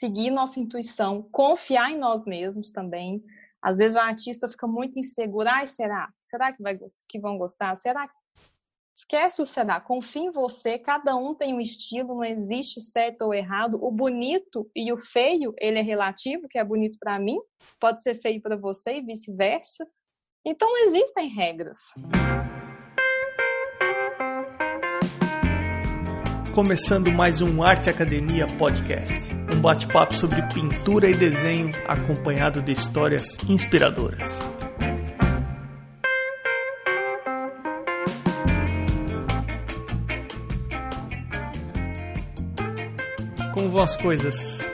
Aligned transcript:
seguir 0.00 0.30
nossa 0.30 0.58
intuição, 0.58 1.22
confiar 1.30 1.90
em 1.90 1.98
nós 1.98 2.24
mesmos 2.24 2.72
também. 2.72 3.22
Às 3.60 3.76
vezes 3.76 3.96
o 3.96 4.00
artista 4.00 4.48
fica 4.48 4.66
muito 4.66 4.98
inseguro. 4.98 5.46
Ai, 5.46 5.66
será? 5.66 6.08
Será 6.22 6.50
que, 6.52 6.62
vai, 6.62 6.74
que 7.06 7.20
vão 7.20 7.36
gostar? 7.36 7.76
Será 7.76 8.08
Esquece 8.96 9.40
o 9.40 9.46
será, 9.46 9.80
confia 9.80 10.24
em 10.24 10.30
você, 10.30 10.78
cada 10.78 11.16
um 11.16 11.34
tem 11.34 11.54
um 11.54 11.60
estilo, 11.60 12.16
não 12.16 12.24
existe 12.24 12.82
certo 12.82 13.22
ou 13.22 13.32
errado. 13.32 13.82
O 13.82 13.90
bonito 13.90 14.70
e 14.76 14.92
o 14.92 14.96
feio, 14.98 15.54
ele 15.58 15.78
é 15.78 15.82
relativo, 15.82 16.46
que 16.48 16.58
é 16.58 16.64
bonito 16.64 16.98
para 16.98 17.18
mim, 17.18 17.38
pode 17.78 18.02
ser 18.02 18.14
feio 18.14 18.42
para 18.42 18.56
você 18.56 18.98
e 18.98 19.02
vice-versa. 19.02 19.86
Então 20.44 20.68
existem 20.86 21.28
regras. 21.28 21.78
Começando 26.54 27.10
mais 27.10 27.40
um 27.40 27.62
Arte 27.62 27.88
Academia 27.88 28.46
Podcast, 28.58 29.39
um 29.60 29.62
bate-papo 29.62 30.14
sobre 30.14 30.40
pintura 30.54 31.10
e 31.10 31.14
desenho 31.14 31.70
acompanhado 31.86 32.62
de 32.62 32.72
histórias 32.72 33.36
inspiradoras. 33.46 34.40
Como 43.52 43.70
vão 43.70 43.82
as 43.82 43.98
coisas? 43.98 44.66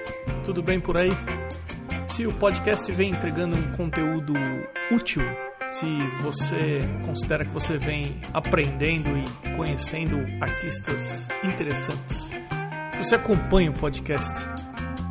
Tudo 0.45 0.63
bem 0.63 0.79
por 0.79 0.97
aí? 0.97 1.11
Se 2.07 2.25
o 2.25 2.33
podcast 2.35 2.91
vem 2.93 3.11
entregando 3.11 3.57
um 3.57 3.73
conteúdo 3.73 4.35
útil, 4.93 5.23
se 5.73 5.87
você 6.23 6.89
considera 7.05 7.45
que 7.45 7.53
você 7.53 7.77
vem 7.77 8.21
aprendendo 8.33 9.09
e 9.19 9.57
conhecendo 9.57 10.25
artistas 10.41 11.27
interessantes, 11.43 12.31
se 12.93 12.99
você 12.99 13.17
acompanha 13.17 13.73
o 13.73 13.75
podcast, 13.75 14.33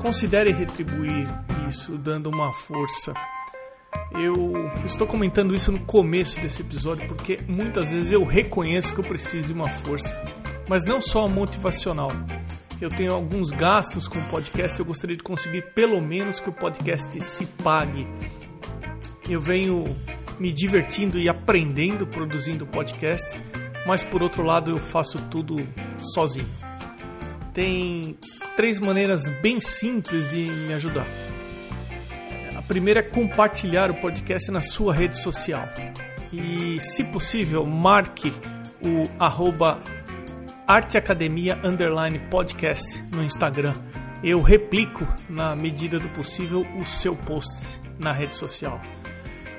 considere 0.06 0.52
retribuir 0.52 1.28
isso 1.68 1.98
dando 1.98 2.30
uma 2.30 2.54
força. 2.54 3.12
Eu 4.12 4.54
estou 4.86 5.08
comentando 5.08 5.56
isso 5.56 5.72
no 5.72 5.80
começo 5.80 6.40
desse 6.40 6.62
episódio 6.62 7.08
porque 7.08 7.40
muitas 7.48 7.90
vezes 7.90 8.12
eu 8.12 8.24
reconheço 8.24 8.94
que 8.94 9.00
eu 9.00 9.04
preciso 9.04 9.48
de 9.48 9.54
uma 9.54 9.68
força, 9.68 10.16
mas 10.70 10.86
não 10.86 11.02
só 11.02 11.28
motivacional 11.28 12.12
eu 12.80 12.90
tenho 12.90 13.14
alguns 13.14 13.50
gastos 13.50 14.08
com 14.08 14.20
o 14.20 14.24
podcast, 14.26 14.78
eu 14.78 14.86
gostaria 14.86 15.18
de 15.18 15.24
conseguir 15.24 15.74
pelo 15.74 16.00
menos 16.00 16.40
que 16.40 16.50
o 16.50 16.54
podcast 16.54 17.20
se 17.20 17.48
pague. 17.48 18.08
Eu 19.28 19.42
venho 19.42 19.86
me 20.38 20.54
divertindo 20.54 21.18
e 21.18 21.28
aprendendo 21.28 22.06
produzindo 22.06 22.68
podcast, 22.68 23.40
mas 23.88 24.04
por 24.04 24.22
outro 24.22 24.44
lado 24.44 24.70
eu 24.70 24.78
faço 24.78 25.18
tudo 25.32 25.56
sozinho. 26.00 26.65
Tem 27.56 28.18
três 28.58 28.80
maneiras 28.80 29.30
bem 29.30 29.62
simples 29.62 30.30
de 30.30 30.42
me 30.68 30.74
ajudar. 30.74 31.08
A 32.54 32.62
primeira 32.62 33.00
é 33.00 33.04
compartilhar 33.04 33.90
o 33.90 33.94
podcast 33.96 34.52
na 34.52 34.62
sua 34.62 34.94
rede 34.94 35.18
social. 35.18 35.66
E, 36.34 36.78
se 36.82 37.06
possível, 37.06 37.66
marque 37.66 38.34
o 38.82 39.10
arroba 39.18 39.82
Arte 40.68 40.98
Academia 40.98 41.58
Underline 41.64 42.20
Podcast 42.30 43.02
no 43.14 43.24
Instagram. 43.24 43.74
Eu 44.22 44.42
replico, 44.42 45.08
na 45.30 45.56
medida 45.56 45.98
do 45.98 46.10
possível, 46.10 46.68
o 46.78 46.84
seu 46.84 47.16
post 47.16 47.80
na 47.98 48.12
rede 48.12 48.36
social. 48.36 48.82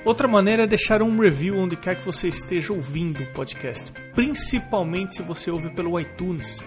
Outra 0.04 0.28
maneira 0.28 0.64
é 0.64 0.66
deixar 0.66 1.00
um 1.00 1.18
review 1.18 1.56
onde 1.56 1.76
quer 1.76 1.98
que 1.98 2.04
você 2.04 2.28
esteja 2.28 2.74
ouvindo 2.74 3.22
o 3.22 3.32
podcast, 3.32 3.90
principalmente 4.14 5.14
se 5.14 5.22
você 5.22 5.50
ouve 5.50 5.70
pelo 5.70 5.98
iTunes. 5.98 6.62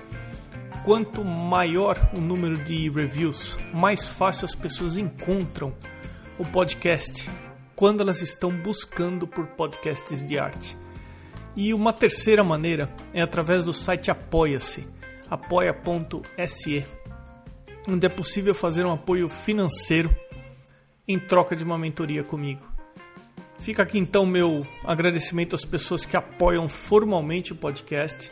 Quanto 0.84 1.24
maior 1.24 2.10
o 2.16 2.22
número 2.22 2.58
de 2.58 2.90
reviews, 2.90 3.58
mais 3.74 4.08
fácil 4.08 4.46
as 4.46 4.56
pessoas 4.56 4.98
encontram 4.98 5.74
o 6.38 6.46
podcast 6.46 7.30
quando 7.76 8.02
elas 8.02 8.22
estão 8.22 8.52
buscando 8.52 9.28
por 9.28 9.46
podcasts 9.48 10.24
de 10.24 10.40
arte. 10.40 10.76
E 11.56 11.74
uma 11.74 11.92
terceira 11.92 12.44
maneira 12.44 12.90
é 13.14 13.22
através 13.22 13.66
do 13.66 13.74
site 13.74 14.10
Apoia-se, 14.10 14.88
apoia.se, 15.30 16.86
onde 17.88 18.06
é 18.06 18.10
possível 18.10 18.56
fazer 18.56 18.86
um 18.86 18.94
apoio 18.94 19.28
financeiro 19.28 20.16
em 21.08 21.20
troca 21.20 21.56
de 21.56 21.64
uma 21.64 21.78
mentoria 21.78 22.24
comigo. 22.24 22.66
Fica 23.60 23.84
aqui 23.84 24.00
então 24.00 24.26
meu 24.26 24.66
agradecimento 24.86 25.56
às 25.56 25.66
pessoas 25.66 26.06
que 26.06 26.16
apoiam 26.16 26.70
formalmente 26.70 27.52
o 27.52 27.56
podcast. 27.56 28.32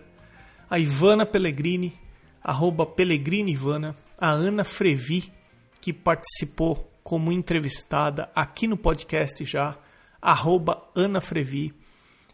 A 0.69 0.78
Ivana 0.78 1.25
Pellegrini, 1.25 1.97
arroba 2.44 2.85
Pellegrini 2.85 3.51
Ivana. 3.51 3.95
A 4.25 4.31
Ana 4.31 4.63
Frevi, 4.63 5.31
que 5.80 5.94
participou 5.94 6.91
como 7.03 7.31
entrevistada 7.31 8.28
aqui 8.34 8.66
no 8.66 8.75
podcast 8.75 9.46
já, 9.46 9.78
arroba 10.19 10.84
Ana 10.96 11.22
Frevi. 11.22 11.75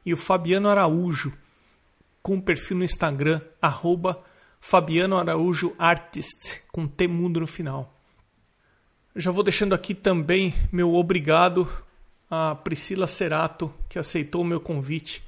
E 0.06 0.14
o 0.14 0.16
Fabiano 0.16 0.70
Araújo, 0.70 1.34
com 2.24 2.40
perfil 2.40 2.78
no 2.78 2.86
Instagram, 2.86 3.42
arroba 3.62 4.24
Fabiano 4.62 5.18
Araújo 5.18 5.76
Artist, 5.78 6.62
com 6.72 6.88
T 6.88 7.10
mundo 7.10 7.42
no 7.42 7.46
final. 7.46 7.94
Já 9.14 9.30
vou 9.30 9.44
deixando 9.44 9.76
aqui 9.76 9.94
também 9.94 10.54
meu 10.72 10.94
obrigado 10.96 11.70
a 12.30 12.56
Priscila 12.56 13.06
Cerato, 13.06 13.70
que 13.90 14.00
aceitou 14.00 14.44
o 14.44 14.46
meu 14.46 14.62
convite 14.62 15.22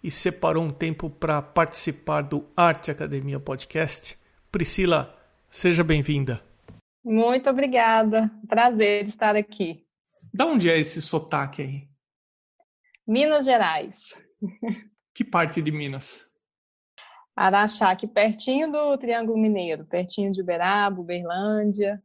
e 0.00 0.12
separou 0.12 0.62
um 0.62 0.70
tempo 0.70 1.10
para 1.10 1.42
participar 1.42 2.22
do 2.22 2.44
Arte 2.56 2.92
Academia 2.92 3.40
Podcast. 3.40 4.16
Priscila, 4.52 5.13
seja 5.54 5.84
bem-vinda. 5.84 6.42
Muito 7.04 7.48
obrigada. 7.48 8.28
Prazer 8.48 9.06
estar 9.06 9.36
aqui. 9.36 9.86
Da 10.32 10.46
onde 10.46 10.68
é 10.68 10.76
esse 10.76 11.00
sotaque 11.00 11.62
aí? 11.62 11.88
Minas 13.06 13.44
Gerais. 13.44 14.16
Que 15.14 15.22
parte 15.22 15.62
de 15.62 15.70
Minas? 15.70 16.28
Araxá, 17.36 17.90
aqui 17.90 18.04
pertinho 18.04 18.70
do 18.70 18.98
Triângulo 18.98 19.38
Mineiro, 19.38 19.84
pertinho 19.84 20.32
de 20.32 20.42
Uberaba, 20.42 21.00
Uberlândia. 21.00 22.00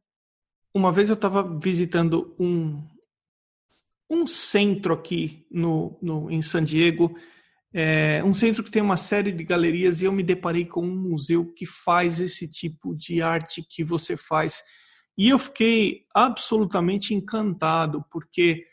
Uma 0.71 0.91
vez 0.91 1.09
eu 1.09 1.15
estava 1.15 1.41
visitando 1.57 2.35
um, 2.39 2.87
um 4.07 4.27
centro 4.27 4.93
aqui 4.93 5.43
no, 5.49 5.97
no, 5.99 6.29
em 6.29 6.41
San 6.43 6.63
Diego, 6.63 7.19
é, 7.73 8.23
um 8.23 8.33
centro 8.33 8.63
que 8.63 8.71
tem 8.71 8.81
uma 8.81 8.97
série 8.97 9.31
de 9.31 9.43
galerias 9.43 10.01
e 10.01 10.05
eu 10.05 10.11
me 10.11 10.23
deparei 10.23 10.65
com 10.65 10.81
um 10.81 10.95
museu 10.95 11.45
que 11.53 11.65
faz 11.65 12.19
esse 12.19 12.49
tipo 12.49 12.95
de 12.95 13.21
arte 13.21 13.63
que 13.67 13.83
você 13.83 14.17
faz. 14.17 14.61
E 15.17 15.29
eu 15.29 15.37
fiquei 15.37 16.05
absolutamente 16.15 17.13
encantado, 17.13 18.03
porque 18.11 18.65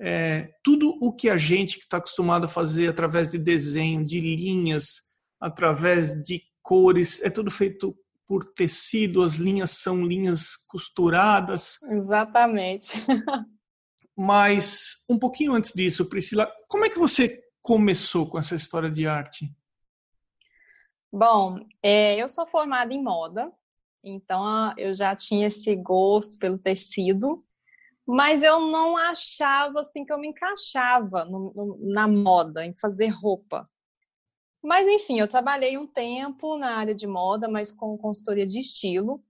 é, 0.00 0.50
tudo 0.62 0.96
o 1.00 1.12
que 1.12 1.28
a 1.28 1.36
gente 1.36 1.76
que 1.76 1.84
está 1.84 1.96
acostumado 1.96 2.44
a 2.44 2.48
fazer 2.48 2.88
através 2.88 3.32
de 3.32 3.38
desenho, 3.38 4.04
de 4.04 4.20
linhas, 4.20 4.96
através 5.40 6.14
de 6.22 6.42
cores, 6.62 7.22
é 7.22 7.30
tudo 7.30 7.50
feito 7.50 7.96
por 8.26 8.44
tecido, 8.54 9.22
as 9.22 9.36
linhas 9.36 9.72
são 9.72 10.04
linhas 10.04 10.56
costuradas. 10.68 11.78
Exatamente. 11.90 12.92
Mas 14.16 15.04
um 15.08 15.18
pouquinho 15.18 15.54
antes 15.54 15.72
disso, 15.74 16.08
Priscila, 16.08 16.50
como 16.68 16.84
é 16.84 16.88
que 16.88 16.98
você 16.98 17.43
começou 17.64 18.28
com 18.28 18.38
essa 18.38 18.54
história 18.54 18.90
de 18.90 19.06
arte? 19.06 19.50
Bom, 21.10 21.58
é, 21.82 22.14
eu 22.22 22.28
sou 22.28 22.46
formada 22.46 22.92
em 22.92 23.02
moda, 23.02 23.50
então 24.02 24.74
eu 24.76 24.92
já 24.92 25.16
tinha 25.16 25.46
esse 25.46 25.74
gosto 25.74 26.38
pelo 26.38 26.58
tecido, 26.58 27.42
mas 28.06 28.42
eu 28.42 28.60
não 28.60 28.98
achava 28.98 29.80
assim 29.80 30.04
que 30.04 30.12
eu 30.12 30.18
me 30.18 30.28
encaixava 30.28 31.24
no, 31.24 31.54
no, 31.54 31.78
na 31.80 32.06
moda, 32.06 32.66
em 32.66 32.76
fazer 32.76 33.08
roupa. 33.08 33.64
Mas, 34.62 34.86
enfim, 34.86 35.18
eu 35.18 35.28
trabalhei 35.28 35.78
um 35.78 35.86
tempo 35.86 36.58
na 36.58 36.76
área 36.76 36.94
de 36.94 37.06
moda, 37.06 37.48
mas 37.48 37.72
com 37.72 37.96
consultoria 37.96 38.44
de 38.44 38.60
estilo. 38.60 39.24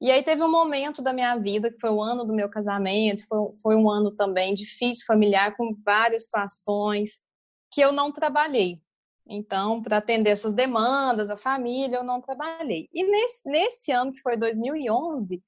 E 0.00 0.10
aí 0.10 0.22
teve 0.22 0.42
um 0.42 0.50
momento 0.50 1.02
da 1.02 1.12
minha 1.12 1.36
vida, 1.36 1.70
que 1.70 1.80
foi 1.80 1.90
o 1.90 2.02
ano 2.02 2.24
do 2.24 2.34
meu 2.34 2.48
casamento, 2.48 3.26
foi, 3.26 3.38
foi 3.60 3.76
um 3.76 3.90
ano 3.90 4.10
também 4.10 4.54
difícil, 4.54 5.04
familiar, 5.06 5.54
com 5.54 5.74
várias 5.84 6.24
situações, 6.24 7.23
que 7.74 7.80
eu 7.80 7.90
não 7.90 8.12
trabalhei. 8.12 8.80
Então, 9.26 9.82
para 9.82 9.96
atender 9.96 10.30
essas 10.30 10.52
demandas, 10.52 11.28
a 11.28 11.36
família, 11.36 11.96
eu 11.96 12.04
não 12.04 12.20
trabalhei. 12.20 12.88
E 12.92 13.02
nesse, 13.02 13.48
nesse 13.48 13.90
ano, 13.90 14.12
que 14.12 14.20
foi 14.20 14.36
2011, 14.36 15.42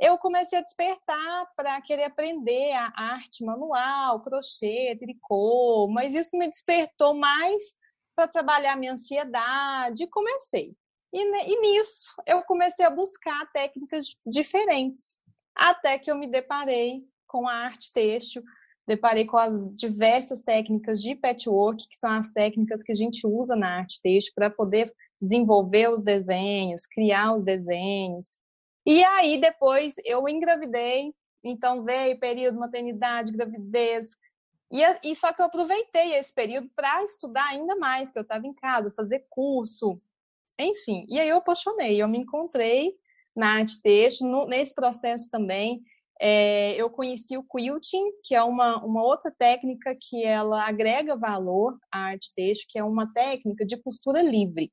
eu 0.00 0.16
comecei 0.18 0.58
a 0.58 0.62
despertar 0.62 1.46
para 1.56 1.80
querer 1.80 2.04
aprender 2.04 2.72
a 2.74 2.92
arte 2.96 3.44
manual, 3.44 4.20
crochê, 4.22 4.96
tricô, 5.00 5.88
mas 5.90 6.14
isso 6.14 6.38
me 6.38 6.48
despertou 6.48 7.12
mais 7.12 7.74
para 8.14 8.28
trabalhar 8.28 8.76
minha 8.76 8.92
ansiedade. 8.92 10.06
Comecei. 10.08 10.76
E, 11.12 11.20
e 11.20 11.60
nisso 11.60 12.14
eu 12.26 12.42
comecei 12.42 12.84
a 12.84 12.90
buscar 12.90 13.50
técnicas 13.52 14.14
diferentes, 14.26 15.18
até 15.56 15.98
que 15.98 16.10
eu 16.10 16.16
me 16.16 16.30
deparei 16.30 17.00
com 17.26 17.48
a 17.48 17.54
arte 17.54 17.92
têxtil, 17.92 18.44
deparei 18.86 19.24
com 19.24 19.36
as 19.36 19.64
diversas 19.74 20.40
técnicas 20.40 21.00
de 21.00 21.14
patchwork, 21.14 21.88
que 21.88 21.96
são 21.96 22.10
as 22.10 22.30
técnicas 22.30 22.82
que 22.82 22.92
a 22.92 22.94
gente 22.94 23.26
usa 23.26 23.56
na 23.56 23.78
arte 23.78 24.00
têxtil 24.02 24.32
para 24.34 24.50
poder 24.50 24.92
desenvolver 25.20 25.90
os 25.90 26.02
desenhos, 26.02 26.86
criar 26.86 27.34
os 27.34 27.42
desenhos. 27.42 28.38
E 28.86 29.02
aí 29.02 29.40
depois 29.40 29.94
eu 30.04 30.28
engravidei, 30.28 31.14
então 31.42 31.82
veio 31.82 32.18
período 32.18 32.58
maternidade, 32.58 33.32
gravidez, 33.32 34.14
e, 34.70 34.82
e 35.10 35.16
só 35.16 35.32
que 35.32 35.40
eu 35.40 35.46
aproveitei 35.46 36.14
esse 36.14 36.34
período 36.34 36.68
para 36.74 37.02
estudar 37.04 37.46
ainda 37.48 37.76
mais, 37.76 38.10
que 38.10 38.18
eu 38.18 38.22
estava 38.22 38.46
em 38.46 38.52
casa, 38.52 38.92
fazer 38.94 39.24
curso, 39.30 39.96
enfim. 40.58 41.06
E 41.08 41.18
aí 41.18 41.28
eu 41.28 41.38
apaixonei, 41.38 42.02
eu 42.02 42.08
me 42.08 42.18
encontrei 42.18 42.94
na 43.34 43.54
arte 43.54 43.80
têxtil, 43.80 44.26
no, 44.26 44.46
nesse 44.46 44.74
processo 44.74 45.30
também 45.30 45.82
é, 46.20 46.74
eu 46.76 46.88
conheci 46.88 47.36
o 47.36 47.44
quilting, 47.44 48.12
que 48.22 48.34
é 48.34 48.42
uma, 48.42 48.82
uma 48.84 49.02
outra 49.02 49.30
técnica 49.30 49.96
que 50.00 50.24
ela 50.24 50.66
agrega 50.66 51.16
valor 51.16 51.76
à 51.92 52.06
arte 52.06 52.32
têxtil, 52.34 52.66
que 52.68 52.78
é 52.78 52.84
uma 52.84 53.12
técnica 53.12 53.64
de 53.64 53.76
costura 53.76 54.22
livre. 54.22 54.72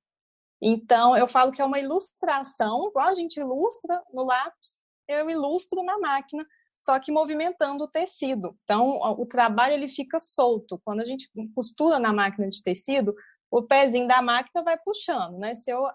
Então, 0.62 1.18
eu 1.18 1.28
falo 1.28 1.52
que 1.52 1.62
é 1.62 1.66
uma 1.66 1.80
ilustração, 1.80 2.90
igual 2.90 3.08
a 3.08 3.14
gente 3.14 3.40
ilustra 3.40 4.02
no 4.14 4.24
lápis, 4.24 4.78
eu 5.08 5.30
ilustro 5.30 5.84
na 5.84 5.98
máquina, 6.00 6.46
só 6.76 7.00
que 7.00 7.12
movimentando 7.12 7.84
o 7.86 7.88
tecido. 7.88 8.56
Então, 8.64 9.00
o 9.18 9.26
trabalho 9.26 9.74
ele 9.74 9.88
fica 9.88 10.20
solto. 10.20 10.80
Quando 10.86 11.02
a 11.02 11.06
gente 11.06 11.30
costura 11.56 12.00
na 12.00 12.14
máquina 12.14 12.48
de 12.48 12.62
tecido, 12.62 13.16
o 13.50 13.64
pezinho 13.64 14.08
da 14.08 14.22
máquina 14.22 14.64
vai 14.64 14.78
puxando, 14.78 15.38
né? 15.38 15.54
Se 15.56 15.70
eu 15.72 15.86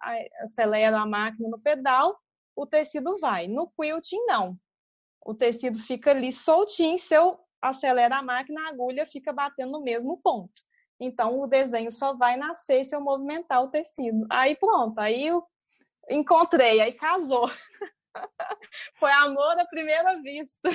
acelero 0.40 0.96
a 0.96 1.06
máquina 1.06 1.48
no 1.48 1.58
pedal, 1.58 2.18
o 2.54 2.66
tecido 2.66 3.18
vai. 3.20 3.48
No 3.48 3.70
quilting, 3.70 4.26
não 4.26 4.58
o 5.26 5.34
tecido 5.34 5.78
fica 5.78 6.12
ali 6.12 6.32
soltinho, 6.32 6.96
se 6.96 7.12
eu 7.14 7.38
acelero 7.60 8.14
a 8.14 8.22
máquina, 8.22 8.62
a 8.62 8.68
agulha 8.68 9.04
fica 9.04 9.32
batendo 9.32 9.72
no 9.72 9.82
mesmo 9.82 10.16
ponto. 10.18 10.62
Então, 11.00 11.40
o 11.40 11.46
desenho 11.46 11.90
só 11.90 12.14
vai 12.14 12.36
nascer 12.36 12.84
se 12.84 12.94
eu 12.94 13.00
movimentar 13.00 13.62
o 13.62 13.68
tecido. 13.68 14.24
Aí 14.30 14.54
pronto, 14.56 14.98
aí 14.98 15.26
eu 15.26 15.44
encontrei, 16.08 16.80
aí 16.80 16.92
casou. 16.92 17.50
Foi 18.98 19.10
amor 19.12 19.58
à 19.58 19.66
primeira 19.66 20.22
vista. 20.22 20.70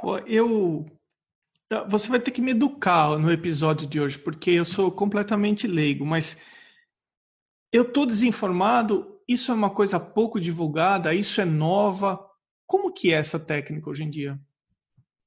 Pô, 0.00 0.18
eu. 0.18 0.84
Você 1.88 2.08
vai 2.08 2.18
ter 2.18 2.32
que 2.32 2.42
me 2.42 2.50
educar 2.50 3.16
no 3.16 3.30
episódio 3.30 3.86
de 3.86 4.00
hoje, 4.00 4.18
porque 4.18 4.50
eu 4.50 4.64
sou 4.64 4.90
completamente 4.90 5.68
leigo, 5.68 6.04
mas 6.04 6.42
eu 7.72 7.90
tô 7.90 8.04
desinformado. 8.04 9.20
Isso 9.28 9.52
é 9.52 9.54
uma 9.54 9.70
coisa 9.70 10.00
pouco 10.00 10.40
divulgada, 10.40 11.14
isso 11.14 11.40
é 11.40 11.44
nova. 11.44 12.29
Como 12.70 12.92
que 12.92 13.12
é 13.12 13.16
essa 13.16 13.36
técnica 13.36 13.90
hoje 13.90 14.04
em 14.04 14.08
dia? 14.08 14.38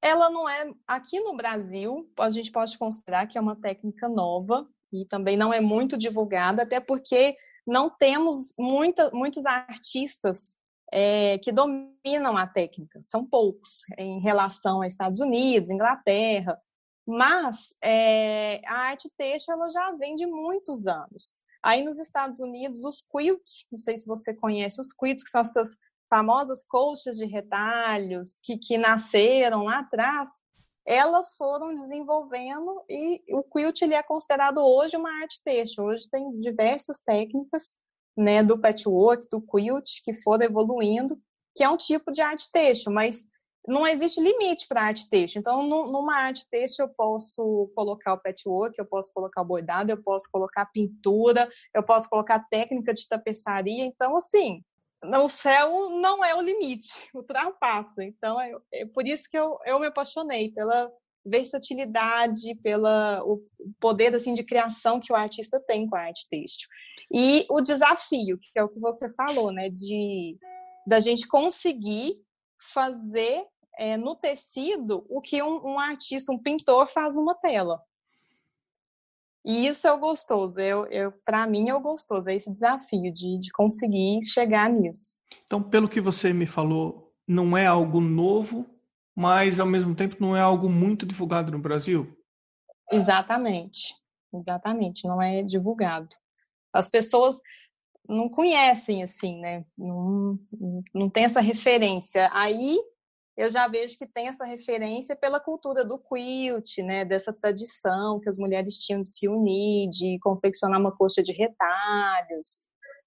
Ela 0.02 0.30
não 0.30 0.48
é 0.48 0.74
aqui 0.88 1.20
no 1.20 1.36
Brasil, 1.36 2.10
a 2.18 2.30
gente 2.30 2.50
pode 2.50 2.78
considerar 2.78 3.28
que 3.28 3.38
é 3.38 3.42
uma 3.42 3.58
técnica 3.58 4.08
nova 4.08 4.66
e 4.94 5.06
também 5.06 5.36
não 5.36 5.54
é 5.54 5.60
muito 5.60 5.98
divulgada, 5.98 6.64
até 6.64 6.80
porque 6.80 7.36
não 7.68 7.90
temos 7.90 8.54
muita, 8.58 9.12
muitos 9.12 9.46
artistas 9.46 10.56
é, 10.90 11.38
que 11.40 11.52
dominam 11.52 12.38
a 12.38 12.48
técnica, 12.48 13.02
são 13.06 13.26
poucos 13.26 13.82
em 13.98 14.22
relação 14.22 14.78
aos 14.78 14.94
Estados 14.94 15.20
Unidos, 15.20 15.70
Inglaterra, 15.70 16.58
mas 17.06 17.76
é, 17.84 18.62
a 18.66 18.84
arte 18.84 19.12
têxtil 19.18 19.54
ela 19.56 19.70
já 19.70 19.92
vem 19.92 20.16
de 20.16 20.26
muitos 20.26 20.88
anos. 20.88 21.40
Aí 21.62 21.84
nos 21.84 22.00
Estados 22.00 22.40
Unidos, 22.40 22.86
os 22.86 23.02
quilts, 23.02 23.68
não 23.70 23.80
sei 23.80 23.98
se 23.98 24.08
você 24.08 24.34
conhece 24.34 24.80
os 24.80 24.94
quilts, 24.94 25.26
que 25.26 25.30
são 25.30 25.42
essas 25.42 25.78
famosas 26.14 26.64
colchas 26.64 27.18
de 27.18 27.26
retalhos 27.26 28.38
que, 28.44 28.56
que 28.56 28.78
nasceram 28.78 29.64
lá 29.64 29.80
atrás, 29.80 30.30
elas 30.86 31.36
foram 31.36 31.74
desenvolvendo 31.74 32.84
e 32.88 33.24
o 33.32 33.42
quilt 33.42 33.82
ele 33.82 33.96
é 33.96 34.04
considerado 34.04 34.60
hoje 34.60 34.96
uma 34.96 35.10
arte 35.24 35.42
têxtil. 35.44 35.86
Hoje 35.86 36.08
tem 36.12 36.36
diversas 36.36 37.02
técnicas 37.02 37.74
né, 38.16 38.44
do 38.44 38.60
patchwork, 38.60 39.28
do 39.32 39.42
quilt, 39.42 39.90
que 40.04 40.14
foram 40.14 40.46
evoluindo, 40.46 41.20
que 41.56 41.64
é 41.64 41.70
um 41.70 41.78
tipo 41.78 42.12
de 42.12 42.22
arte 42.22 42.48
têxtil, 42.52 42.92
mas 42.92 43.26
não 43.68 43.88
existe 43.88 44.22
limite 44.22 44.68
para 44.68 44.84
arte 44.84 45.10
têxtil. 45.10 45.40
Então, 45.40 45.64
numa 45.68 46.16
arte 46.16 46.48
têxtil, 46.48 46.86
eu 46.86 46.94
posso 46.94 47.72
colocar 47.74 48.14
o 48.14 48.22
patchwork, 48.22 48.78
eu 48.78 48.86
posso 48.86 49.12
colocar 49.12 49.42
o 49.42 49.46
bordado, 49.46 49.92
eu 49.92 50.04
posso 50.04 50.30
colocar 50.32 50.68
pintura, 50.68 51.50
eu 51.74 51.82
posso 51.82 52.08
colocar 52.08 52.46
técnica 52.52 52.94
de 52.94 53.08
tapeçaria. 53.08 53.84
Então, 53.84 54.16
assim, 54.16 54.62
o 55.04 55.28
céu 55.28 55.90
não 55.90 56.24
é 56.24 56.36
o 56.36 56.42
limite, 56.42 56.90
ultrapassa. 57.14 58.04
Então, 58.04 58.40
é, 58.40 58.54
é 58.74 58.86
por 58.86 59.08
isso 59.08 59.30
que 59.30 59.38
eu, 59.38 59.58
eu 59.66 59.80
me 59.80 59.88
apaixonei 59.88 60.52
pela 60.52 60.92
versatilidade, 61.26 62.56
pela 62.56 63.24
o 63.24 63.42
poder 63.80 64.14
assim 64.14 64.34
de 64.34 64.44
criação 64.44 65.00
que 65.00 65.12
o 65.12 65.16
artista 65.16 65.60
tem 65.60 65.88
com 65.88 65.96
a 65.96 66.02
arte 66.02 66.28
têxtil. 66.30 66.68
E 67.12 67.46
o 67.50 67.62
desafio, 67.62 68.38
que 68.40 68.60
é 68.60 68.64
o 68.64 68.70
que 68.70 68.80
você 68.80 69.10
falou, 69.10 69.52
né, 69.52 69.70
de 69.70 70.38
da 70.86 71.00
gente 71.00 71.28
conseguir 71.28 72.18
fazer 72.74 73.46
é, 73.78 73.96
no 73.96 74.16
tecido 74.16 75.06
o 75.10 75.22
que 75.22 75.42
um, 75.42 75.66
um 75.66 75.80
artista, 75.80 76.32
um 76.32 76.38
pintor 76.38 76.90
faz 76.90 77.14
numa 77.14 77.36
tela. 77.36 77.82
E 79.46 79.68
isso 79.68 79.88
é 79.88 79.92
o 79.92 80.00
gostoso. 80.00 80.60
Eu, 80.60 80.86
eu, 80.88 81.12
para 81.26 81.46
mim 81.46 81.70
é 81.70 81.76
o 81.76 81.82
gostoso, 81.82 82.30
é 82.30 82.36
esse 82.36 82.52
desafio 82.52 83.12
de, 83.12 83.38
de 83.40 83.52
conseguir 83.52 84.24
chegar 84.24 84.70
nisso. 84.70 85.18
Então, 85.46 85.62
pelo 85.62 85.90
que 85.90 86.00
você 86.00 86.32
me 86.32 86.46
falou, 86.46 87.14
não 87.28 87.58
é 87.58 87.66
algo 87.66 88.00
novo, 88.00 88.66
mas 89.16 89.60
ao 89.60 89.68
mesmo 89.68 89.94
tempo 89.94 90.18
não 90.20 90.36
é 90.36 90.42
algo 90.42 90.70
muito 90.70 91.06
divulgado 91.06 91.52
no 91.52 91.60
Brasil? 91.60 92.18
Exatamente. 92.92 93.96
Exatamente, 94.34 95.08
não 95.08 95.22
é 95.22 95.44
divulgado. 95.44 96.16
As 96.74 96.90
pessoas 96.90 97.40
não 98.10 98.28
conhecem 98.28 99.04
assim, 99.04 99.40
né? 99.40 99.64
Não, 99.78 100.40
não 100.94 101.10
tem 101.10 101.26
essa 101.26 101.40
referência. 101.40 102.30
Aí 102.34 102.80
eu 103.36 103.50
já 103.50 103.68
vejo 103.68 103.98
que 103.98 104.06
tem 104.06 104.28
essa 104.28 104.46
referência 104.46 105.16
pela 105.16 105.40
cultura 105.40 105.84
do 105.84 105.98
quilt, 105.98 106.78
né, 106.80 107.04
dessa 107.04 107.34
tradição 107.34 108.20
que 108.20 108.30
as 108.30 108.38
mulheres 108.38 108.78
tinham 108.78 109.02
de 109.02 109.10
se 109.10 109.28
unir, 109.28 109.90
de 109.90 110.18
confeccionar 110.22 110.80
uma 110.80 110.96
coxa 110.96 111.24
de 111.24 111.34
retalhos. 111.34 112.64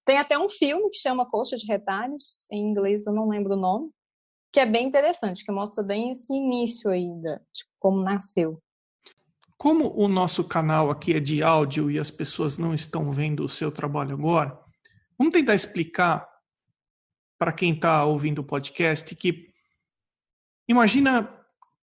Tem 0.07 0.17
até 0.17 0.37
um 0.37 0.47
filme 0.47 0.89
que 0.89 0.97
chama 0.97 1.27
Coxa 1.27 1.57
de 1.57 1.65
Retalhos, 1.65 2.45
em 2.49 2.61
inglês 2.65 3.05
eu 3.05 3.11
não 3.11 3.27
lembro 3.27 3.55
o 3.55 3.59
nome, 3.59 3.91
que 4.53 4.59
é 4.61 4.65
bem 4.65 4.87
interessante, 4.87 5.43
que 5.43 5.51
mostra 5.51 5.83
bem 5.83 6.11
esse 6.11 6.33
início 6.33 6.89
aí 6.89 7.09
de 7.09 7.65
como 7.77 8.01
nasceu. 8.01 8.61
Como 9.57 9.93
o 9.97 10.07
nosso 10.07 10.45
canal 10.45 10.89
aqui 10.89 11.13
é 11.13 11.19
de 11.19 11.43
áudio 11.43 11.91
e 11.91 11.99
as 11.99 12.09
pessoas 12.09 12.57
não 12.57 12.73
estão 12.73 13.11
vendo 13.11 13.43
o 13.43 13.49
seu 13.49 13.69
trabalho 13.69 14.13
agora, 14.13 14.57
vamos 15.17 15.33
tentar 15.33 15.55
explicar 15.55 16.25
para 17.37 17.51
quem 17.51 17.73
está 17.73 18.05
ouvindo 18.05 18.39
o 18.39 18.45
podcast 18.45 19.13
que 19.13 19.46
Imagina 20.67 21.33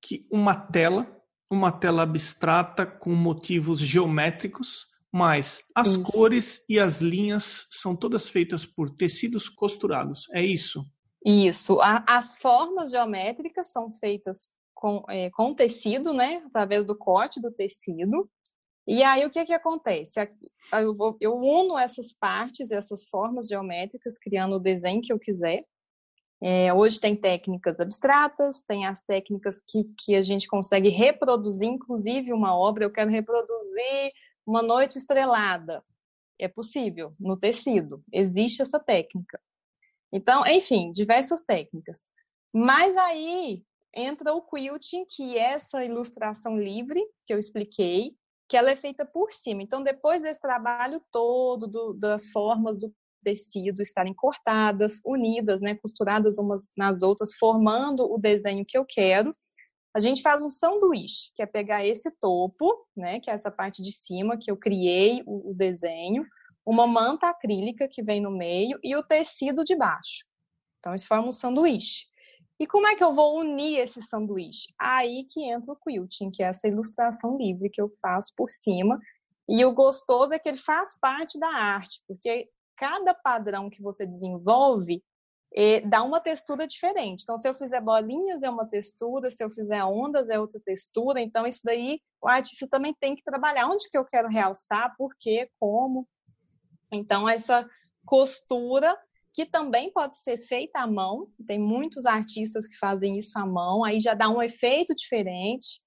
que 0.03 0.27
uma 0.31 0.55
tela, 0.55 1.07
uma 1.51 1.73
tela 1.73 2.03
abstrata 2.03 2.85
com 2.85 3.15
motivos 3.15 3.81
geométricos, 3.81 4.87
mas 5.13 5.63
as 5.75 5.91
isso. 5.91 6.03
cores 6.03 6.65
e 6.69 6.79
as 6.79 7.01
linhas 7.01 7.67
são 7.71 7.97
todas 7.97 8.29
feitas 8.29 8.67
por 8.67 8.91
tecidos 8.91 9.49
costurados. 9.49 10.27
É 10.33 10.45
isso? 10.45 10.85
Isso. 11.25 11.79
as 11.81 12.37
formas 12.37 12.91
geométricas 12.91 13.71
são 13.71 13.91
feitas 13.93 14.49
com, 14.75 15.03
é, 15.09 15.31
com 15.31 15.55
tecido, 15.55 16.13
né? 16.13 16.43
Através 16.47 16.85
do 16.85 16.97
corte 16.97 17.41
do 17.41 17.51
tecido. 17.51 18.29
E 18.87 19.03
aí 19.03 19.25
o 19.25 19.31
que 19.31 19.45
que 19.47 19.55
acontece? 19.55 20.21
Eu, 20.73 20.95
vou, 20.95 21.17
eu 21.19 21.35
uno 21.35 21.79
essas 21.79 22.13
partes, 22.13 22.71
essas 22.71 23.05
formas 23.05 23.47
geométricas, 23.47 24.19
criando 24.19 24.57
o 24.57 24.61
desenho 24.61 25.01
que 25.01 25.13
eu 25.13 25.19
quiser. 25.19 25.65
É, 26.47 26.75
hoje 26.75 27.01
tem 27.01 27.17
técnicas 27.17 27.81
abstratas, 27.81 28.61
tem 28.61 28.85
as 28.85 29.01
técnicas 29.01 29.59
que, 29.67 29.85
que 29.97 30.15
a 30.15 30.21
gente 30.21 30.47
consegue 30.47 30.91
reproduzir, 30.91 31.67
inclusive 31.67 32.35
uma 32.35 32.55
obra, 32.55 32.85
eu 32.85 32.91
quero 32.91 33.11
reproduzir 33.11 34.13
uma 34.47 34.61
noite 34.61 34.99
estrelada. 34.99 35.83
É 36.39 36.47
possível, 36.47 37.15
no 37.19 37.35
tecido, 37.35 38.05
existe 38.13 38.61
essa 38.61 38.79
técnica. 38.79 39.41
Então, 40.13 40.47
enfim, 40.47 40.93
diversas 40.93 41.41
técnicas. 41.41 42.07
Mas 42.53 42.95
aí 42.95 43.65
entra 43.97 44.35
o 44.35 44.43
quilting, 44.43 45.07
que 45.07 45.39
é 45.39 45.53
essa 45.53 45.83
ilustração 45.83 46.59
livre 46.59 47.03
que 47.27 47.33
eu 47.33 47.39
expliquei, 47.39 48.15
que 48.51 48.59
ela 48.59 48.71
é 48.71 48.77
feita 48.77 49.07
por 49.07 49.33
cima. 49.33 49.63
Então, 49.63 49.83
depois 49.83 50.21
desse 50.21 50.43
trabalho 50.43 51.03
todo 51.11 51.67
do, 51.67 51.95
das 51.95 52.27
formas 52.27 52.79
do 52.79 52.95
tecido 53.25 53.81
estarem 53.81 54.15
cortadas, 54.15 55.01
unidas, 55.05 55.61
né, 55.63 55.75
costuradas 55.75 56.39
umas 56.39 56.69
nas 56.77 57.03
outras, 57.03 57.35
formando 57.35 58.05
o 58.05 58.19
desenho 58.19 58.65
que 58.65 58.79
eu 58.79 58.85
quero. 58.85 59.33
A 59.97 59.99
gente 59.99 60.23
faz 60.23 60.43
um 60.43 60.51
sanduíche, 60.51 61.31
que 61.35 61.43
é 61.43 61.47
pegar 61.47 61.85
esse 61.85 62.11
topo, 62.21 62.87
né, 62.97 63.21
que 63.21 63.31
é 63.31 63.33
essa 63.33 63.51
parte 63.51 63.83
de 63.83 63.93
cima 63.93 64.37
que 64.37 64.51
eu 64.51 64.57
criei 64.57 65.23
o, 65.27 65.51
o 65.51 65.55
desenho, 65.55 66.25
uma 66.67 66.87
manta 66.87 67.29
acrílica 67.29 67.89
que 67.89 68.03
vem 68.03 68.21
no 68.21 68.31
meio 68.31 68.79
e 68.83 68.95
o 68.95 69.03
tecido 69.03 69.65
de 69.65 69.75
baixo. 69.75 70.25
Então, 70.79 70.95
isso 70.95 71.07
forma 71.07 71.29
um 71.29 71.33
sanduíche. 71.33 72.07
E 72.59 72.67
como 72.67 72.87
é 72.87 72.95
que 72.95 73.03
eu 73.03 73.15
vou 73.15 73.41
unir 73.41 73.79
esse 73.79 74.01
sanduíche? 74.01 74.73
Aí 74.79 75.27
que 75.29 75.43
entra 75.45 75.73
o 75.73 75.77
quilting, 75.77 76.31
que 76.31 76.43
é 76.43 76.47
essa 76.47 76.69
ilustração 76.69 77.37
livre 77.37 77.69
que 77.69 77.81
eu 77.81 77.93
faço 78.01 78.33
por 78.37 78.51
cima. 78.51 78.99
E 79.49 79.65
o 79.65 79.73
gostoso 79.73 80.33
é 80.33 80.39
que 80.39 80.49
ele 80.49 80.59
faz 80.59 80.99
parte 80.99 81.39
da 81.39 81.49
arte, 81.49 82.01
porque 82.07 82.49
cada 82.77 83.15
padrão 83.15 83.71
que 83.71 83.83
você 83.83 84.07
desenvolve 84.07 85.03
eh, 85.55 85.81
dá 85.83 86.03
uma 86.03 86.21
textura 86.21 86.67
diferente. 86.67 87.23
Então, 87.23 87.39
se 87.39 87.49
eu 87.49 87.55
fizer 87.55 87.81
bolinhas, 87.81 88.43
é 88.43 88.51
uma 88.51 88.67
textura, 88.67 89.31
se 89.31 89.43
eu 89.43 89.51
fizer 89.51 89.85
ondas, 89.85 90.29
é 90.29 90.39
outra 90.39 90.61
textura. 90.61 91.21
Então, 91.21 91.47
isso 91.47 91.61
daí 91.65 92.01
o 92.21 92.29
artista 92.29 92.67
também 92.69 92.95
tem 92.99 93.15
que 93.15 93.23
trabalhar. 93.23 93.69
Onde 93.69 93.89
que 93.89 93.97
eu 93.97 94.05
quero 94.05 94.29
realçar, 94.29 94.95
por 94.97 95.15
quê, 95.19 95.49
como. 95.61 96.09
Então, 96.93 97.29
essa 97.29 97.69
costura 98.05 98.97
que 99.35 99.45
também 99.45 99.93
pode 99.93 100.15
ser 100.15 100.39
feita 100.39 100.81
à 100.81 100.87
mão. 100.87 101.29
Tem 101.45 101.59
muitos 101.59 102.07
artistas 102.07 102.69
que 102.69 102.79
fazem 102.79 103.19
isso 103.19 103.37
à 103.37 103.45
mão, 103.45 103.83
aí 103.85 103.99
já 103.99 104.15
dá 104.15 104.29
um 104.29 104.41
efeito 104.41 104.95
diferente. 104.95 105.83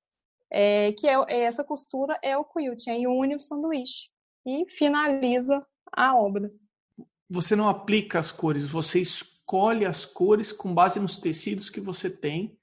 É, 0.50 0.94
que 0.94 1.08
é, 1.08 1.15
é 1.27 1.39
essa 1.41 1.62
costura 1.62 2.17
é 2.24 2.38
o 2.38 2.46
quilt, 2.46 2.88
aí 2.88 3.06
une 3.06 3.36
o 3.36 3.39
sanduíche 3.39 4.10
e 4.46 4.65
finaliza 4.70 5.60
a 5.91 6.15
obra. 6.15 6.48
Você 7.29 7.55
não 7.55 7.67
aplica 7.67 8.19
as 8.19 8.31
cores, 8.31 8.63
você 8.63 9.00
escolhe 9.00 9.86
as 9.86 10.05
cores 10.05 10.51
com 10.51 10.74
base 10.74 11.00
nos 11.00 11.17
tecidos 11.17 11.69
que 11.69 11.81
você 11.81 12.10
tem, 12.10 12.57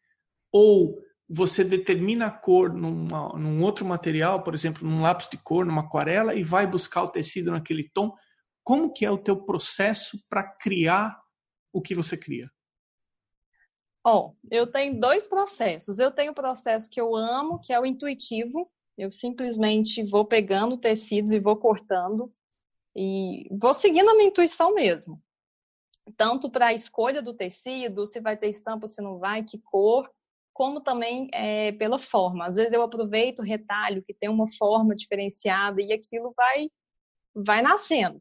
ou 0.53 0.99
você 1.29 1.65
determina 1.65 2.27
a 2.27 2.31
cor 2.31 2.73
numa, 2.73 3.39
num 3.39 3.63
outro 3.63 3.85
material, 3.85 4.43
por 4.43 4.55
exemplo, 4.55 4.87
num 4.89 5.03
lápis 5.03 5.29
de 5.29 5.39
cor, 5.39 5.65
numa 5.65 5.83
aquarela, 5.83 6.35
e 6.35 6.43
vai 6.43 6.67
buscar 6.67 7.03
o 7.03 7.11
tecido 7.11 7.51
naquele 7.51 7.89
tom 7.89 8.15
como 8.65 8.91
que 8.91 9.05
é 9.05 9.11
o 9.11 9.19
teu 9.19 9.45
processo 9.45 10.19
para 10.29 10.43
criar 10.43 11.21
o 11.71 11.83
que 11.83 11.95
você 11.95 12.17
cria? 12.17 12.51
Oh, 14.07 14.35
eu 14.51 14.67
tenho 14.67 14.99
dois 14.99 15.29
processos. 15.29 15.99
Eu 15.99 16.11
tenho 16.11 16.33
o 16.33 16.35
processo 16.35 16.91
que 16.91 17.01
eu 17.01 17.15
amo, 17.15 17.61
que 17.61 17.73
é 17.73 17.79
o 17.79 17.87
intuitivo. 17.87 18.71
Eu 18.97 19.11
simplesmente 19.11 20.03
vou 20.03 20.25
pegando 20.25 20.79
tecidos 20.79 21.33
e 21.33 21.41
vou 21.41 21.57
cortando 21.57 22.33
e 22.95 23.49
vou 23.51 23.75
seguindo 23.75 24.09
a 24.11 24.15
minha 24.15 24.29
intuição 24.29 24.75
mesmo. 24.75 25.21
Tanto 26.17 26.51
para 26.51 26.67
a 26.67 26.75
escolha 26.75 27.23
do 27.23 27.35
tecido, 27.35 28.05
se 28.05 28.21
vai 28.21 28.37
ter 28.37 28.49
estampa, 28.49 28.87
se 28.87 29.01
não 29.01 29.19
vai, 29.19 29.43
que 29.43 29.59
cor, 29.59 30.11
como 30.53 30.81
também 30.81 31.29
é, 31.33 31.73
pela 31.73 31.99
forma. 31.99 32.47
Às 32.47 32.57
vezes 32.57 32.73
eu 32.73 32.83
aproveito 32.83 33.41
o 33.41 33.45
retalho 33.45 34.03
que 34.03 34.15
tem 34.15 34.29
uma 34.29 34.47
forma 34.47 34.95
diferenciada 34.95 35.81
e 35.81 35.93
aquilo 35.93 36.31
vai 36.37 36.71
vai 37.35 37.63
nascendo 37.63 38.19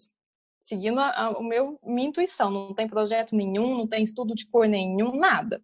seguindo 0.64 0.98
a, 1.00 1.10
a, 1.10 1.30
o 1.32 1.44
meu, 1.44 1.78
minha 1.84 2.08
intuição. 2.08 2.50
Não 2.50 2.74
tem 2.74 2.88
projeto 2.88 3.36
nenhum, 3.36 3.78
não 3.78 3.86
tem 3.86 4.02
estudo 4.02 4.34
de 4.34 4.48
cor 4.48 4.66
nenhum, 4.66 5.18
nada. 5.18 5.62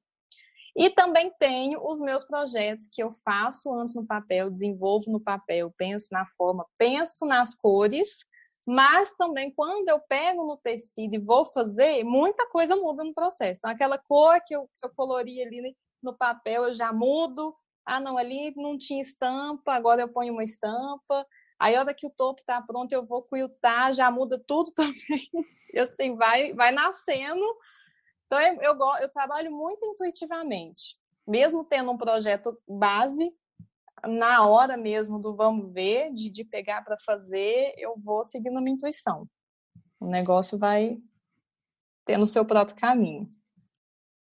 E 0.76 0.90
também 0.90 1.32
tenho 1.40 1.82
os 1.90 2.00
meus 2.00 2.26
projetos 2.26 2.88
que 2.92 3.02
eu 3.02 3.14
faço 3.14 3.74
antes 3.74 3.96
no 3.96 4.06
papel, 4.06 4.50
desenvolvo 4.50 5.10
no 5.10 5.20
papel, 5.20 5.74
penso 5.78 6.10
na 6.12 6.26
forma, 6.38 6.66
penso 6.78 7.26
nas 7.26 7.56
cores, 7.56 8.26
mas 8.72 9.12
também 9.14 9.50
quando 9.50 9.90
eu 9.90 10.00
pego 10.00 10.46
no 10.46 10.56
tecido 10.56 11.16
e 11.16 11.18
vou 11.18 11.44
fazer, 11.44 12.04
muita 12.04 12.46
coisa 12.50 12.76
muda 12.76 13.04
no 13.04 13.16
processo. 13.16 13.58
Então, 13.58 13.72
aquela 13.72 13.98
cor 13.98 14.40
que 14.46 14.56
eu, 14.56 14.70
que 14.78 14.86
eu 14.86 14.92
colori 14.94 15.42
ali 15.42 15.76
no 16.04 16.16
papel, 16.16 16.66
eu 16.66 16.74
já 16.76 16.94
mudo. 16.94 17.56
Ah, 17.84 18.00
não, 18.00 18.16
ali 18.16 18.54
não 18.56 18.78
tinha 18.78 19.02
estampa, 19.02 19.74
agora 19.74 20.04
eu 20.04 20.08
ponho 20.08 20.34
uma 20.34 20.44
estampa. 20.44 21.26
Aí, 21.58 21.76
a 21.76 21.80
hora 21.80 21.96
que 21.96 22.06
o 22.06 22.12
topo 22.12 22.42
está 22.42 22.62
pronto, 22.62 22.94
eu 22.94 23.04
vou 23.04 23.24
quiltar, 23.24 23.92
já 23.92 24.12
muda 24.12 24.40
tudo 24.46 24.72
também. 24.78 25.28
E 25.74 25.80
assim, 25.80 26.16
vai, 26.16 26.54
vai 26.54 26.70
nascendo. 26.72 27.44
Então, 28.28 28.40
eu, 28.40 28.62
eu, 28.62 28.78
eu 29.02 29.10
trabalho 29.10 29.52
muito 29.52 29.84
intuitivamente. 29.84 30.96
Mesmo 31.28 31.64
tendo 31.64 31.90
um 31.90 31.98
projeto 31.98 32.56
base, 32.68 33.34
na 34.08 34.46
hora 34.46 34.78
mesmo 34.78 35.20
do 35.20 35.36
vamos 35.36 35.72
ver, 35.74 36.12
de, 36.14 36.30
de 36.30 36.44
pegar 36.44 36.84
para 36.84 36.98
fazer, 37.00 37.74
eu 37.78 37.96
vou 37.98 38.24
seguindo 38.24 38.58
a 38.58 38.62
minha 38.62 38.76
intuição. 38.76 39.28
O 40.00 40.08
negócio 40.08 40.58
vai 40.58 40.98
tendo 42.06 42.24
o 42.24 42.28
seu 42.28 42.46
próprio 42.46 42.78
caminho. 42.78 43.30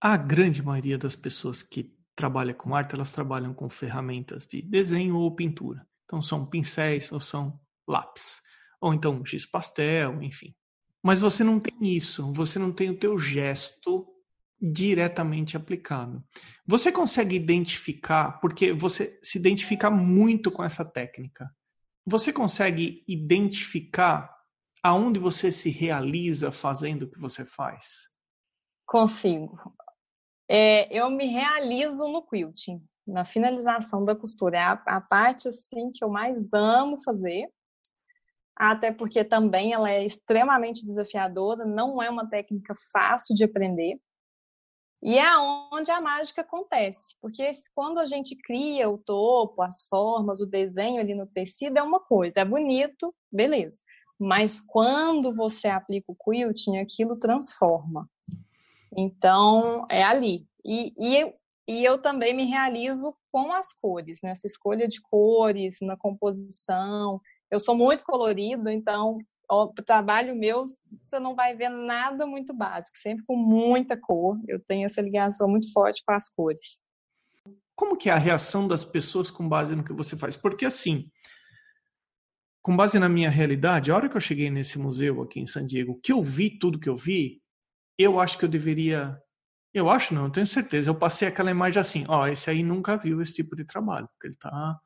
A 0.01 0.15
grande 0.15 0.63
maioria 0.63 0.97
das 0.97 1.15
pessoas 1.15 1.61
que 1.61 1.95
trabalha 2.15 2.53
com 2.53 2.75
arte, 2.75 2.95
elas 2.95 3.11
trabalham 3.11 3.53
com 3.53 3.69
ferramentas 3.69 4.47
de 4.47 4.61
desenho 4.61 5.17
ou 5.17 5.35
pintura. 5.35 5.87
Então 6.05 6.21
são 6.21 6.45
pincéis 6.45 7.11
ou 7.11 7.19
são 7.19 7.59
lápis. 7.87 8.41
Ou 8.81 8.93
então 8.93 9.23
giz 9.25 9.45
pastel, 9.45 10.21
enfim. 10.23 10.55
Mas 11.03 11.19
você 11.19 11.43
não 11.43 11.59
tem 11.59 11.77
isso, 11.81 12.31
você 12.33 12.57
não 12.57 12.71
tem 12.71 12.89
o 12.89 12.97
teu 12.97 13.17
gesto 13.17 14.07
diretamente 14.59 15.55
aplicado. 15.55 16.23
Você 16.65 16.91
consegue 16.91 17.35
identificar, 17.35 18.39
porque 18.39 18.73
você 18.73 19.19
se 19.21 19.37
identifica 19.37 19.89
muito 19.89 20.51
com 20.51 20.63
essa 20.63 20.83
técnica. 20.83 21.49
Você 22.05 22.33
consegue 22.33 23.03
identificar 23.07 24.35
aonde 24.81 25.19
você 25.19 25.51
se 25.51 25.69
realiza 25.69 26.51
fazendo 26.51 27.03
o 27.03 27.09
que 27.09 27.19
você 27.19 27.45
faz? 27.45 28.09
Consigo. 28.85 29.59
É, 30.49 30.87
eu 30.97 31.09
me 31.09 31.25
realizo 31.27 32.07
no 32.07 32.25
quilting 32.25 32.81
na 33.05 33.23
finalização 33.23 34.03
da 34.03 34.15
costura. 34.15 34.57
É 34.57 34.61
a, 34.61 34.71
a 34.85 35.01
parte 35.01 35.47
assim 35.47 35.91
que 35.91 36.03
eu 36.03 36.09
mais 36.09 36.37
amo 36.53 37.01
fazer, 37.01 37.49
até 38.55 38.91
porque 38.91 39.23
também 39.23 39.73
ela 39.73 39.89
é 39.89 40.03
extremamente 40.03 40.85
desafiadora, 40.85 41.63
não 41.63 42.01
é 42.01 42.09
uma 42.09 42.27
técnica 42.27 42.73
fácil 42.91 43.35
de 43.35 43.43
aprender. 43.43 43.99
E 45.01 45.17
é 45.17 45.37
onde 45.37 45.91
a 45.91 46.01
mágica 46.01 46.41
acontece, 46.41 47.15
porque 47.21 47.47
quando 47.75 47.99
a 47.99 48.05
gente 48.05 48.35
cria 48.35 48.89
o 48.89 48.97
topo, 48.97 49.61
as 49.61 49.87
formas, 49.87 50.41
o 50.41 50.45
desenho 50.45 50.99
ali 50.99 51.13
no 51.13 51.27
tecido 51.27 51.77
é 51.77 51.83
uma 51.83 51.99
coisa, 51.99 52.39
é 52.39 52.45
bonito, 52.45 53.13
beleza. 53.31 53.79
Mas 54.19 54.59
quando 54.59 55.33
você 55.33 55.67
aplica 55.67 56.11
o 56.11 56.15
quilting, 56.15 56.77
aquilo 56.77 57.15
transforma. 57.15 58.09
Então, 58.95 59.85
é 59.91 60.01
ali. 60.03 60.47
E, 60.65 60.91
e 60.97 61.31
e 61.67 61.83
eu 61.83 62.01
também 62.01 62.33
me 62.33 62.45
realizo 62.45 63.13
com 63.29 63.51
as 63.51 63.73
cores, 63.73 64.21
nessa 64.23 64.47
né? 64.47 64.47
escolha 64.47 64.87
de 64.87 65.01
cores, 65.01 65.79
na 65.81 65.97
composição. 65.97 67.19
Eu 67.51 67.59
sou 67.59 67.75
muito 67.75 68.05
colorida, 68.05 68.71
então 68.71 69.17
o 69.49 69.67
trabalho 69.67 70.35
meu 70.35 70.63
você 71.03 71.19
não 71.19 71.35
vai 71.35 71.55
ver 71.55 71.69
nada 71.69 72.25
muito 72.25 72.53
básico, 72.53 72.97
sempre 72.97 73.23
com 73.25 73.35
muita 73.35 73.95
cor. 73.95 74.37
Eu 74.47 74.59
tenho 74.59 74.85
essa 74.85 75.01
ligação 75.01 75.47
muito 75.47 75.71
forte 75.71 76.03
com 76.05 76.13
as 76.13 76.29
cores. 76.29 76.79
Como 77.75 77.95
que 77.95 78.09
é 78.09 78.13
a 78.13 78.17
reação 78.17 78.67
das 78.67 78.83
pessoas 78.83 79.31
com 79.31 79.47
base 79.47 79.75
no 79.75 79.83
que 79.83 79.93
você 79.93 80.17
faz? 80.17 80.35
Porque 80.35 80.65
assim, 80.65 81.09
com 82.61 82.75
base 82.75 82.99
na 82.99 83.07
minha 83.07 83.29
realidade, 83.29 83.91
a 83.91 83.95
hora 83.95 84.09
que 84.09 84.17
eu 84.17 84.21
cheguei 84.21 84.49
nesse 84.49 84.77
museu 84.77 85.21
aqui 85.21 85.39
em 85.39 85.45
San 85.45 85.65
Diego, 85.65 85.99
que 86.01 86.11
eu 86.11 86.21
vi 86.21 86.57
tudo 86.57 86.79
que 86.79 86.89
eu 86.89 86.95
vi, 86.95 87.41
eu 87.97 88.19
acho 88.19 88.37
que 88.37 88.45
eu 88.45 88.49
deveria 88.49 89.17
eu 89.73 89.89
acho 89.89 90.13
não, 90.13 90.25
eu 90.25 90.31
tenho 90.31 90.47
certeza. 90.47 90.89
Eu 90.89 90.95
passei 90.95 91.27
aquela 91.27 91.51
imagem 91.51 91.79
assim, 91.79 92.05
ó, 92.07 92.27
esse 92.27 92.49
aí 92.49 92.63
nunca 92.63 92.97
viu 92.97 93.21
esse 93.21 93.33
tipo 93.33 93.55
de 93.55 93.63
trabalho, 93.63 94.07
porque 94.09 94.27
ele 94.27 94.35
tá 94.35 94.79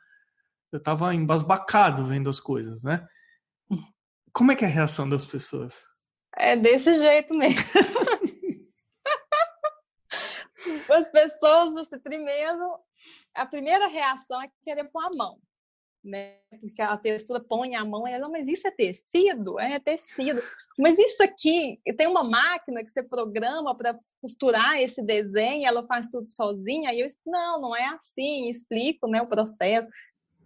eu 0.71 0.79
tava 0.81 1.13
embasbacado 1.13 2.05
vendo 2.05 2.29
as 2.29 2.39
coisas, 2.39 2.83
né? 2.83 3.05
Como 4.33 4.51
é 4.51 4.55
que 4.55 4.63
é 4.63 4.67
a 4.67 4.71
reação 4.71 5.09
das 5.09 5.25
pessoas? 5.25 5.85
É 6.37 6.55
desse 6.55 6.93
jeito 6.93 7.37
mesmo. 7.37 7.61
as 10.93 11.11
pessoas, 11.11 11.75
assim, 11.77 11.99
primeiro, 11.99 12.79
a 13.33 13.45
primeira 13.45 13.87
reação 13.87 14.41
é 14.41 14.49
querer 14.63 14.85
pôr 14.85 15.03
a 15.03 15.09
mão 15.09 15.39
né? 16.03 16.37
Porque 16.59 16.81
a 16.81 16.97
textura 16.97 17.39
põe 17.39 17.75
a 17.75 17.85
mão 17.85 18.07
e 18.07 18.11
ela, 18.11 18.27
mas 18.27 18.47
isso 18.47 18.67
é 18.67 18.71
tecido? 18.71 19.59
É, 19.59 19.73
é 19.73 19.79
tecido. 19.79 20.41
Mas 20.77 20.97
isso 20.97 21.21
aqui, 21.21 21.79
tem 21.95 22.07
uma 22.07 22.23
máquina 22.23 22.83
que 22.83 22.89
você 22.89 23.03
programa 23.03 23.75
para 23.75 23.97
costurar 24.19 24.81
esse 24.81 25.03
desenho, 25.03 25.67
ela 25.67 25.85
faz 25.85 26.09
tudo 26.09 26.27
sozinha. 26.27 26.89
Aí 26.89 26.99
eu 26.99 27.07
não, 27.25 27.61
não 27.61 27.75
é 27.75 27.85
assim, 27.87 28.49
explico, 28.49 29.07
né, 29.07 29.21
o 29.21 29.27
processo. 29.27 29.87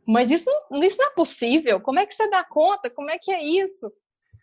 Mas 0.08 0.32
isso, 0.32 0.50
isso 0.84 0.98
não 1.00 1.08
é 1.08 1.14
possível. 1.14 1.82
Como 1.82 2.00
é 2.00 2.06
que 2.06 2.14
você 2.14 2.30
dá 2.30 2.44
conta? 2.44 2.90
Como 2.90 3.10
é 3.10 3.18
que 3.18 3.32
é 3.32 3.44
isso? 3.44 3.92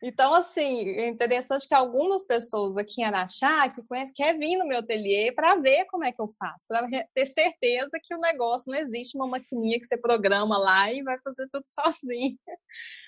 Então, 0.03 0.35
assim, 0.35 0.89
é 0.89 1.09
interessante 1.09 1.69
que 1.69 1.75
algumas 1.75 2.27
pessoas 2.27 2.77
aqui 2.77 3.01
em 3.01 3.05
Araxá 3.05 3.69
que 3.69 3.87
conhecem, 3.87 4.13
quer 4.13 4.37
vir 4.37 4.57
no 4.57 4.67
meu 4.67 4.81
ateliê 4.81 5.31
para 5.31 5.55
ver 5.55 5.85
como 5.85 6.05
é 6.05 6.11
que 6.11 6.21
eu 6.21 6.29
faço, 6.37 6.67
para 6.67 6.89
ter 7.15 7.27
certeza 7.27 7.91
que 8.03 8.13
o 8.13 8.19
negócio 8.19 8.73
não 8.73 8.81
existe 8.81 9.17
uma 9.17 9.29
maquininha 9.29 9.79
que 9.79 9.87
você 9.87 9.97
programa 9.97 10.59
lá 10.59 10.93
e 10.93 11.05
vai 11.05 11.17
fazer 11.21 11.49
tudo 11.53 11.63
sozinho. 11.71 12.37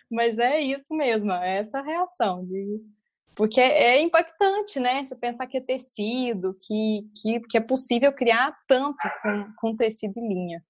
Mas 0.09 0.39
é 0.39 0.61
isso 0.61 0.95
mesmo, 0.95 1.33
é 1.33 1.59
essa 1.59 1.83
reação 1.83 2.45
de 2.45 2.81
Porque 3.35 3.61
é 3.61 4.01
impactante, 4.01 4.79
né? 4.79 5.03
Você 5.03 5.17
pensar 5.17 5.49
que 5.49 5.57
é 5.57 5.61
tecido, 5.61 6.57
que, 6.61 7.11
que, 7.21 7.41
que 7.41 7.59
é 7.59 7.61
possível 7.61 8.13
criar 8.13 8.57
tanto 8.69 9.09
com, 9.21 9.53
com 9.57 9.77
tecido 9.77 10.13
e 10.17 10.29
linha. 10.29 10.65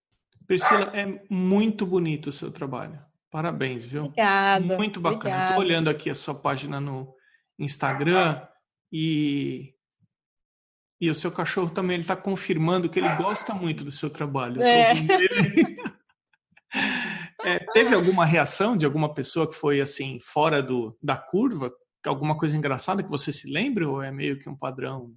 Priscila, 0.47 0.91
é 0.95 1.21
muito 1.31 1.87
bonito 1.87 2.29
o 2.29 2.33
seu 2.33 2.51
trabalho. 2.51 2.99
Parabéns, 3.31 3.85
viu? 3.85 4.05
Obrigada. 4.05 4.77
Muito 4.77 5.01
bacana. 5.01 5.47
Estou 5.47 5.59
olhando 5.59 5.89
aqui 5.89 6.09
a 6.09 6.15
sua 6.15 6.35
página 6.35 6.81
no 6.81 7.13
Instagram 7.59 8.47
e 8.93 9.73
e 11.01 11.11
o 11.11 11.15
seu 11.15 11.31
cachorro 11.31 11.69
também 11.69 11.95
ele 11.95 12.03
está 12.03 12.17
confirmando 12.17 12.89
que 12.89 12.99
ele 12.99 13.15
gosta 13.17 13.53
muito 13.53 13.85
do 13.85 13.91
seu 13.91 14.09
trabalho. 14.09 14.63
É. 14.63 14.93
é, 17.45 17.59
teve 17.75 17.95
alguma 17.95 18.25
reação 18.25 18.77
de 18.77 18.87
alguma 18.87 19.13
pessoa 19.13 19.47
que 19.47 19.55
foi 19.55 19.81
assim 19.81 20.19
fora 20.21 20.63
do, 20.63 20.97
da 21.03 21.17
curva? 21.17 21.73
Alguma 22.07 22.39
coisa 22.39 22.57
engraçada 22.57 23.03
que 23.03 23.11
você 23.11 23.33
se 23.33 23.51
lembre 23.51 23.85
ou 23.85 24.03
é 24.03 24.11
meio 24.11 24.39
que 24.39 24.49
um 24.49 24.57
padrão? 24.57 25.13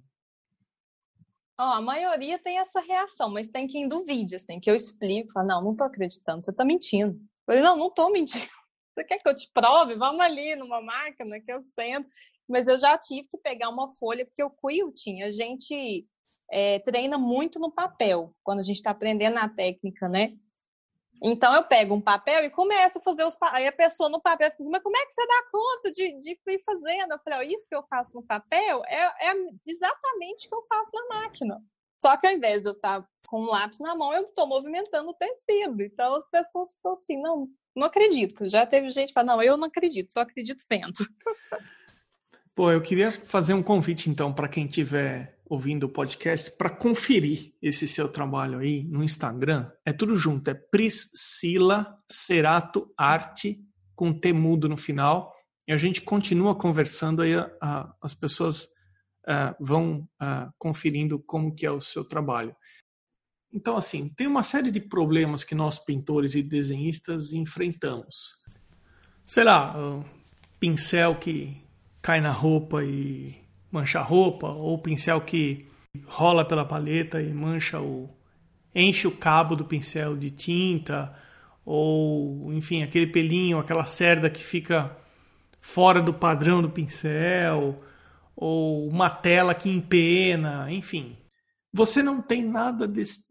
Oh, 1.60 1.62
a 1.62 1.80
maioria 1.80 2.38
tem 2.38 2.58
essa 2.58 2.80
reação, 2.80 3.28
mas 3.28 3.48
tem 3.48 3.66
quem 3.66 3.88
duvide, 3.88 4.36
assim, 4.36 4.60
que 4.60 4.70
eu 4.70 4.76
explico, 4.76 5.32
falo, 5.32 5.48
não, 5.48 5.62
não 5.62 5.74
tô 5.74 5.82
acreditando, 5.82 6.44
você 6.44 6.52
tá 6.52 6.64
mentindo. 6.64 7.14
Eu 7.16 7.44
falei, 7.46 7.62
não, 7.62 7.76
não 7.76 7.90
tô 7.90 8.10
mentindo. 8.10 8.46
Você 8.94 9.04
quer 9.04 9.18
que 9.18 9.28
eu 9.28 9.34
te 9.34 9.48
prove? 9.54 9.94
Vamos 9.94 10.20
ali 10.20 10.56
numa 10.56 10.80
máquina 10.80 11.40
que 11.40 11.52
eu 11.52 11.62
sento. 11.62 12.08
Mas 12.48 12.66
eu 12.66 12.76
já 12.76 12.98
tive 12.98 13.28
que 13.28 13.38
pegar 13.38 13.68
uma 13.68 13.88
folha, 13.88 14.26
porque 14.26 14.42
o 14.42 14.50
quilting, 14.50 15.22
a 15.22 15.30
gente 15.30 16.04
é, 16.50 16.80
treina 16.80 17.16
muito 17.16 17.60
no 17.60 17.70
papel, 17.70 18.34
quando 18.42 18.58
a 18.58 18.62
gente 18.62 18.76
está 18.76 18.90
aprendendo 18.90 19.38
a 19.38 19.48
técnica, 19.48 20.08
né? 20.08 20.36
Então 21.22 21.54
eu 21.54 21.64
pego 21.64 21.94
um 21.94 22.00
papel 22.00 22.44
e 22.44 22.50
começo 22.50 22.98
a 22.98 23.02
fazer 23.02 23.24
os 23.24 23.36
aí 23.42 23.66
a 23.66 23.72
pessoa 23.72 24.08
no 24.08 24.20
papel 24.20 24.50
fica 24.50 24.62
assim, 24.62 24.70
mas 24.70 24.82
como 24.82 24.96
é 24.96 25.04
que 25.04 25.12
você 25.12 25.26
dá 25.26 25.42
conta 25.50 25.90
de, 25.90 26.20
de 26.20 26.30
ir 26.32 26.62
fazendo? 26.64 27.12
Eu 27.12 27.18
falei, 27.24 27.38
oh, 27.40 27.54
isso 27.54 27.66
que 27.68 27.74
eu 27.74 27.82
faço 27.88 28.14
no 28.14 28.22
papel 28.22 28.82
é, 28.86 29.30
é 29.30 29.34
exatamente 29.66 30.46
o 30.46 30.48
que 30.48 30.54
eu 30.54 30.66
faço 30.68 30.90
na 30.94 31.20
máquina. 31.20 31.60
Só 32.00 32.16
que 32.16 32.26
ao 32.26 32.32
invés 32.32 32.62
de 32.62 32.68
eu 32.68 32.72
estar 32.72 33.04
com 33.26 33.42
um 33.42 33.46
lápis 33.46 33.80
na 33.80 33.94
mão, 33.94 34.12
eu 34.12 34.22
estou 34.22 34.46
movimentando 34.46 35.10
o 35.10 35.14
tecido. 35.14 35.82
Então 35.82 36.14
as 36.14 36.28
pessoas 36.30 36.72
ficam 36.74 36.92
assim, 36.92 37.20
não, 37.20 37.48
não 37.74 37.86
acredito. 37.86 38.48
Já 38.48 38.64
teve 38.64 38.88
gente 38.90 39.08
que 39.08 39.14
fala, 39.14 39.34
não, 39.34 39.42
eu 39.42 39.56
não 39.56 39.66
acredito, 39.66 40.12
só 40.12 40.20
acredito 40.20 40.64
vendo. 40.70 40.92
Pô, 42.54 42.72
eu 42.72 42.82
queria 42.82 43.10
fazer 43.10 43.54
um 43.54 43.62
convite 43.62 44.10
então 44.10 44.32
para 44.32 44.48
quem 44.48 44.66
estiver 44.66 45.37
ouvindo 45.48 45.84
o 45.84 45.88
podcast 45.88 46.56
para 46.56 46.70
conferir 46.70 47.54
esse 47.62 47.88
seu 47.88 48.08
trabalho 48.08 48.58
aí 48.58 48.84
no 48.84 49.02
Instagram. 49.02 49.70
É 49.84 49.92
tudo 49.92 50.16
junto, 50.16 50.50
é 50.50 50.54
Priscila 50.54 51.96
Cerato 52.10 52.92
Arte 52.96 53.60
com 53.94 54.12
T 54.12 54.32
mudo 54.32 54.68
no 54.68 54.76
final. 54.76 55.34
E 55.66 55.72
a 55.72 55.76
gente 55.76 56.00
continua 56.00 56.54
conversando 56.54 57.22
aí, 57.22 57.34
a, 57.34 57.50
a, 57.60 57.94
as 58.02 58.14
pessoas 58.14 58.64
uh, 59.26 59.54
vão 59.58 60.08
uh, 60.22 60.52
conferindo 60.58 61.18
como 61.18 61.54
que 61.54 61.66
é 61.66 61.70
o 61.70 61.80
seu 61.80 62.04
trabalho. 62.04 62.54
Então, 63.52 63.76
assim, 63.76 64.08
tem 64.08 64.26
uma 64.26 64.42
série 64.42 64.70
de 64.70 64.80
problemas 64.80 65.42
que 65.42 65.54
nós 65.54 65.78
pintores 65.78 66.34
e 66.34 66.42
desenhistas 66.42 67.32
enfrentamos. 67.32 68.36
Sei 69.24 69.42
lá, 69.42 69.78
o 69.78 70.04
pincel 70.60 71.16
que 71.16 71.56
cai 72.00 72.20
na 72.20 72.30
roupa 72.30 72.84
e 72.84 73.47
mancha 73.70 74.00
a 74.00 74.02
roupa, 74.02 74.48
ou 74.48 74.74
o 74.74 74.82
pincel 74.82 75.20
que 75.20 75.66
rola 76.06 76.44
pela 76.44 76.64
paleta 76.64 77.20
e 77.22 77.32
mancha 77.32 77.80
o 77.80 78.08
enche 78.74 79.06
o 79.08 79.16
cabo 79.16 79.56
do 79.56 79.64
pincel 79.64 80.16
de 80.16 80.30
tinta, 80.30 81.16
ou 81.64 82.52
enfim, 82.52 82.82
aquele 82.82 83.06
pelinho, 83.06 83.58
aquela 83.58 83.84
cerda 83.84 84.30
que 84.30 84.42
fica 84.42 84.96
fora 85.60 86.00
do 86.00 86.14
padrão 86.14 86.62
do 86.62 86.70
pincel, 86.70 87.82
ou 88.36 88.88
uma 88.88 89.10
tela 89.10 89.54
que 89.54 89.68
empena, 89.68 90.70
enfim. 90.70 91.18
Você 91.72 92.02
não 92.02 92.22
tem 92.22 92.44
nada 92.44 92.86
desse, 92.86 93.30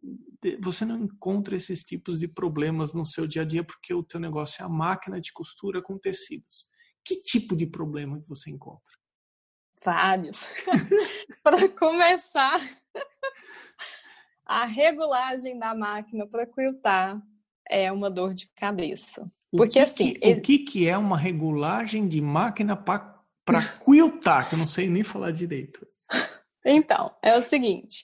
você 0.60 0.86
não 0.86 1.00
encontra 1.00 1.56
esses 1.56 1.84
tipos 1.84 2.20
de 2.20 2.27
problemas 2.27 2.94
no 2.94 3.06
seu 3.06 3.25
dia 3.25 3.41
a 3.41 3.46
dia 3.46 3.63
porque 3.63 3.94
o 3.94 4.03
teu 4.03 4.20
negócio 4.20 4.62
é 4.62 4.65
a 4.65 4.70
máquina 4.70 5.20
de 5.20 5.32
costura 5.32 5.82
com 5.82 5.98
tecidos. 5.98 6.67
Que 7.04 7.21
tipo 7.21 7.56
de 7.56 7.65
problema 7.65 8.19
que 8.19 8.28
você 8.28 8.52
encontra? 8.52 8.97
Vários. 9.88 10.45
para 11.41 11.69
começar, 11.69 12.60
a 14.45 14.65
regulagem 14.65 15.58
da 15.58 15.73
máquina 15.73 16.28
para 16.28 16.45
quiltar 16.45 17.21
é 17.69 17.89
uma 17.89 18.12
dor 18.12 18.34
de 18.34 18.50
cabeça. 18.54 19.21
O 19.50 19.56
Porque 19.56 19.76
que 19.76 19.80
assim. 19.80 20.13
Que, 20.15 20.19
ele... 20.21 20.39
O 20.39 20.43
que, 20.43 20.60
que 20.60 20.89
é 20.89 20.97
uma 20.97 21.17
regulagem 21.17 22.06
de 22.06 22.19
máquina 22.19 22.76
para 22.76 23.23
quiltar? 23.82 24.50
Que 24.50 24.56
eu 24.56 24.60
não 24.60 24.67
sei 24.67 24.89
nem 24.89 25.06
falar 25.06 25.32
direito. 25.32 25.88
Então, 26.65 27.15
é 27.23 27.38
o 27.38 27.41
seguinte. 27.41 28.04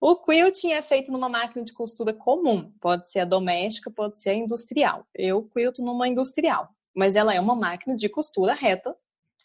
O 0.00 0.14
quilting 0.14 0.70
é 0.70 0.82
feito 0.82 1.10
numa 1.10 1.28
máquina 1.28 1.64
de 1.64 1.72
costura 1.72 2.14
comum. 2.14 2.72
Pode 2.80 3.10
ser 3.10 3.18
a 3.18 3.24
doméstica, 3.24 3.90
pode 3.90 4.20
ser 4.20 4.30
a 4.30 4.34
industrial. 4.34 5.04
Eu 5.12 5.42
quilto 5.42 5.82
numa 5.82 6.06
industrial. 6.06 6.68
Mas 6.96 7.16
ela 7.16 7.34
é 7.34 7.40
uma 7.40 7.56
máquina 7.56 7.96
de 7.96 8.08
costura 8.08 8.54
reta 8.54 8.96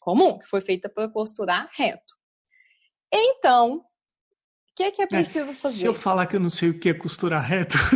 comum, 0.03 0.37
que 0.37 0.47
foi 0.47 0.59
feita 0.59 0.89
para 0.89 1.07
costurar 1.07 1.69
reto. 1.71 2.13
Então, 3.11 3.77
o 3.77 4.75
que 4.75 4.83
é 4.83 4.91
que 4.91 5.01
é, 5.01 5.05
é 5.05 5.07
preciso 5.07 5.51
é, 5.51 5.55
fazer? 5.55 5.79
Se 5.79 5.85
eu 5.85 5.93
falar 5.93 6.25
que 6.25 6.35
eu 6.35 6.39
não 6.39 6.49
sei 6.49 6.69
o 6.69 6.79
que 6.79 6.89
é 6.89 6.93
costurar 6.93 7.41
reto. 7.41 7.77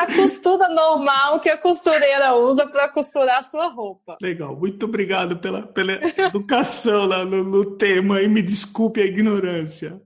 a 0.00 0.06
costura 0.14 0.68
normal 0.68 1.40
que 1.40 1.50
a 1.50 1.58
costureira 1.58 2.34
usa 2.34 2.66
para 2.66 2.88
costurar 2.88 3.40
a 3.40 3.44
sua 3.44 3.68
roupa. 3.68 4.16
Legal, 4.20 4.56
muito 4.56 4.86
obrigado 4.86 5.38
pela, 5.38 5.66
pela 5.66 5.92
educação 6.26 7.06
lá 7.06 7.24
no, 7.24 7.44
no 7.44 7.76
tema 7.76 8.22
e 8.22 8.28
me 8.28 8.42
desculpe 8.42 9.00
a 9.00 9.04
ignorância. 9.04 10.00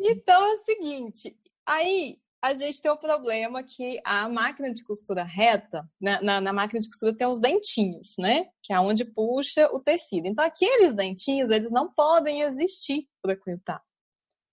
Então 0.00 0.46
é 0.46 0.52
o 0.52 0.58
seguinte, 0.58 1.36
aí 1.66 2.18
a 2.40 2.54
gente 2.54 2.80
tem 2.80 2.90
o 2.90 2.96
problema 2.96 3.62
que 3.62 4.00
a 4.04 4.28
máquina 4.28 4.72
de 4.72 4.84
costura 4.84 5.24
reta, 5.24 5.88
na, 6.00 6.12
né, 6.12 6.18
na, 6.22 6.40
na, 6.40 6.52
máquina 6.52 6.80
de 6.80 6.88
costura 6.88 7.16
tem 7.16 7.26
os 7.26 7.40
dentinhos, 7.40 8.14
né? 8.18 8.46
Que 8.62 8.72
é 8.72 8.80
onde 8.80 9.04
puxa 9.04 9.68
o 9.72 9.80
tecido. 9.80 10.26
Então, 10.26 10.44
aqueles 10.44 10.94
dentinhos, 10.94 11.50
eles 11.50 11.72
não 11.72 11.92
podem 11.92 12.42
existir 12.42 13.08
para 13.20 13.36
quiltar. 13.36 13.82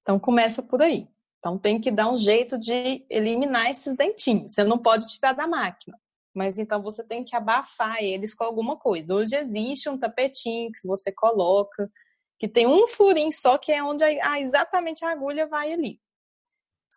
Então, 0.01 0.19
começa 0.19 0.63
por 0.63 0.81
aí. 0.81 1.07
Então, 1.39 1.59
tem 1.59 1.79
que 1.79 1.91
dar 1.91 2.11
um 2.11 2.17
jeito 2.17 2.57
de 2.57 3.05
eliminar 3.09 3.69
esses 3.69 3.95
dentinhos. 3.95 4.53
Você 4.53 4.63
não 4.63 4.79
pode 4.79 5.07
tirar 5.07 5.33
da 5.33 5.47
máquina. 5.47 5.95
Mas 6.35 6.59
então 6.59 6.81
você 6.81 7.01
tem 7.01 7.23
que 7.23 7.33
abafar 7.33 8.03
eles 8.03 8.33
com 8.33 8.43
alguma 8.43 8.77
coisa. 8.77 9.15
Hoje 9.15 9.37
existe 9.37 9.87
um 9.87 9.97
tapetinho 9.97 10.69
que 10.69 10.85
você 10.85 11.09
coloca, 11.09 11.89
que 12.37 12.47
tem 12.47 12.67
um 12.67 12.85
furinho 12.87 13.31
só, 13.31 13.57
que 13.57 13.71
é 13.71 13.81
onde 13.81 14.03
a, 14.03 14.39
exatamente 14.41 15.05
a 15.05 15.11
agulha 15.11 15.47
vai 15.47 15.71
ali. 15.71 15.97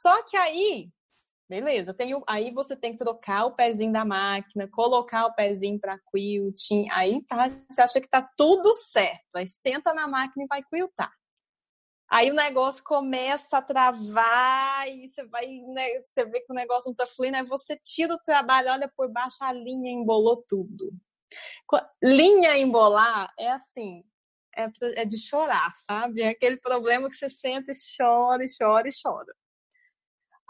Só 0.01 0.23
que 0.23 0.37
aí, 0.37 0.93
beleza, 1.51 1.93
tem 1.93 2.15
o, 2.15 2.23
aí 2.25 2.53
você 2.53 2.77
tem 2.77 2.93
que 2.93 2.99
trocar 2.99 3.47
o 3.47 3.57
pezinho 3.57 3.93
da 3.93 4.05
máquina, 4.05 4.69
colocar 4.69 5.27
o 5.27 5.35
pezinho 5.35 5.77
para 5.81 5.99
quilting, 5.99 6.89
aí 6.93 7.21
tá, 7.25 7.49
você 7.49 7.81
acha 7.81 8.01
que 8.01 8.09
tá 8.09 8.23
tudo 8.37 8.73
certo. 8.75 9.35
Aí 9.35 9.47
senta 9.49 9.93
na 9.93 10.07
máquina 10.07 10.45
e 10.45 10.47
vai 10.47 10.63
quiltar. 10.63 11.13
Aí 12.09 12.31
o 12.31 12.35
negócio 12.35 12.85
começa 12.85 13.59
a 13.59 13.63
travar 13.63 14.89
e 14.89 15.09
você 15.09 15.25
vai, 15.27 15.47
né, 15.75 16.01
você 16.01 16.25
vê 16.25 16.39
que 16.41 16.53
o 16.53 16.55
negócio 16.55 16.91
não 16.91 16.95
tá 16.95 17.07
fluindo, 17.07 17.37
aí 17.37 17.45
você 17.45 17.77
tira 17.77 18.15
o 18.15 18.21
trabalho, 18.21 18.71
olha 18.71 18.89
por 18.97 19.11
baixo, 19.11 19.39
a 19.41 19.53
linha 19.53 19.91
embolou 19.91 20.45
tudo. 20.49 20.93
Linha 22.01 22.57
embolar 22.57 23.35
é 23.37 23.51
assim, 23.51 24.05
é, 24.57 24.69
é 25.03 25.05
de 25.05 25.19
chorar, 25.19 25.75
sabe? 25.89 26.23
É 26.23 26.29
aquele 26.29 26.57
problema 26.57 27.11
que 27.11 27.17
você 27.17 27.29
senta 27.29 27.73
e 27.73 27.75
chora, 27.97 28.45
e 28.45 28.49
chora 28.49 28.89
e 28.89 28.93
chora. 29.03 29.35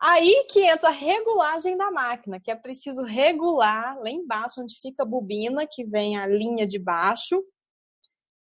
Aí 0.01 0.47
que 0.49 0.61
entra 0.61 0.91
a 0.91 0.93
regulagem 0.93 1.77
da 1.77 1.91
máquina, 1.91 2.39
que 2.39 2.51
é 2.51 2.55
preciso 2.55 3.03
regular 3.03 3.99
lá 3.99 4.09
embaixo, 4.09 4.63
onde 4.63 4.79
fica 4.81 5.03
a 5.03 5.07
bobina, 5.07 5.67
que 5.67 5.85
vem 5.85 6.17
a 6.17 6.27
linha 6.27 6.67
de 6.67 6.79
baixo. 6.79 7.43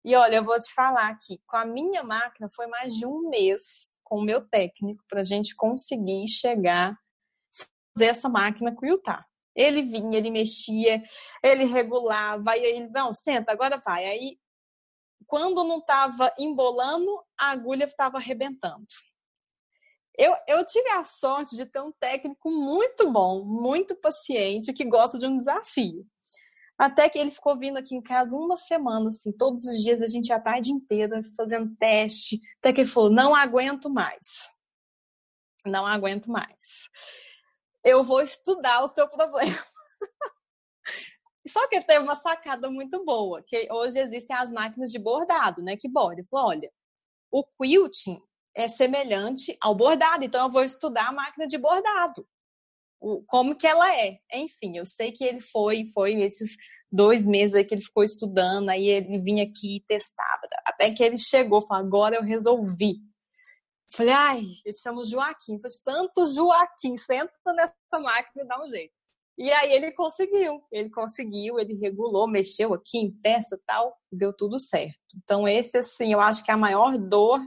E 0.05 0.15
olha, 0.15 0.37
eu 0.37 0.45
vou 0.45 0.59
te 0.59 0.73
falar 0.73 1.09
aqui, 1.09 1.41
com 1.47 1.57
a 1.57 1.65
minha 1.65 2.03
máquina 2.03 2.49
foi 2.55 2.67
mais 2.67 2.95
de 2.95 3.05
um 3.05 3.29
mês 3.29 3.91
com 4.05 4.19
o 4.19 4.25
meu 4.25 4.41
técnico 4.49 5.05
para 5.09 5.21
a 5.21 5.25
gente 5.25 5.55
conseguir 5.55 6.27
chegar 6.27 6.97
fazer 8.01 8.11
essa 8.11 8.29
máquina 8.29 8.75
quiltar. 8.75 9.27
Ele 9.55 9.83
vinha, 9.83 10.19
ele 10.19 10.31
mexia, 10.31 11.03
ele 11.43 11.65
regulava, 11.65 12.53
aí 12.53 12.63
ele, 12.63 12.89
não, 12.89 13.13
senta, 13.15 13.53
agora 13.53 13.77
vai. 13.85 14.07
Aí, 14.07 14.39
quando 15.27 15.65
não 15.65 15.79
estava 15.79 16.33
embolando, 16.39 17.23
a 17.39 17.51
agulha 17.51 17.85
estava 17.85 18.17
arrebentando. 18.17 18.87
Eu, 20.20 20.37
eu 20.46 20.62
tive 20.66 20.87
a 20.90 21.02
sorte 21.06 21.56
de 21.56 21.64
ter 21.64 21.80
um 21.80 21.90
técnico 21.92 22.50
muito 22.50 23.11
bom, 23.11 23.42
muito 23.42 23.96
paciente, 23.96 24.70
que 24.70 24.85
gosta 24.85 25.18
de 25.18 25.24
um 25.24 25.38
desafio. 25.38 26.06
Até 26.76 27.09
que 27.09 27.18
ele 27.18 27.30
ficou 27.30 27.59
vindo 27.59 27.78
aqui 27.78 27.94
em 27.94 28.02
casa 28.02 28.37
uma 28.37 28.59
semana, 28.59 29.09
assim, 29.09 29.33
todos 29.33 29.64
os 29.64 29.83
dias, 29.83 30.02
a 30.02 30.06
gente 30.06 30.30
a 30.30 30.38
tarde 30.38 30.72
inteira 30.72 31.22
fazendo 31.35 31.74
teste. 31.76 32.38
Até 32.59 32.70
que 32.70 32.83
ele 32.83 32.90
falou: 32.90 33.09
não 33.09 33.35
aguento 33.35 33.88
mais. 33.88 34.52
Não 35.64 35.87
aguento 35.87 36.30
mais. 36.30 36.90
Eu 37.83 38.04
vou 38.04 38.20
estudar 38.20 38.85
o 38.85 38.88
seu 38.88 39.09
problema. 39.09 39.56
Só 41.48 41.66
que 41.66 41.76
ele 41.76 41.85
teve 41.85 42.00
uma 42.00 42.14
sacada 42.14 42.70
muito 42.70 43.02
boa, 43.06 43.42
que 43.42 43.66
hoje 43.72 43.98
existem 43.98 44.37
as 44.37 44.52
máquinas 44.52 44.90
de 44.90 44.98
bordado, 44.98 45.62
né? 45.62 45.78
Que 45.78 45.88
borda. 45.88 46.20
Ele 46.20 46.28
falou, 46.30 46.48
olha, 46.48 46.70
o 47.30 47.42
quilting 47.42 48.22
é 48.61 48.68
semelhante 48.68 49.57
ao 49.61 49.75
bordado, 49.75 50.25
então 50.25 50.46
eu 50.46 50.51
vou 50.51 50.62
estudar 50.62 51.09
a 51.09 51.12
máquina 51.12 51.46
de 51.46 51.59
bordado. 51.59 52.27
O, 53.01 53.23
como 53.25 53.57
que 53.57 53.66
ela 53.66 53.94
é. 53.94 54.18
Enfim, 54.33 54.77
eu 54.77 54.85
sei 54.85 55.11
que 55.12 55.25
ele 55.25 55.40
foi, 55.40 55.87
foi 55.94 56.20
esses 56.23 56.57
dois 56.92 57.27
meses 57.27 57.55
aí 57.55 57.64
que 57.64 57.75
ele 57.75 57.83
ficou 57.83 58.03
estudando, 58.03 58.68
aí 58.68 58.88
ele 58.88 59.18
vinha 59.20 59.44
aqui 59.44 59.77
e 59.77 59.85
testava. 59.87 60.42
Até 60.66 60.90
que 60.90 61.03
ele 61.03 61.18
chegou, 61.18 61.61
falou, 61.62 61.85
agora 61.85 62.16
eu 62.16 62.23
resolvi. 62.23 62.96
Falei, 63.92 64.12
ai, 64.12 64.44
ele 64.64 64.77
chama 64.77 65.01
o 65.01 65.05
Joaquim. 65.05 65.59
Falei, 65.59 65.77
Santo 65.77 66.27
Joaquim, 66.27 66.96
senta 66.96 67.33
nessa 67.55 67.75
máquina 67.99 68.44
e 68.44 68.46
dá 68.46 68.62
um 68.62 68.68
jeito. 68.68 68.92
E 69.38 69.51
aí 69.51 69.73
ele 69.73 69.90
conseguiu, 69.92 70.62
ele 70.70 70.90
conseguiu, 70.90 71.59
ele 71.59 71.75
regulou, 71.75 72.29
mexeu 72.29 72.75
aqui 72.75 72.99
em 72.99 73.11
peça 73.11 73.59
tal, 73.66 73.96
deu 74.12 74.35
tudo 74.37 74.59
certo. 74.59 74.99
Então, 75.16 75.49
esse, 75.49 75.79
assim, 75.79 76.12
eu 76.12 76.20
acho 76.20 76.44
que 76.44 76.51
é 76.51 76.55
a 76.55 76.59
maior 76.59 76.99
dor. 76.99 77.40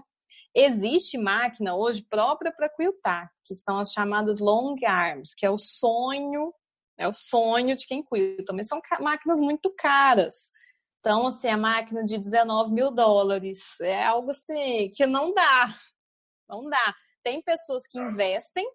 Existe 0.56 1.18
máquina 1.18 1.76
hoje 1.76 2.04
própria 2.04 2.52
para 2.52 2.70
quiltar, 2.70 3.32
que 3.44 3.56
são 3.56 3.80
as 3.80 3.92
chamadas 3.92 4.40
long 4.40 4.76
arms, 4.86 5.34
que 5.34 5.46
é 5.46 5.50
o 5.50 5.58
sonho, 5.58 6.54
é 6.98 7.08
o 7.08 7.14
sonho 7.14 7.76
de 7.76 7.88
quem 7.88 8.04
quilta, 8.04 8.54
mas 8.54 8.68
são 8.68 8.80
máquinas 9.00 9.42
muito 9.42 9.74
caras. 9.76 10.52
Então, 11.00 11.28
assim, 11.28 11.48
a 11.48 11.58
máquina 11.58 12.04
de 12.04 12.18
19 12.18 12.72
mil 12.72 12.92
dólares 12.92 13.80
é 13.82 14.06
algo 14.06 14.32
assim 14.32 14.90
que 14.96 15.06
não 15.06 15.34
dá, 15.34 15.68
não 16.48 16.70
dá. 16.70 16.96
Tem 17.24 17.42
pessoas 17.42 17.88
que 17.88 18.00
investem 18.00 18.66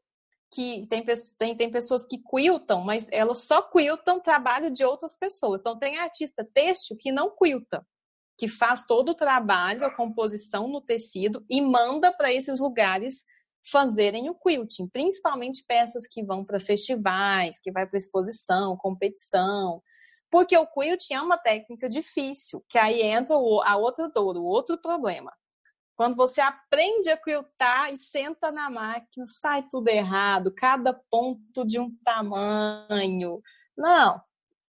que 0.51 0.87
tem, 0.87 1.05
tem, 1.39 1.57
tem 1.57 1.71
pessoas 1.71 2.07
que 2.07 2.19
quiltam, 2.19 2.81
mas 2.81 3.09
elas 3.13 3.43
só 3.43 3.63
quiltam 3.63 4.21
trabalho 4.21 4.71
de 4.71 4.85
outras 4.85 5.15
pessoas. 5.15 5.61
Então, 5.61 5.79
tem 5.79 5.99
artista 5.99 6.45
têxtil 6.45 6.97
que 6.97 7.13
não 7.13 7.35
quilta, 7.37 7.87
que 8.39 8.47
faz 8.47 8.87
todo 8.87 9.11
o 9.11 9.15
trabalho, 9.15 9.85
a 9.85 9.91
composição 9.95 10.69
no 10.69 10.81
tecido 10.81 11.45
e 11.51 11.61
manda 11.61 12.13
para 12.13 12.33
esses 12.33 12.61
lugares 12.61 13.25
fazerem 13.71 14.31
o 14.31 14.35
quilting, 14.35 14.87
principalmente 14.89 15.65
peças 15.67 16.07
que 16.07 16.25
vão 16.25 16.45
para 16.45 16.61
festivais, 16.61 17.59
que 17.59 17.73
vai 17.73 17.85
para 17.85 17.99
exposição, 17.99 18.77
competição. 18.77 19.83
Porque 20.31 20.57
o 20.57 20.67
quilting 20.67 21.15
é 21.15 21.21
uma 21.21 21.37
técnica 21.37 21.89
difícil, 21.89 22.65
que 22.69 22.79
aí 22.79 23.03
entra 23.03 23.35
a 23.35 23.77
outra 23.77 24.09
dor, 24.09 24.37
o 24.37 24.45
outro 24.45 24.79
problema. 24.79 25.33
Quando 25.97 26.15
você 26.15 26.41
aprende 26.41 27.11
a 27.11 27.17
quiltar 27.17 27.93
e 27.93 27.99
senta 27.99 28.53
na 28.53 28.71
máquina, 28.71 29.27
sai 29.27 29.67
tudo 29.69 29.89
errado, 29.89 30.55
cada 30.57 30.95
ponto 31.11 31.67
de 31.67 31.81
um 31.81 31.91
tamanho. 32.05 33.43
Não. 33.77 34.28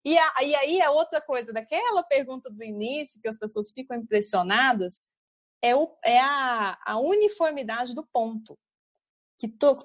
E, 0.09 0.17
a, 0.17 0.33
e 0.43 0.55
aí 0.55 0.81
é 0.81 0.89
outra 0.89 1.21
coisa, 1.21 1.53
daquela 1.53 2.03
pergunta 2.03 2.49
do 2.49 2.65
início, 2.65 3.21
que 3.21 3.29
as 3.29 3.37
pessoas 3.37 3.71
ficam 3.71 3.95
impressionadas, 3.95 5.03
é, 5.63 5.77
o, 5.77 5.95
é 6.03 6.19
a, 6.19 6.79
a 6.87 6.99
uniformidade 6.99 7.95
do 7.95 8.07
ponto. 8.11 8.59
Que 9.39 9.47
to, 9.47 9.77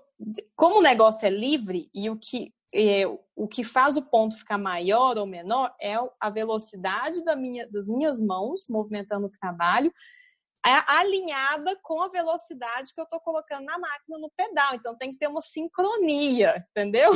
como 0.56 0.80
o 0.80 0.82
negócio 0.82 1.26
é 1.26 1.30
livre 1.30 1.90
e 1.94 2.10
o 2.10 2.18
que, 2.18 2.54
é, 2.74 3.06
o 3.36 3.50
que 3.50 3.66
faz 3.66 3.98
o 3.98 4.02
ponto 4.02 4.38
ficar 4.38 4.58
maior 4.58 5.18
ou 5.18 5.26
menor 5.26 5.76
é 5.82 5.96
a 6.22 6.30
velocidade 6.30 7.22
da 7.26 7.36
minha, 7.36 7.70
das 7.70 7.90
minhas 7.90 8.22
mãos 8.22 8.66
movimentando 8.70 9.28
o 9.28 9.32
trabalho 9.32 9.94
alinhada 10.64 11.78
com 11.84 12.02
a 12.02 12.08
velocidade 12.08 12.94
que 12.94 13.02
eu 13.02 13.04
estou 13.04 13.20
colocando 13.20 13.66
na 13.66 13.78
máquina 13.78 14.18
no 14.18 14.32
pedal. 14.32 14.74
Então 14.76 14.98
tem 14.98 15.12
que 15.12 15.20
ter 15.20 15.28
uma 15.28 15.42
sincronia, 15.42 16.66
entendeu? 16.70 17.12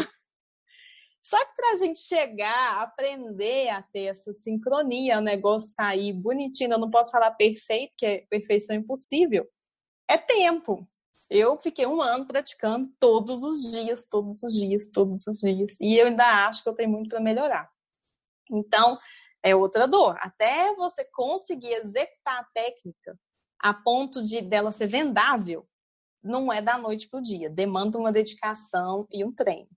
Só 1.27 1.37
que 1.43 1.55
para 1.57 1.73
a 1.73 1.75
gente 1.75 1.99
chegar, 1.99 2.81
aprender 2.81 3.67
a 3.67 3.81
ter 3.81 4.03
essa 4.03 4.31
sincronia, 4.33 5.17
o 5.17 5.21
negócio 5.21 5.73
sair 5.75 6.13
bonitinho, 6.13 6.71
eu 6.71 6.79
não 6.79 6.89
posso 6.89 7.11
falar 7.11 7.31
perfeito, 7.31 7.97
que 7.97 8.05
é 8.05 8.25
perfeição 8.29 8.73
impossível, 8.73 9.45
é 10.09 10.17
tempo. 10.17 10.87
Eu 11.29 11.57
fiquei 11.57 11.85
um 11.85 12.01
ano 12.01 12.25
praticando 12.25 12.89
todos 12.97 13.43
os 13.43 13.61
dias, 13.61 14.05
todos 14.05 14.41
os 14.41 14.53
dias, 14.53 14.87
todos 14.87 15.27
os 15.27 15.41
dias. 15.41 15.77
E 15.81 15.97
eu 15.97 16.07
ainda 16.07 16.47
acho 16.47 16.63
que 16.63 16.69
eu 16.69 16.73
tenho 16.73 16.91
muito 16.91 17.09
para 17.09 17.19
melhorar. 17.19 17.69
Então, 18.49 18.97
é 19.43 19.53
outra 19.53 19.85
dor. 19.85 20.17
Até 20.21 20.73
você 20.75 21.03
conseguir 21.11 21.73
executar 21.73 22.39
a 22.39 22.47
técnica, 22.53 23.19
a 23.59 23.73
ponto 23.73 24.23
de 24.23 24.39
dela 24.39 24.71
ser 24.71 24.87
vendável, 24.87 25.67
não 26.23 26.53
é 26.53 26.61
da 26.61 26.77
noite 26.77 27.09
para 27.09 27.19
o 27.19 27.23
dia. 27.23 27.49
Demanda 27.49 27.97
uma 27.97 28.13
dedicação 28.13 29.05
e 29.11 29.25
um 29.25 29.33
treino. 29.33 29.67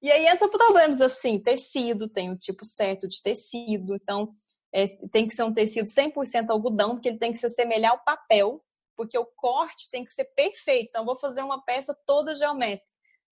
E 0.00 0.10
aí 0.10 0.26
entra 0.26 0.48
problemas 0.48 1.00
assim, 1.00 1.38
tecido, 1.38 2.08
tem 2.08 2.30
o 2.30 2.36
tipo 2.36 2.64
certo 2.64 3.08
de 3.08 3.20
tecido, 3.20 3.96
então 3.96 4.32
é, 4.72 4.86
tem 5.10 5.26
que 5.26 5.34
ser 5.34 5.42
um 5.42 5.52
tecido 5.52 5.86
100% 5.86 6.50
algodão, 6.50 6.90
porque 6.90 7.08
ele 7.08 7.18
tem 7.18 7.32
que 7.32 7.38
se 7.38 7.46
assemelhar 7.46 7.92
ao 7.92 8.04
papel, 8.04 8.62
porque 8.96 9.18
o 9.18 9.24
corte 9.24 9.88
tem 9.90 10.04
que 10.04 10.12
ser 10.12 10.24
perfeito. 10.36 10.88
Então, 10.90 11.04
vou 11.04 11.16
fazer 11.16 11.42
uma 11.42 11.62
peça 11.64 11.96
toda 12.06 12.34
geométrica. 12.34 12.86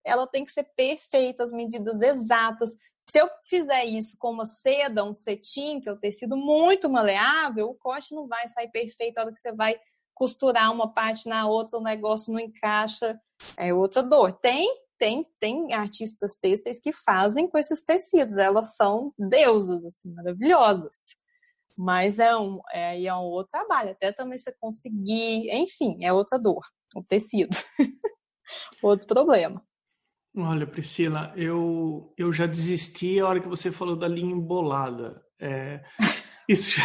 Ela 0.04 0.26
tem 0.26 0.44
que 0.44 0.52
ser 0.52 0.64
perfeita, 0.76 1.42
as 1.42 1.52
medidas 1.52 2.00
exatas. 2.00 2.76
Se 3.02 3.20
eu 3.20 3.28
fizer 3.44 3.84
isso 3.84 4.16
com 4.18 4.30
uma 4.30 4.46
seda, 4.46 5.04
um 5.04 5.12
cetim, 5.12 5.80
que 5.80 5.88
é 5.88 5.92
um 5.92 5.98
tecido 5.98 6.36
muito 6.36 6.88
maleável, 6.88 7.70
o 7.70 7.74
corte 7.74 8.14
não 8.14 8.26
vai 8.26 8.46
sair 8.48 8.68
perfeito. 8.68 9.18
A 9.18 9.22
hora 9.22 9.32
que 9.32 9.40
você 9.40 9.52
vai 9.52 9.78
costurar 10.14 10.72
uma 10.72 10.92
parte 10.92 11.28
na 11.28 11.46
outra, 11.46 11.78
o 11.78 11.82
negócio 11.82 12.32
não 12.32 12.40
encaixa, 12.40 13.20
é 13.56 13.74
outra 13.74 14.02
dor. 14.02 14.32
Tem, 14.32 14.68
tem, 14.98 15.26
tem 15.38 15.72
artistas 15.72 16.36
têxteis 16.36 16.80
que 16.80 16.92
fazem 16.92 17.48
com 17.48 17.58
esses 17.58 17.82
tecidos, 17.84 18.38
elas 18.38 18.76
são 18.76 19.12
deusas, 19.18 19.84
assim, 19.84 20.12
maravilhosas. 20.12 21.14
Mas 21.76 22.18
é 22.18 22.34
um, 22.36 22.60
é, 22.72 23.04
é 23.04 23.14
um 23.14 23.24
outro 23.24 23.50
trabalho, 23.50 23.90
até 23.90 24.10
também 24.12 24.38
você 24.38 24.52
conseguir, 24.58 25.50
enfim, 25.50 26.02
é 26.02 26.12
outra 26.12 26.38
dor, 26.38 26.64
o 26.94 27.02
tecido. 27.02 27.56
outro 28.82 29.06
problema. 29.06 29.62
Olha, 30.36 30.66
Priscila, 30.66 31.32
eu, 31.36 32.12
eu 32.16 32.32
já 32.32 32.46
desisti 32.46 33.18
a 33.18 33.26
hora 33.26 33.40
que 33.40 33.48
você 33.48 33.72
falou 33.72 33.96
da 33.96 34.06
linha 34.06 34.34
embolada. 34.34 35.24
É, 35.40 35.82
isso 36.48 36.80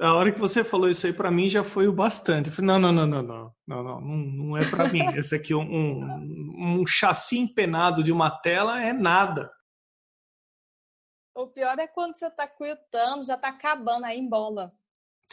a 0.00 0.14
hora 0.14 0.32
que 0.32 0.40
você 0.40 0.64
falou 0.64 0.88
isso 0.88 1.06
aí 1.06 1.12
para 1.12 1.30
mim 1.30 1.48
já 1.48 1.62
foi 1.62 1.86
o 1.86 1.92
bastante. 1.92 2.48
Eu 2.48 2.54
falei, 2.54 2.68
não, 2.68 2.78
não, 2.78 2.92
não, 2.92 3.06
não, 3.06 3.22
não, 3.22 3.54
não, 3.66 3.82
não, 3.84 4.00
não, 4.00 4.56
é 4.56 4.64
para 4.70 4.88
mim. 4.88 5.04
Esse 5.14 5.34
aqui 5.34 5.54
um, 5.54 5.60
um, 5.60 6.80
um 6.80 6.86
chassi 6.86 7.38
empenado 7.38 8.02
de 8.02 8.10
uma 8.10 8.30
tela 8.30 8.82
é 8.82 8.94
nada. 8.94 9.52
O 11.34 11.46
pior 11.46 11.78
é 11.78 11.86
quando 11.86 12.14
você 12.14 12.26
está 12.26 12.46
quiltando, 12.46 13.24
já 13.24 13.34
está 13.34 13.48
acabando, 13.48 14.06
aí 14.06 14.18
embola. 14.18 14.72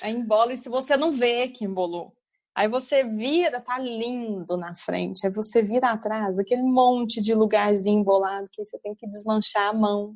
Aí 0.02 0.12
embola 0.12 0.54
e 0.54 0.58
se 0.58 0.70
você 0.70 0.98
não 0.98 1.12
vê 1.12 1.48
que 1.48 1.64
embolou. 1.66 2.16
Aí 2.54 2.68
você 2.68 3.04
vira, 3.04 3.62
tá 3.62 3.80
lindo 3.80 4.58
na 4.58 4.76
frente. 4.76 5.26
Aí 5.26 5.32
você 5.32 5.62
vira 5.62 5.92
atrás, 5.92 6.38
aquele 6.38 6.64
monte 6.64 7.22
de 7.22 7.34
lugarzinho 7.34 8.02
embolado 8.02 8.50
que 8.52 8.66
você 8.66 8.78
tem 8.80 8.96
que 8.96 9.08
deslanchar 9.08 9.70
a 9.70 9.74
mão 9.74 10.16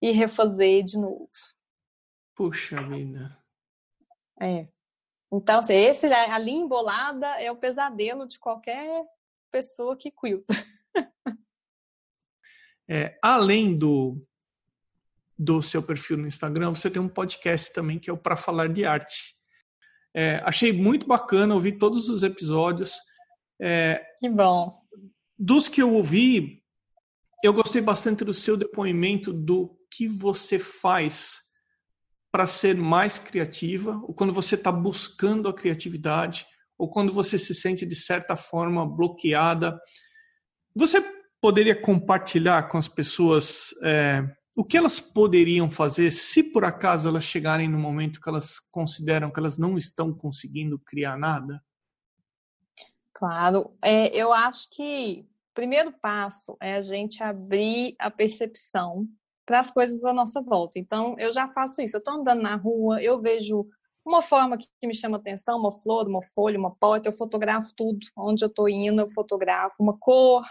e 0.00 0.12
refazer 0.12 0.84
de 0.84 0.98
novo. 0.98 1.30
Puxa 2.36 2.76
vida. 2.86 3.39
É. 4.40 4.68
Então, 5.32 5.60
assim, 5.60 5.74
esse 5.74 6.06
a 6.06 6.38
linha 6.38 6.64
embolada 6.64 7.26
é 7.40 7.52
o 7.52 7.56
pesadelo 7.56 8.26
de 8.26 8.38
qualquer 8.38 9.04
pessoa 9.50 9.96
que 9.96 10.10
quilta. 10.10 10.54
É, 12.92 13.16
além 13.22 13.78
do 13.78 14.20
do 15.38 15.62
seu 15.62 15.82
perfil 15.82 16.18
no 16.18 16.26
Instagram, 16.26 16.74
você 16.74 16.90
tem 16.90 17.00
um 17.00 17.08
podcast 17.08 17.72
também 17.72 18.00
que 18.00 18.10
é 18.10 18.12
o 18.12 18.18
para 18.18 18.36
falar 18.36 18.68
de 18.68 18.84
arte. 18.84 19.36
É, 20.12 20.42
achei 20.44 20.72
muito 20.72 21.06
bacana 21.06 21.54
ouvir 21.54 21.78
todos 21.78 22.08
os 22.08 22.22
episódios. 22.22 22.96
É, 23.62 24.04
que 24.20 24.28
bom. 24.28 24.82
Dos 25.38 25.68
que 25.68 25.80
eu 25.80 25.94
ouvi, 25.94 26.62
eu 27.42 27.54
gostei 27.54 27.80
bastante 27.80 28.22
do 28.22 28.34
seu 28.34 28.56
depoimento 28.56 29.32
do 29.32 29.78
que 29.90 30.06
você 30.06 30.58
faz 30.58 31.49
para 32.30 32.46
ser 32.46 32.76
mais 32.76 33.18
criativa, 33.18 34.00
ou 34.04 34.14
quando 34.14 34.32
você 34.32 34.54
está 34.54 34.70
buscando 34.70 35.48
a 35.48 35.54
criatividade, 35.54 36.46
ou 36.78 36.88
quando 36.88 37.12
você 37.12 37.36
se 37.38 37.54
sente 37.54 37.84
de 37.84 37.94
certa 37.94 38.36
forma 38.36 38.86
bloqueada. 38.86 39.78
Você 40.74 41.00
poderia 41.40 41.80
compartilhar 41.80 42.68
com 42.68 42.78
as 42.78 42.88
pessoas 42.88 43.74
é, 43.82 44.24
o 44.54 44.64
que 44.64 44.76
elas 44.76 44.98
poderiam 44.98 45.70
fazer 45.70 46.10
se 46.10 46.42
por 46.42 46.64
acaso 46.64 47.08
elas 47.08 47.24
chegarem 47.24 47.68
no 47.68 47.78
momento 47.78 48.20
que 48.20 48.28
elas 48.28 48.58
consideram 48.58 49.30
que 49.30 49.38
elas 49.38 49.58
não 49.58 49.76
estão 49.76 50.12
conseguindo 50.12 50.78
criar 50.78 51.18
nada? 51.18 51.62
Claro, 53.12 53.76
é, 53.82 54.08
eu 54.16 54.32
acho 54.32 54.70
que 54.70 55.26
o 55.50 55.54
primeiro 55.54 55.92
passo 55.92 56.56
é 56.60 56.76
a 56.76 56.80
gente 56.80 57.22
abrir 57.22 57.94
a 57.98 58.10
percepção 58.10 59.06
para 59.50 59.58
as 59.58 59.68
coisas 59.68 60.04
à 60.04 60.12
nossa 60.12 60.40
volta. 60.40 60.78
Então, 60.78 61.16
eu 61.18 61.32
já 61.32 61.48
faço 61.48 61.82
isso. 61.82 61.96
Eu 61.96 61.98
estou 61.98 62.14
andando 62.14 62.40
na 62.40 62.54
rua, 62.54 63.02
eu 63.02 63.20
vejo 63.20 63.66
uma 64.04 64.22
forma 64.22 64.56
que 64.56 64.68
me 64.86 64.94
chama 64.94 65.16
atenção, 65.16 65.58
uma 65.58 65.72
flor, 65.72 66.06
uma 66.06 66.22
folha, 66.22 66.56
uma 66.56 66.72
porta, 66.72 67.08
eu 67.08 67.12
fotografo 67.12 67.74
tudo. 67.76 67.98
Onde 68.16 68.44
eu 68.44 68.48
estou 68.48 68.68
indo, 68.68 69.02
eu 69.02 69.10
fotografo 69.10 69.82
uma 69.82 69.98
cor, 69.98 70.44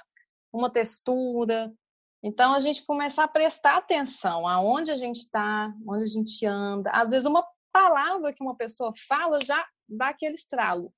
uma 0.51 0.69
textura, 0.69 1.73
Então, 2.21 2.53
a 2.53 2.59
gente 2.59 2.85
começar 2.85 3.23
a 3.23 3.27
prestar 3.29 3.77
atenção 3.77 4.45
aonde 4.45 4.91
a 4.91 4.97
gente 4.97 5.19
está, 5.19 5.73
onde 5.87 6.03
a 6.03 6.07
gente 6.07 6.45
anda. 6.45 6.91
Às 6.91 7.11
vezes, 7.11 7.25
uma 7.25 7.47
palavra 7.71 8.33
que 8.33 8.43
uma 8.43 8.57
pessoa 8.57 8.91
fala 9.07 9.39
já 9.45 9.65
dá 9.87 10.09
aquele 10.09 10.35
estralo. 10.35 10.93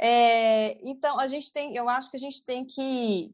É, 0.00 0.76
então, 0.82 1.20
a 1.20 1.28
gente 1.28 1.52
tem, 1.52 1.76
eu 1.76 1.88
acho 1.88 2.10
que 2.10 2.16
a 2.16 2.20
gente 2.20 2.44
tem 2.44 2.66
que, 2.66 3.32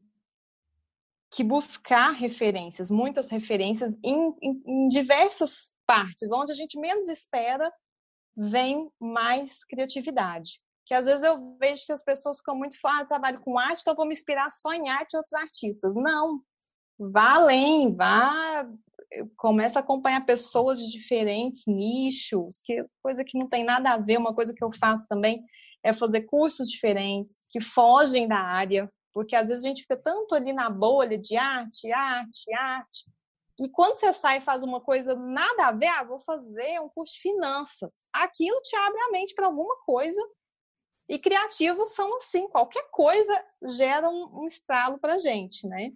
que 1.33 1.43
buscar 1.43 2.11
referências, 2.11 2.91
muitas 2.91 3.29
referências 3.29 3.97
em, 4.03 4.35
em, 4.39 4.63
em 4.65 4.87
diversas 4.87 5.73
partes, 5.85 6.31
onde 6.31 6.51
a 6.51 6.55
gente 6.55 6.79
menos 6.79 7.09
espera, 7.09 7.71
vem 8.37 8.87
mais 8.99 9.63
criatividade. 9.65 10.61
Que 10.85 10.93
às 10.93 11.05
vezes 11.05 11.23
eu 11.23 11.57
vejo 11.59 11.85
que 11.87 11.91
as 11.91 12.03
pessoas 12.03 12.37
ficam 12.37 12.55
muito 12.55 12.79
faladas, 12.79 13.05
ah, 13.05 13.07
trabalho 13.07 13.41
com 13.41 13.57
arte, 13.57 13.81
então 13.81 13.95
vou 13.95 14.05
me 14.05 14.11
inspirar 14.11 14.51
só 14.51 14.73
em 14.73 14.89
arte 14.89 15.13
e 15.13 15.17
outros 15.17 15.33
artistas. 15.33 15.91
Não, 15.95 16.39
vá 16.99 17.35
além, 17.35 17.95
vá 17.95 18.67
começa 19.35 19.79
a 19.79 19.81
acompanhar 19.81 20.25
pessoas 20.25 20.79
de 20.79 20.91
diferentes 20.91 21.65
nichos, 21.67 22.59
que 22.63 22.83
coisa 23.01 23.23
que 23.23 23.37
não 23.37 23.47
tem 23.47 23.63
nada 23.63 23.91
a 23.91 23.97
ver, 23.97 24.17
uma 24.17 24.33
coisa 24.33 24.53
que 24.53 24.63
eu 24.63 24.71
faço 24.71 25.07
também 25.07 25.43
é 25.83 25.93
fazer 25.93 26.21
cursos 26.21 26.67
diferentes, 26.67 27.45
que 27.49 27.59
fogem 27.59 28.27
da 28.27 28.39
área, 28.39 28.89
porque 29.13 29.35
às 29.35 29.49
vezes 29.49 29.63
a 29.63 29.67
gente 29.67 29.83
fica 29.83 29.97
tanto 29.97 30.35
ali 30.35 30.51
na 30.51 30.69
bolha 30.69 31.17
de 31.17 31.37
arte, 31.37 31.91
arte, 31.91 32.53
arte, 32.53 33.05
e 33.59 33.69
quando 33.69 33.97
você 33.97 34.11
sai 34.11 34.37
e 34.37 34.41
faz 34.41 34.63
uma 34.63 34.81
coisa 34.81 35.15
nada 35.15 35.67
a 35.67 35.71
ver, 35.71 35.87
ah, 35.87 36.03
vou 36.03 36.19
fazer 36.19 36.79
um 36.81 36.89
curso 36.89 37.13
de 37.13 37.19
finanças, 37.19 38.03
aquilo 38.11 38.59
te 38.61 38.75
abre 38.75 38.99
a 38.99 39.11
mente 39.11 39.35
para 39.35 39.45
alguma 39.45 39.77
coisa, 39.85 40.19
e 41.07 41.19
criativos 41.19 41.89
são 41.89 42.17
assim, 42.17 42.47
qualquer 42.47 42.89
coisa 42.89 43.45
gera 43.77 44.09
um, 44.09 44.41
um 44.41 44.47
estralo 44.47 44.97
para 44.97 45.17
gente, 45.17 45.67
né? 45.67 45.91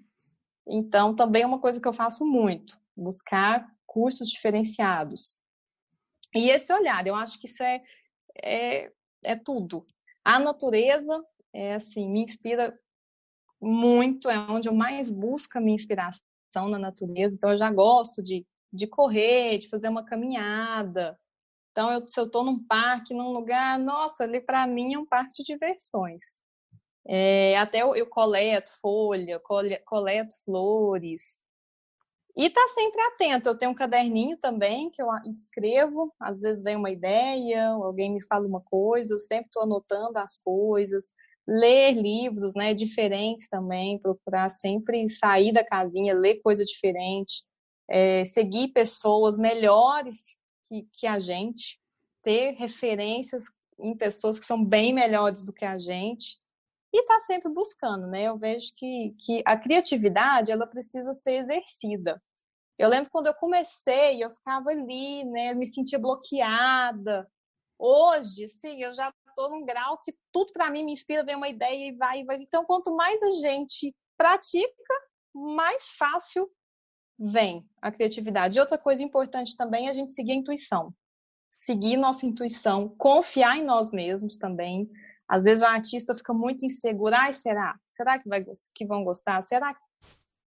Então, 0.67 1.15
também 1.15 1.43
é 1.43 1.47
uma 1.47 1.62
coisa 1.62 1.82
que 1.82 1.88
eu 1.88 1.93
faço 1.93 2.25
muito, 2.25 2.80
buscar 2.95 3.67
cursos 3.86 4.30
diferenciados. 4.30 5.38
E 6.36 6.49
esse 6.49 6.71
olhar, 6.73 7.08
eu 7.08 7.15
acho 7.15 7.39
que 7.39 7.47
isso 7.47 7.63
é, 7.63 7.82
é, 8.43 8.91
é 9.23 9.36
tudo. 9.36 9.86
A 10.25 10.39
natureza, 10.39 11.25
é 11.53 11.75
assim, 11.75 12.08
me 12.10 12.21
inspira 12.21 12.77
muito, 13.62 14.30
é 14.30 14.38
onde 14.39 14.70
eu 14.70 14.74
mais 14.74 15.12
busco 15.12 15.58
a 15.58 15.62
minha 15.62 15.76
inspiração 15.76 16.22
na 16.70 16.80
natureza. 16.80 17.36
Então, 17.36 17.52
eu 17.52 17.58
já 17.58 17.72
gosto 17.72 18.22
de, 18.22 18.46
de 18.72 18.88
correr, 18.88 19.58
de 19.58 19.70
fazer 19.70 19.89
uma 19.89 20.06
caminhada. 20.06 21.20
Então, 21.72 21.91
eu, 21.91 22.08
se 22.08 22.20
eu 22.20 22.26
estou 22.26 22.43
num 22.43 22.63
parque, 22.65 23.13
num 23.13 23.32
lugar, 23.32 23.78
nossa, 23.78 24.24
ali 24.24 24.41
para 24.41 24.65
mim 24.65 24.96
é 24.96 25.00
um 25.00 25.06
parque 25.06 25.36
de 25.38 25.43
diversões. 25.43 26.24
É, 27.08 27.56
até 27.58 27.84
eu, 27.84 27.96
eu, 27.96 28.06
coleto 28.06 28.72
folha, 28.82 29.39
coleto 29.86 30.34
flores. 30.43 31.38
E 32.36 32.50
tá 32.50 32.67
sempre 32.67 33.02
atento. 33.02 33.50
Eu 33.50 33.58
tenho 33.58 33.72
um 33.72 33.76
caderninho 33.76 34.38
também 34.38 34.91
que 34.91 35.02
eu 35.02 35.08
escrevo. 35.28 36.13
Às 36.20 36.41
vezes 36.41 36.63
vem 36.63 36.76
uma 36.76 36.91
ideia, 36.91 37.70
alguém 37.70 38.13
me 38.13 38.26
fala 38.26 38.46
uma 38.46 38.62
coisa, 38.62 39.13
eu 39.13 39.20
sempre 39.20 39.48
estou 39.48 39.63
anotando 39.63 40.20
as 40.20 40.38
coisas. 40.38 41.06
Ler 41.47 41.93
livros, 41.93 42.53
né, 42.55 42.73
diferentes 42.73 43.47
também, 43.47 43.99
procurar 43.99 44.49
sempre 44.49 45.07
sair 45.07 45.53
da 45.53 45.63
casinha, 45.63 46.13
ler 46.13 46.41
coisa 46.41 46.65
diferente, 46.65 47.45
é, 47.89 48.25
seguir 48.25 48.69
pessoas 48.69 49.38
melhores 49.38 50.38
que, 50.67 50.88
que 50.91 51.07
a 51.07 51.19
gente, 51.19 51.79
ter 52.21 52.51
referências 52.55 53.45
em 53.79 53.95
pessoas 53.95 54.39
que 54.39 54.45
são 54.45 54.63
bem 54.63 54.91
melhores 54.91 55.45
do 55.45 55.53
que 55.53 55.63
a 55.63 55.77
gente 55.77 56.38
e 56.93 56.99
está 57.01 57.19
sempre 57.19 57.51
buscando, 57.51 58.07
né? 58.07 58.23
Eu 58.23 58.38
vejo 58.38 58.71
que, 58.75 59.15
que 59.19 59.43
a 59.45 59.57
criatividade 59.57 60.51
ela 60.51 60.65
precisa 60.65 61.13
ser 61.13 61.36
exercida. 61.36 62.21
Eu 62.77 62.89
lembro 62.89 63.10
quando 63.12 63.27
eu 63.27 63.33
comecei, 63.33 64.23
eu 64.23 64.29
ficava 64.29 64.69
ali, 64.69 65.23
né? 65.25 65.53
Me 65.53 65.65
sentia 65.65 65.99
bloqueada. 65.99 67.29
Hoje, 67.77 68.47
sim, 68.47 68.81
eu 68.81 68.93
já 68.93 69.13
estou 69.38 69.52
num 69.52 69.63
grau 69.63 70.00
que 70.00 70.15
tudo 70.32 70.52
para 70.52 70.71
mim 70.71 70.84
me 70.84 70.91
inspira, 70.91 71.23
vem 71.23 71.36
uma 71.36 71.47
ideia 71.47 71.89
e 71.89 71.95
vai, 71.95 72.21
e 72.21 72.26
vai. 72.26 72.38
Então, 72.38 72.65
quanto 72.65 72.95
mais 72.95 73.21
a 73.21 73.32
gente 73.47 73.95
pratica, 74.17 74.93
mais 75.34 75.91
fácil 75.91 76.50
vem 77.19 77.63
a 77.80 77.91
criatividade. 77.91 78.58
E 78.58 78.60
outra 78.60 78.78
coisa 78.78 79.04
importante 79.04 79.56
também 79.56 79.86
é 79.86 79.89
a 79.89 79.93
gente 79.93 80.12
seguir 80.12 80.32
a 80.32 80.36
intuição. 80.36 80.93
Seguir 81.50 81.97
nossa 81.97 82.26
intuição, 82.26 82.89
confiar 82.97 83.58
em 83.58 83.63
nós 83.63 83.91
mesmos 83.91 84.38
também, 84.38 84.89
às 85.28 85.43
vezes 85.43 85.62
o 85.62 85.67
artista 85.67 86.15
fica 86.15 86.34
muito 86.34 86.65
inseguro. 86.65 87.15
Ai, 87.15 87.34
será? 87.34 87.78
Será 87.88 88.17
que, 88.17 88.30
vai, 88.30 88.41
que 88.73 88.86
vão 88.86 89.04
gostar? 89.04 89.41
Será? 89.43 89.76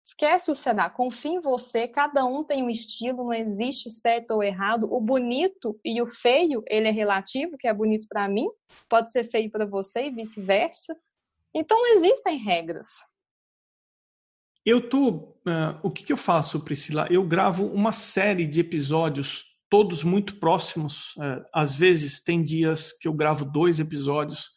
Esquece 0.05 0.51
o 0.51 0.57
será. 0.57 0.89
Confia 0.91 1.33
em 1.33 1.41
você. 1.41 1.87
Cada 1.87 2.25
um 2.25 2.43
tem 2.43 2.63
um 2.63 2.71
estilo. 2.71 3.25
Não 3.25 3.33
existe 3.33 3.91
certo 3.91 4.33
ou 4.33 4.43
errado. 4.43 4.93
O 4.93 5.01
bonito 5.01 5.79
e 5.85 6.01
o 6.01 6.07
feio, 6.07 6.63
ele 6.67 6.89
é 6.89 6.91
relativo. 6.91 7.57
que 7.59 7.69
é 7.69 7.75
bonito 7.75 8.09
para 8.09 8.29
mim, 8.29 8.49
pode 8.89 9.11
ser 9.13 9.25
feio 9.25 9.51
para 9.51 9.67
você 9.67 10.07
e 10.07 10.15
vice-versa. 10.15 10.97
Então, 11.55 11.85
existem 11.97 12.39
regras. 12.39 12.89
Eu 14.65 14.89
tô. 14.89 15.37
Uh, 15.47 15.79
o 15.83 15.91
que, 15.91 16.05
que 16.05 16.13
eu 16.13 16.17
faço, 16.17 16.61
Priscila? 16.61 17.07
Eu 17.11 17.27
gravo 17.27 17.67
uma 17.67 17.93
série 17.93 18.47
de 18.47 18.61
episódios 18.61 19.45
todos 19.71 20.03
muito 20.03 20.39
próximos. 20.39 21.15
Uh, 21.17 21.45
às 21.55 21.75
vezes 21.75 22.21
tem 22.21 22.43
dias 22.43 22.93
que 22.93 23.09
eu 23.09 23.13
gravo 23.13 23.45
dois 23.45 23.81
episódios. 23.81 24.51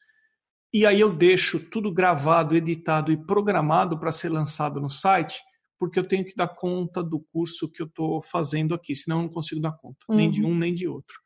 E 0.74 0.88
aí 0.88 1.00
eu 1.00 1.14
deixo 1.14 1.60
tudo 1.60 1.92
gravado, 1.94 2.56
editado 2.56 3.12
e 3.12 3.18
programado 3.18 4.00
para 4.00 4.12
ser 4.12 4.30
lançado 4.30 4.82
no 4.82 4.90
site, 4.90 5.40
porque 5.78 6.00
eu 6.00 6.08
tenho 6.08 6.26
que 6.26 6.36
dar 6.36 6.48
conta 6.48 7.04
do 7.04 7.20
curso 7.20 7.70
que 7.70 7.82
eu 7.82 7.86
estou 7.86 8.24
fazendo 8.24 8.74
aqui, 8.74 8.96
senão 8.96 9.18
eu 9.18 9.24
não 9.24 9.30
consigo 9.30 9.62
dar 9.62 9.74
conta, 9.74 10.00
uhum. 10.10 10.16
nem 10.16 10.32
de 10.32 10.42
uhum. 10.42 10.50
um 10.50 10.58
nem 10.58 10.74
de 10.74 10.88
outro. 10.88 11.22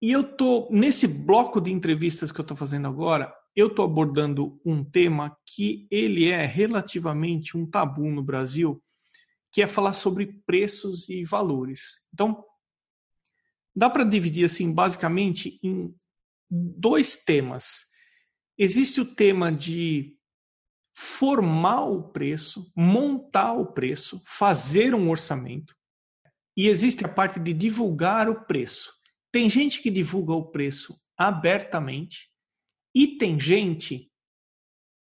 E 0.00 0.12
eu 0.12 0.22
tô 0.22 0.68
nesse 0.70 1.08
bloco 1.08 1.60
de 1.60 1.72
entrevistas 1.72 2.30
que 2.30 2.38
eu 2.38 2.42
estou 2.42 2.56
fazendo 2.56 2.86
agora, 2.86 3.34
eu 3.54 3.66
estou 3.66 3.84
abordando 3.84 4.60
um 4.64 4.84
tema 4.84 5.36
que 5.44 5.86
ele 5.90 6.28
é 6.28 6.44
relativamente 6.44 7.56
um 7.56 7.66
tabu 7.66 8.08
no 8.10 8.22
Brasil, 8.22 8.82
que 9.52 9.60
é 9.60 9.66
falar 9.66 9.92
sobre 9.92 10.40
preços 10.46 11.08
e 11.08 11.24
valores. 11.24 12.00
Então, 12.12 12.44
dá 13.74 13.90
para 13.90 14.04
dividir 14.04 14.44
assim 14.44 14.72
basicamente 14.72 15.58
em 15.62 15.94
dois 16.50 17.16
temas 17.16 17.91
Existe 18.58 19.00
o 19.00 19.04
tema 19.04 19.50
de 19.50 20.16
formar 20.94 21.84
o 21.84 22.10
preço, 22.10 22.70
montar 22.76 23.52
o 23.54 23.72
preço, 23.72 24.20
fazer 24.24 24.94
um 24.94 25.10
orçamento. 25.10 25.74
E 26.56 26.68
existe 26.68 27.04
a 27.04 27.08
parte 27.08 27.40
de 27.40 27.52
divulgar 27.52 28.28
o 28.28 28.44
preço. 28.44 28.92
Tem 29.32 29.48
gente 29.48 29.80
que 29.80 29.90
divulga 29.90 30.34
o 30.34 30.50
preço 30.50 30.94
abertamente 31.16 32.28
e 32.94 33.16
tem 33.16 33.40
gente 33.40 34.10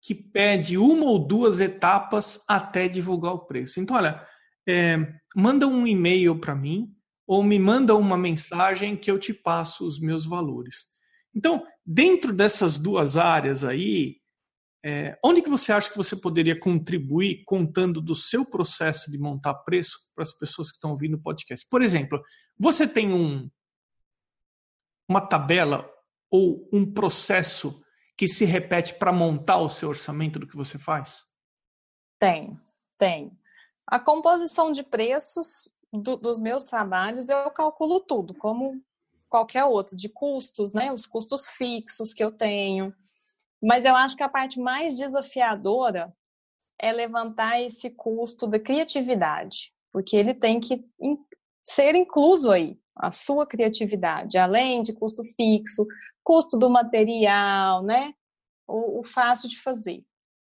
que 0.02 0.16
pede 0.16 0.78
uma 0.78 1.06
ou 1.06 1.20
duas 1.20 1.60
etapas 1.60 2.44
até 2.48 2.88
divulgar 2.88 3.34
o 3.34 3.46
preço. 3.46 3.80
Então, 3.80 3.98
olha, 3.98 4.26
é, 4.68 4.98
manda 5.36 5.68
um 5.68 5.86
e-mail 5.86 6.40
para 6.40 6.56
mim 6.56 6.96
ou 7.28 7.44
me 7.44 7.60
manda 7.60 7.96
uma 7.96 8.18
mensagem 8.18 8.96
que 8.98 9.12
eu 9.12 9.20
te 9.20 9.34
passo 9.34 9.86
os 9.86 10.00
meus 10.00 10.26
valores. 10.26 10.91
Então, 11.34 11.66
dentro 11.86 12.34
dessas 12.34 12.78
duas 12.78 13.18
áreas 13.18 13.64
aí, 13.64 14.22
é, 14.84 15.18
onde 15.24 15.42
que 15.42 15.50
você 15.50 15.72
acha 15.72 15.90
que 15.90 15.98
você 15.98 16.16
poderia 16.16 16.60
contribuir 16.60 17.44
contando 17.46 18.02
do 18.02 18.16
seu 18.16 18.44
processo 18.44 19.12
de 19.12 19.18
montar 19.18 19.54
preço 19.54 20.00
para 20.16 20.24
as 20.24 20.34
pessoas 20.34 20.70
que 20.70 20.76
estão 20.76 20.92
ouvindo 20.92 21.16
o 21.16 21.22
podcast? 21.22 21.68
Por 21.70 21.82
exemplo, 21.82 22.22
você 22.58 22.88
tem 22.88 23.14
um, 23.14 23.50
uma 25.08 25.22
tabela 25.22 25.88
ou 26.32 26.68
um 26.74 26.92
processo 26.92 27.84
que 28.18 28.28
se 28.28 28.46
repete 28.46 28.96
para 28.96 29.12
montar 29.12 29.58
o 29.58 29.70
seu 29.70 29.90
orçamento 29.90 30.40
do 30.40 30.48
que 30.48 30.56
você 30.56 30.80
faz? 30.80 31.26
Tem, 32.20 32.60
tem. 32.98 33.38
A 33.86 34.00
composição 34.00 34.72
de 34.72 34.84
preços 34.84 35.70
do, 35.92 36.16
dos 36.16 36.40
meus 36.40 36.64
trabalhos 36.64 37.30
eu 37.30 37.52
calculo 37.52 38.00
tudo, 38.00 38.34
como 38.34 38.82
qualquer 39.32 39.64
outro, 39.64 39.96
de 39.96 40.10
custos, 40.10 40.74
né? 40.74 40.92
Os 40.92 41.08
custos 41.08 41.48
fixos 41.48 42.14
que 42.14 42.24
eu 42.24 42.32
tenho. 42.34 42.94
Mas 43.64 43.86
eu 43.86 43.96
acho 43.96 44.18
que 44.18 44.24
a 44.24 44.30
parte 44.30 44.60
mais 44.60 44.98
desafiadora 44.98 46.14
é 46.78 46.92
levantar 46.92 47.62
esse 47.62 47.90
custo 47.92 48.46
da 48.46 48.60
criatividade, 48.60 49.72
porque 49.92 50.18
ele 50.18 50.34
tem 50.34 50.60
que 50.60 50.84
ser 51.62 51.96
incluso 51.96 52.52
aí, 52.52 52.78
a 52.94 53.10
sua 53.10 53.48
criatividade, 53.48 54.38
além 54.38 54.82
de 54.82 54.92
custo 54.92 55.24
fixo, 55.24 55.88
custo 56.24 56.58
do 56.58 56.70
material, 56.70 57.84
né? 57.84 58.14
O, 58.68 59.00
o 59.00 59.04
fácil 59.04 59.48
de 59.48 59.60
fazer. 59.62 60.04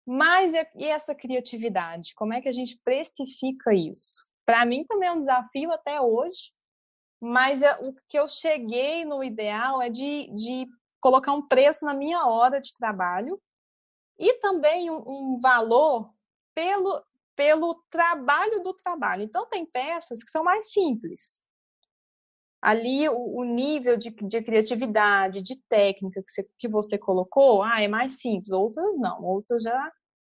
Mas 0.07 0.55
e 0.75 0.87
essa 0.87 1.15
criatividade? 1.15 2.15
Como 2.15 2.33
é 2.33 2.41
que 2.41 2.49
a 2.49 2.53
gente 2.53 2.81
precifica 2.83 3.75
isso? 3.75 4.25
Para 4.47 4.65
mim 4.65 4.85
também 4.85 5.09
é 5.09 5.13
um 5.13 5.19
desafio 5.19 5.71
até 5.71 6.01
hoje, 6.01 6.53
mas 7.21 7.63
é, 7.63 7.77
o 7.81 7.95
que 8.09 8.19
eu 8.19 8.27
cheguei 8.27 9.05
no 9.05 9.23
ideal 9.23 9.83
é 9.83 9.91
de, 9.91 10.33
de 10.33 10.67
colocar 11.01 11.33
um 11.33 11.47
preço 11.47 11.85
na 11.85 11.93
minha 11.93 12.27
hora 12.27 12.61
de 12.61 12.75
trabalho 12.77 13.41
e 14.19 14.35
também 14.41 14.91
um, 14.91 15.03
um 15.07 15.41
valor 15.41 16.13
pelo, 16.55 17.05
pelo 17.37 17.75
trabalho 17.91 18.63
do 18.63 18.75
trabalho. 18.75 19.23
Então, 19.23 19.47
tem 19.47 19.67
peças 19.67 20.23
que 20.23 20.31
são 20.31 20.45
mais 20.45 20.73
simples. 20.73 21.39
Ali, 22.63 23.09
o, 23.09 23.39
o 23.39 23.45
nível 23.45 23.97
de, 23.97 24.11
de, 24.11 24.43
criatividade, 24.43 25.41
de 25.41 25.57
técnica 25.69 26.23
que 26.23 26.31
você, 26.31 26.49
que 26.59 26.69
você 26.69 26.99
colocou, 26.99 27.63
ah, 27.63 27.83
é 27.83 27.89
mais 27.89 28.21
simples. 28.21 28.53
Outras 28.53 28.99
não. 28.99 29.25
Outras 29.25 29.63
já 29.63 29.93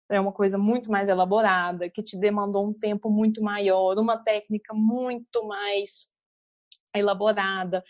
é 0.10 0.20
uma 0.20 0.32
coisa 0.32 0.58
muito 0.58 0.90
mais 0.90 1.10
elaborada, 1.10 1.90
que 1.90 2.02
te 2.02 2.18
demandou 2.18 2.68
um 2.68 2.74
tempo 2.74 3.10
muito 3.10 3.42
maior, 3.42 3.98
uma 3.98 4.18
técnica 4.18 4.74
muito 4.74 5.46
mais 5.46 6.08
elaborada. 6.96 7.84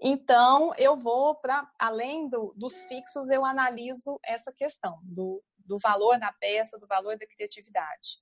Então, 0.00 0.74
eu 0.76 0.96
vou 0.96 1.34
para, 1.36 1.68
além 1.78 2.28
do, 2.28 2.52
dos 2.56 2.80
fixos, 2.82 3.30
eu 3.30 3.44
analiso 3.44 4.18
essa 4.22 4.52
questão 4.52 4.98
do, 5.02 5.42
do 5.58 5.78
valor 5.78 6.18
da 6.18 6.32
peça, 6.32 6.78
do 6.78 6.86
valor 6.86 7.16
da 7.18 7.26
criatividade. 7.26 8.20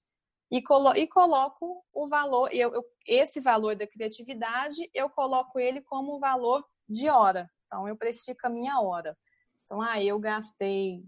E, 0.51 0.63
colo 0.63 0.95
e 0.95 1.07
coloco 1.07 1.85
o 1.93 2.07
valor, 2.07 2.49
eu, 2.53 2.73
eu, 2.73 2.85
esse 3.09 3.41
valor 3.41 3.75
da 3.75 3.87
criatividade, 3.87 4.89
eu 4.95 5.11
coloco 5.11 5.59
ele 5.59 5.81
como 5.81 6.21
valor 6.21 6.65
de 6.89 7.09
hora. 7.09 7.51
Então, 7.67 7.89
eu 7.89 7.97
precifico 7.97 8.47
a 8.47 8.51
minha 8.51 8.81
hora. 8.81 9.17
Então, 9.65 9.81
ah, 9.81 10.01
eu 10.01 10.19
gastei 10.19 11.03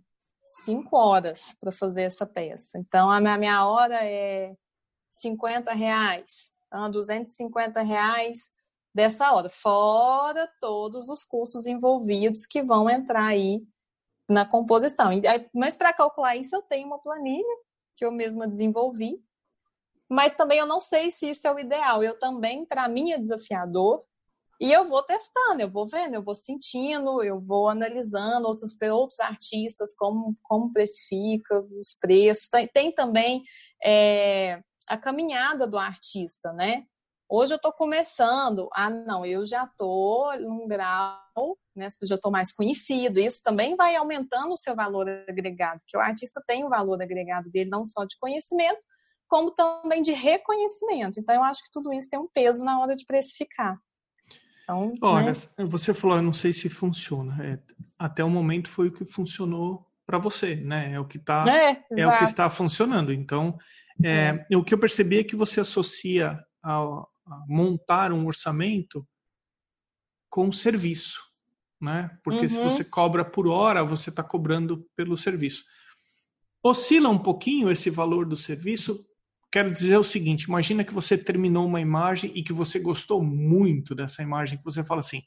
cinco 0.50 0.96
horas 0.96 1.54
para 1.60 1.70
fazer 1.70 2.02
essa 2.02 2.26
peça. 2.26 2.78
Então, 2.78 3.08
a 3.10 3.20
minha, 3.20 3.38
minha 3.38 3.66
hora 3.66 4.04
é 4.04 4.56
50 5.12 5.72
reais. 5.72 6.50
Então, 6.66 6.90
250 6.90 7.82
reais 7.82 8.50
dessa 8.96 9.30
hora, 9.30 9.50
fora 9.50 10.50
todos 10.58 11.10
os 11.10 11.22
custos 11.22 11.66
envolvidos 11.66 12.46
que 12.46 12.62
vão 12.62 12.88
entrar 12.88 13.26
aí 13.26 13.62
na 14.26 14.46
composição. 14.46 15.10
Mas 15.52 15.76
para 15.76 15.92
calcular 15.92 16.34
isso, 16.34 16.56
eu 16.56 16.62
tenho 16.62 16.86
uma 16.86 16.98
planilha 16.98 17.44
que 17.94 18.06
eu 18.06 18.10
mesma 18.10 18.48
desenvolvi, 18.48 19.22
mas 20.08 20.32
também 20.32 20.58
eu 20.58 20.66
não 20.66 20.80
sei 20.80 21.10
se 21.10 21.28
isso 21.28 21.46
é 21.46 21.52
o 21.52 21.58
ideal. 21.58 22.02
Eu 22.02 22.18
também, 22.18 22.64
para 22.64 22.88
mim, 22.88 23.12
é 23.12 23.18
desafiador, 23.18 24.02
e 24.58 24.72
eu 24.72 24.86
vou 24.86 25.02
testando, 25.02 25.60
eu 25.60 25.70
vou 25.70 25.86
vendo, 25.86 26.14
eu 26.14 26.22
vou 26.22 26.34
sentindo, 26.34 27.22
eu 27.22 27.38
vou 27.38 27.68
analisando 27.68 28.48
outros, 28.48 28.74
outros 28.90 29.20
artistas, 29.20 29.94
como, 29.94 30.34
como 30.42 30.72
precifica, 30.72 31.60
os 31.78 31.92
preços. 32.00 32.48
Tem, 32.48 32.66
tem 32.66 32.92
também 32.92 33.44
é, 33.84 34.62
a 34.88 34.96
caminhada 34.96 35.66
do 35.66 35.76
artista, 35.76 36.50
né? 36.54 36.86
Hoje 37.28 37.52
eu 37.52 37.56
estou 37.56 37.72
começando, 37.72 38.68
ah, 38.72 38.88
não, 38.88 39.26
eu 39.26 39.44
já 39.44 39.64
estou 39.64 40.38
num 40.38 40.66
grau, 40.68 41.58
né, 41.74 41.88
já 42.04 42.14
estou 42.14 42.30
mais 42.30 42.52
conhecido. 42.52 43.18
Isso 43.18 43.42
também 43.42 43.74
vai 43.74 43.96
aumentando 43.96 44.52
o 44.52 44.56
seu 44.56 44.76
valor 44.76 45.08
agregado, 45.28 45.82
que 45.86 45.96
o 45.96 46.00
artista 46.00 46.40
tem 46.46 46.64
o 46.64 46.68
valor 46.68 47.02
agregado 47.02 47.50
dele, 47.50 47.68
não 47.68 47.84
só 47.84 48.04
de 48.04 48.16
conhecimento, 48.20 48.78
como 49.28 49.50
também 49.50 50.02
de 50.02 50.12
reconhecimento. 50.12 51.18
Então, 51.18 51.34
eu 51.34 51.42
acho 51.42 51.62
que 51.64 51.70
tudo 51.72 51.92
isso 51.92 52.08
tem 52.08 52.18
um 52.18 52.28
peso 52.32 52.64
na 52.64 52.80
hora 52.80 52.94
de 52.94 53.04
precificar. 53.04 53.76
Então, 54.62 54.94
Olha, 55.00 55.32
né? 55.32 55.64
você 55.64 55.92
falou, 55.92 56.16
eu 56.16 56.22
não 56.22 56.32
sei 56.32 56.52
se 56.52 56.68
funciona. 56.68 57.44
É, 57.44 57.58
até 57.98 58.22
o 58.22 58.30
momento 58.30 58.68
foi 58.68 58.88
o 58.88 58.92
que 58.92 59.04
funcionou 59.04 59.84
para 60.04 60.18
você, 60.18 60.54
né? 60.54 60.92
É 60.92 61.00
o 61.00 61.04
que 61.04 61.18
está 61.18 61.44
é, 61.48 61.84
é, 61.90 62.06
o 62.06 62.18
que 62.18 62.24
está 62.24 62.48
funcionando. 62.48 63.12
Então, 63.12 63.58
é, 64.04 64.46
é. 64.48 64.56
o 64.56 64.62
que 64.62 64.72
eu 64.72 64.78
percebi 64.78 65.18
é 65.18 65.24
que 65.24 65.34
você 65.34 65.60
associa 65.60 66.40
ao, 66.62 67.08
montar 67.46 68.12
um 68.12 68.26
orçamento 68.26 69.06
com 70.28 70.52
serviço, 70.52 71.20
né? 71.80 72.18
Porque 72.22 72.42
uhum. 72.42 72.48
se 72.48 72.62
você 72.62 72.84
cobra 72.84 73.24
por 73.24 73.46
hora, 73.48 73.84
você 73.84 74.10
está 74.10 74.22
cobrando 74.22 74.86
pelo 74.94 75.16
serviço. 75.16 75.64
Oscila 76.62 77.08
um 77.08 77.18
pouquinho 77.18 77.70
esse 77.70 77.90
valor 77.90 78.26
do 78.26 78.36
serviço. 78.36 79.06
Quero 79.50 79.70
dizer 79.70 79.96
o 79.96 80.04
seguinte: 80.04 80.44
imagina 80.44 80.84
que 80.84 80.92
você 80.92 81.16
terminou 81.16 81.66
uma 81.66 81.80
imagem 81.80 82.32
e 82.34 82.42
que 82.42 82.52
você 82.52 82.78
gostou 82.78 83.22
muito 83.22 83.94
dessa 83.94 84.22
imagem, 84.22 84.58
que 84.58 84.64
você 84.64 84.84
fala 84.84 85.00
assim, 85.00 85.22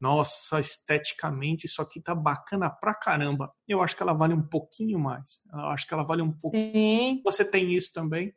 nossa, 0.00 0.58
esteticamente 0.58 1.66
isso 1.66 1.82
aqui 1.82 2.00
tá 2.00 2.14
bacana 2.14 2.70
pra 2.70 2.94
caramba. 2.94 3.52
Eu 3.68 3.82
acho 3.82 3.94
que 3.94 4.02
ela 4.02 4.14
vale 4.14 4.32
um 4.32 4.42
pouquinho 4.42 4.98
mais. 4.98 5.42
Eu 5.52 5.66
acho 5.66 5.86
que 5.86 5.92
ela 5.92 6.02
vale 6.02 6.22
um 6.22 6.32
pouquinho. 6.32 6.72
Sim. 6.72 7.22
Você 7.22 7.44
tem 7.44 7.74
isso 7.74 7.92
também? 7.92 8.34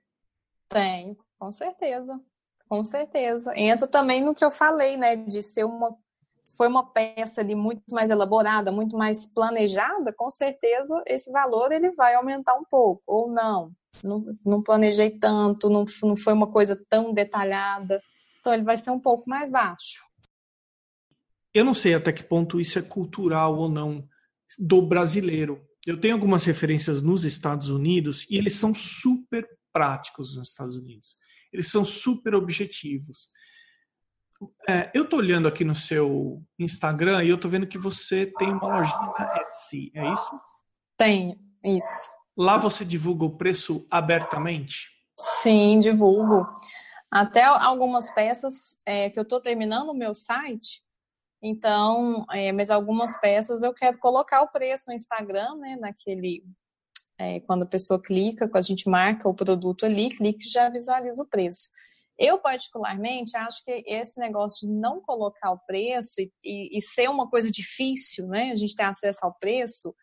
Tenho, 0.67 1.17
com 1.39 1.51
certeza. 1.51 2.19
Com 2.73 2.83
certeza. 2.83 3.53
Entra 3.55 3.87
também 3.87 4.23
no 4.23 4.33
que 4.33 4.43
eu 4.43 4.49
falei, 4.49 4.97
né? 4.97 5.15
De 5.15 5.43
ser 5.43 5.63
uma. 5.63 5.95
Se 6.43 6.57
foi 6.57 6.67
uma 6.67 6.91
peça 6.91 7.39
ali 7.39 7.53
muito 7.53 7.83
mais 7.91 8.09
elaborada, 8.09 8.71
muito 8.71 8.97
mais 8.97 9.27
planejada, 9.27 10.11
com 10.11 10.27
certeza 10.31 11.03
esse 11.05 11.31
valor 11.31 11.71
ele 11.71 11.91
vai 11.91 12.15
aumentar 12.15 12.55
um 12.55 12.63
pouco. 12.63 13.03
Ou 13.05 13.31
não. 13.31 13.71
Não, 14.03 14.25
não 14.43 14.63
planejei 14.63 15.11
tanto, 15.11 15.69
não, 15.69 15.85
não 16.01 16.17
foi 16.17 16.33
uma 16.33 16.51
coisa 16.51 16.75
tão 16.89 17.13
detalhada. 17.13 18.01
Então 18.39 18.51
ele 18.51 18.63
vai 18.63 18.75
ser 18.75 18.89
um 18.89 18.99
pouco 18.99 19.29
mais 19.29 19.51
baixo. 19.51 20.03
Eu 21.53 21.63
não 21.63 21.75
sei 21.75 21.93
até 21.93 22.11
que 22.11 22.23
ponto 22.23 22.59
isso 22.59 22.79
é 22.79 22.81
cultural 22.81 23.55
ou 23.55 23.69
não 23.69 24.03
do 24.57 24.81
brasileiro. 24.81 25.63
Eu 25.85 26.01
tenho 26.01 26.15
algumas 26.15 26.43
referências 26.43 27.03
nos 27.03 27.23
Estados 27.23 27.69
Unidos 27.69 28.25
e 28.31 28.35
eles 28.35 28.55
são 28.55 28.73
super 28.73 29.47
práticos 29.71 30.35
nos 30.35 30.49
Estados 30.49 30.75
Unidos 30.75 31.21
eles 31.53 31.69
são 31.69 31.85
super 31.85 32.35
objetivos. 32.35 33.29
É, 34.67 34.91
eu 34.93 35.03
estou 35.03 35.19
olhando 35.19 35.47
aqui 35.47 35.63
no 35.63 35.75
seu 35.75 36.43
Instagram 36.59 37.23
e 37.23 37.29
eu 37.29 37.35
estou 37.35 37.49
vendo 37.49 37.67
que 37.67 37.77
você 37.77 38.25
tem 38.25 38.49
uma 38.51 38.79
lojinha 38.79 39.13
na 39.17 39.37
Etsy, 39.37 39.91
é 39.95 40.11
isso? 40.11 40.41
Tem, 40.97 41.39
isso. 41.63 42.09
Lá 42.35 42.57
você 42.57 42.83
divulga 42.83 43.23
o 43.25 43.37
preço 43.37 43.85
abertamente? 43.89 44.89
Sim, 45.17 45.79
divulgo. 45.79 46.45
Até 47.09 47.43
algumas 47.43 48.09
peças 48.09 48.77
é, 48.85 49.09
que 49.09 49.19
eu 49.19 49.23
estou 49.23 49.39
terminando 49.39 49.89
o 49.89 49.93
meu 49.93 50.13
site, 50.13 50.83
então, 51.41 52.25
é, 52.31 52.53
mas 52.53 52.71
algumas 52.71 53.19
peças 53.19 53.63
eu 53.63 53.73
quero 53.73 53.99
colocar 53.99 54.41
o 54.41 54.47
preço 54.47 54.85
no 54.87 54.93
Instagram, 54.93 55.55
né, 55.57 55.75
naquele 55.75 56.41
é, 57.23 57.39
quando 57.39 57.63
a 57.63 57.67
pessoa 57.67 58.01
clica, 58.01 58.49
a 58.53 58.61
gente 58.61 58.89
marca 58.89 59.29
o 59.29 59.33
produto 59.33 59.85
ali, 59.85 60.09
clique 60.09 60.47
já 60.47 60.69
visualiza 60.69 61.23
o 61.23 61.27
preço. 61.27 61.69
Eu, 62.19 62.37
particularmente, 62.37 63.35
acho 63.37 63.63
que 63.63 63.83
esse 63.87 64.19
negócio 64.19 64.67
de 64.67 64.73
não 64.73 65.01
colocar 65.01 65.51
o 65.51 65.59
preço 65.65 66.21
e, 66.21 66.31
e, 66.43 66.77
e, 66.77 66.81
ser 66.81 67.09
uma 67.09 67.29
coisa 67.29 67.49
difícil, 67.49 68.27
né? 68.27 68.51
A 68.51 68.55
gente 68.55 68.75
ter 68.75 68.83
acesso 68.83 69.19
ao 69.23 69.33
preço, 69.33 69.95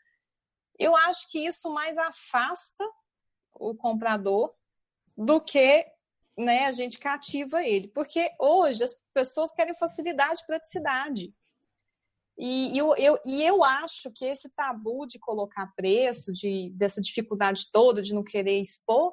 eu 0.78 0.96
acho 0.96 1.28
que 1.30 1.38
isso 1.46 1.72
mais 1.72 1.98
afasta 1.98 2.84
o 3.54 3.74
comprador 3.74 4.52
do 5.16 5.40
que 5.40 5.86
né, 6.36 6.64
a 6.64 6.72
gente 6.72 6.98
cativa 6.98 7.62
ele. 7.62 7.88
Porque 7.88 8.30
hoje 8.40 8.82
as 8.82 8.94
pessoas 9.12 9.52
querem 9.52 9.74
facilidade 9.74 10.40
e 10.42 10.46
praticidade. 10.46 11.34
E 12.42 12.76
eu, 12.76 12.96
eu, 12.96 13.18
e 13.26 13.42
eu 13.42 13.62
acho 13.62 14.10
que 14.10 14.24
esse 14.24 14.48
tabu 14.48 15.06
de 15.06 15.18
colocar 15.18 15.70
preço, 15.76 16.32
de, 16.32 16.70
dessa 16.74 17.02
dificuldade 17.02 17.66
toda 17.70 18.00
de 18.00 18.14
não 18.14 18.24
querer 18.24 18.58
expor, 18.58 19.12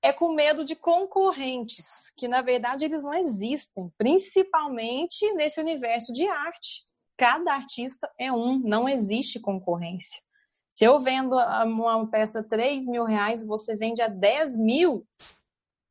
é 0.00 0.12
com 0.12 0.32
medo 0.32 0.64
de 0.64 0.76
concorrentes, 0.76 2.12
que 2.16 2.28
na 2.28 2.40
verdade 2.40 2.84
eles 2.84 3.02
não 3.02 3.14
existem, 3.14 3.92
principalmente 3.98 5.32
nesse 5.34 5.60
universo 5.60 6.12
de 6.12 6.24
arte. 6.28 6.84
Cada 7.16 7.52
artista 7.52 8.08
é 8.16 8.32
um, 8.32 8.58
não 8.58 8.88
existe 8.88 9.40
concorrência. 9.40 10.22
Se 10.70 10.84
eu 10.84 11.00
vendo 11.00 11.34
uma 11.34 12.08
peça 12.08 12.44
3 12.44 12.86
mil 12.86 13.04
reais, 13.04 13.44
você 13.44 13.76
vende 13.76 14.00
a 14.00 14.08
10 14.08 14.56
mil, 14.56 15.04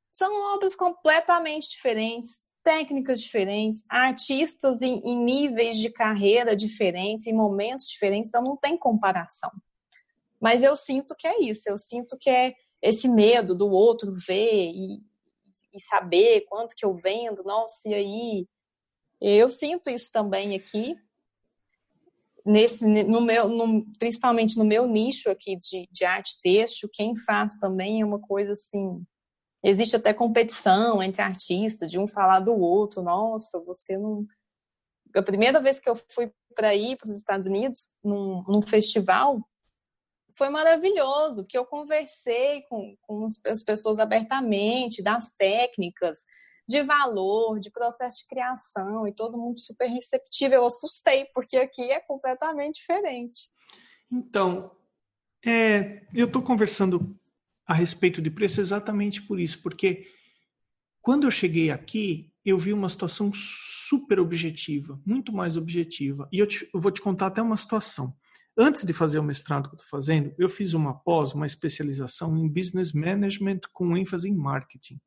são 0.10 0.54
obras 0.54 0.74
completamente 0.74 1.70
diferentes, 1.70 2.42
técnicas 2.64 3.22
diferentes, 3.22 3.84
artistas 3.90 4.82
em, 4.82 5.00
em, 5.00 5.24
níveis 5.24 5.78
de 5.78 5.90
carreira 5.90 6.56
diferentes, 6.56 7.28
em 7.28 7.34
momentos 7.34 7.88
diferentes, 7.88 8.30
então 8.30 8.44
não 8.44 8.58
tem 8.58 8.78
comparação. 8.78 9.52
Mas 10.40 10.64
eu 10.64 10.76
sinto 10.76 11.16
que 11.16 11.28
é 11.28 11.42
isso, 11.42 11.70
eu 11.70 11.78
sinto 11.78 12.18
que 12.20 12.30
é 12.30 12.54
esse 12.82 13.08
medo 13.08 13.56
do 13.56 13.70
outro 13.70 14.12
ver 14.12 14.72
e, 14.72 15.02
e 15.74 15.80
saber 15.80 16.42
quanto 16.42 16.76
que 16.76 16.86
eu 16.86 16.96
vendo, 16.96 17.44
nossa, 17.44 17.90
e 17.90 17.94
aí? 17.94 18.48
Eu 19.20 19.50
sinto 19.50 19.90
isso 19.90 20.12
também 20.12 20.56
aqui, 20.56 20.96
nesse, 22.46 22.86
no 22.86 23.22
meu, 23.22 23.48
no, 23.48 23.86
principalmente 24.00 24.58
no 24.58 24.66
meu 24.66 24.88
nicho 24.88 25.30
aqui 25.30 25.56
de, 25.58 25.88
de 25.92 26.06
arte 26.06 26.40
texto, 26.42 26.90
quem 26.92 27.16
faz 27.16 27.56
também 27.58 28.02
é 28.02 28.06
uma 28.06 28.20
coisa 28.20 28.52
assim 28.54 29.06
Existe 29.64 29.96
até 29.96 30.14
competição 30.14 31.04
entre 31.04 31.22
artistas, 31.22 31.90
de 31.90 32.00
um 32.00 32.08
falar 32.08 32.40
do 32.40 32.54
outro. 32.54 33.02
Nossa, 33.02 33.60
você 33.60 33.98
não. 33.98 34.26
A 35.16 35.22
primeira 35.22 35.62
vez 35.62 35.80
que 35.80 35.90
eu 35.90 35.96
fui 36.10 36.32
para 36.56 36.74
ir 36.74 36.98
para 36.98 37.08
os 37.08 37.16
Estados 37.16 37.48
Unidos, 37.48 37.92
num, 38.04 38.44
num, 38.48 38.62
festival, 38.62 39.40
foi 40.38 40.50
maravilhoso, 40.50 41.44
porque 41.44 41.58
eu 41.58 41.66
conversei 41.66 42.64
com, 42.64 42.96
com 43.02 43.26
as 43.46 43.64
pessoas 43.64 44.00
abertamente 44.00 45.04
das 45.04 45.30
técnicas, 45.30 46.24
de 46.68 46.82
valor, 46.82 47.60
de 47.60 47.70
processo 47.70 48.20
de 48.20 48.28
criação, 48.28 49.08
e 49.08 49.14
todo 49.14 49.38
mundo 49.38 49.60
super 49.60 49.88
receptivo. 49.88 50.56
Eu 50.56 50.66
assustei, 50.66 51.26
porque 51.34 51.58
aqui 51.58 51.84
é 51.92 52.00
completamente 52.00 52.76
diferente. 52.76 53.50
Então, 54.12 54.72
é, 55.46 56.04
eu 56.14 56.28
estou 56.28 56.42
conversando 56.42 57.20
a 57.72 57.74
respeito 57.74 58.22
de 58.22 58.30
preço 58.30 58.60
exatamente 58.60 59.22
por 59.22 59.40
isso, 59.40 59.62
porque 59.62 60.06
quando 61.02 61.26
eu 61.26 61.32
cheguei 61.32 61.72
aqui, 61.72 62.32
eu 62.44 62.58
vi 62.58 62.74
uma 62.74 62.90
situação 62.90 63.32
super 63.34 64.20
objetiva, 64.20 65.02
muito 65.06 65.32
mais 65.32 65.56
objetiva. 65.56 66.28
E 66.32 66.40
eu, 66.40 66.46
te, 66.48 66.70
eu 66.74 66.82
vou 66.82 66.92
te 66.92 67.02
contar 67.02 67.28
até 67.28 67.42
uma 67.42 67.56
situação. 67.56 68.14
Antes 68.58 68.86
de 68.86 68.92
fazer 68.92 69.20
o 69.20 69.24
mestrado 69.24 69.70
que 69.70 69.76
eu 69.76 69.78
estou 69.78 69.90
fazendo, 69.90 70.34
eu 70.38 70.50
fiz 70.50 70.74
uma 70.74 70.94
pós, 70.94 71.34
uma 71.34 71.46
especialização 71.46 72.38
em 72.38 72.50
business 72.50 72.92
management 72.92 73.62
com 73.72 73.96
ênfase 73.96 74.28
em 74.28 74.36
marketing. 74.36 75.00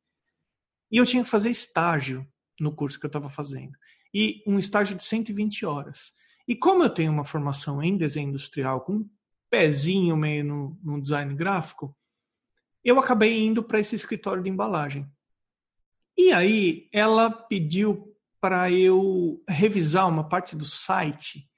E 0.91 0.97
eu 0.97 1.05
tinha 1.05 1.23
que 1.23 1.29
fazer 1.29 1.51
estágio 1.51 2.27
no 2.59 2.73
curso 2.73 2.99
que 2.99 3.05
eu 3.05 3.09
estava 3.09 3.29
fazendo. 3.29 3.77
E 4.11 4.41
um 4.47 4.57
estágio 4.57 4.95
de 4.95 5.03
120 5.03 5.67
horas. 5.67 6.13
E 6.47 6.55
como 6.55 6.83
eu 6.83 6.89
tenho 6.89 7.11
uma 7.11 7.23
formação 7.23 7.81
em 7.83 7.95
desenho 7.95 8.29
industrial, 8.29 8.81
com 8.81 8.93
um 8.93 9.09
pezinho 9.51 10.17
meio 10.17 10.43
no, 10.43 10.79
no 10.83 10.99
design 10.99 11.33
gráfico, 11.35 11.95
eu 12.85 12.99
acabei 12.99 13.43
indo 13.43 13.63
para 13.63 13.79
esse 13.79 13.95
escritório 13.95 14.43
de 14.43 14.49
embalagem. 14.49 15.09
E 16.15 16.31
aí 16.31 16.87
ela 16.93 17.31
pediu 17.31 18.15
para 18.39 18.71
eu 18.71 19.43
revisar 19.49 20.07
uma 20.07 20.29
parte 20.29 20.55
do 20.55 20.63
site 20.63 21.49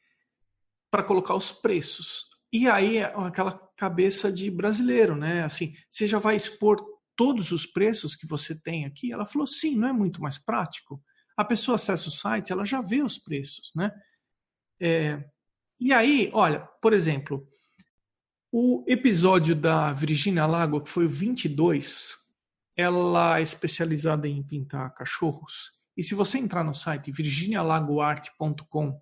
para 0.90 1.04
colocar 1.04 1.36
os 1.36 1.52
preços. 1.52 2.30
E 2.52 2.70
aí 2.70 3.04
aquela 3.04 3.52
cabeça 3.76 4.32
de 4.32 4.50
brasileiro, 4.50 5.16
né? 5.16 5.44
Assim, 5.44 5.76
você 5.90 6.08
já 6.08 6.18
vai 6.18 6.38
expor 6.38 6.82
todos 7.14 7.52
os 7.52 7.66
preços 7.66 8.16
que 8.16 8.26
você 8.26 8.60
tem 8.60 8.86
aqui? 8.86 9.12
Ela 9.12 9.26
falou: 9.26 9.46
sim, 9.46 9.76
não 9.76 9.90
é 9.90 9.94
muito 9.94 10.22
mais 10.22 10.38
prático. 10.38 11.04
A 11.36 11.44
pessoa 11.44 11.76
acessa 11.76 12.08
o 12.08 12.12
site, 12.12 12.54
ela 12.54 12.64
já 12.64 12.80
vê 12.80 13.04
os 13.04 13.18
preços, 13.18 13.74
né? 13.76 13.92
É, 14.80 15.24
e 15.80 15.92
aí, 15.92 16.32
olha, 16.34 16.62
por 16.82 16.94
exemplo, 16.94 17.48
o 18.52 18.84
episódio 18.88 19.56
da 19.56 19.92
Virginia 19.92 20.46
Lago, 20.46 20.82
que 20.82 20.90
foi 20.90 21.06
o 21.06 21.10
22, 21.10 22.16
ela 22.76 23.40
é 23.40 23.42
especializada 23.42 24.28
em 24.28 24.44
pintar 24.44 24.94
cachorros. 24.94 25.72
E 25.96 26.04
se 26.04 26.14
você 26.14 26.38
entrar 26.38 26.64
no 26.64 26.74
site 26.74 27.12
virginialagoart.com 27.12 29.02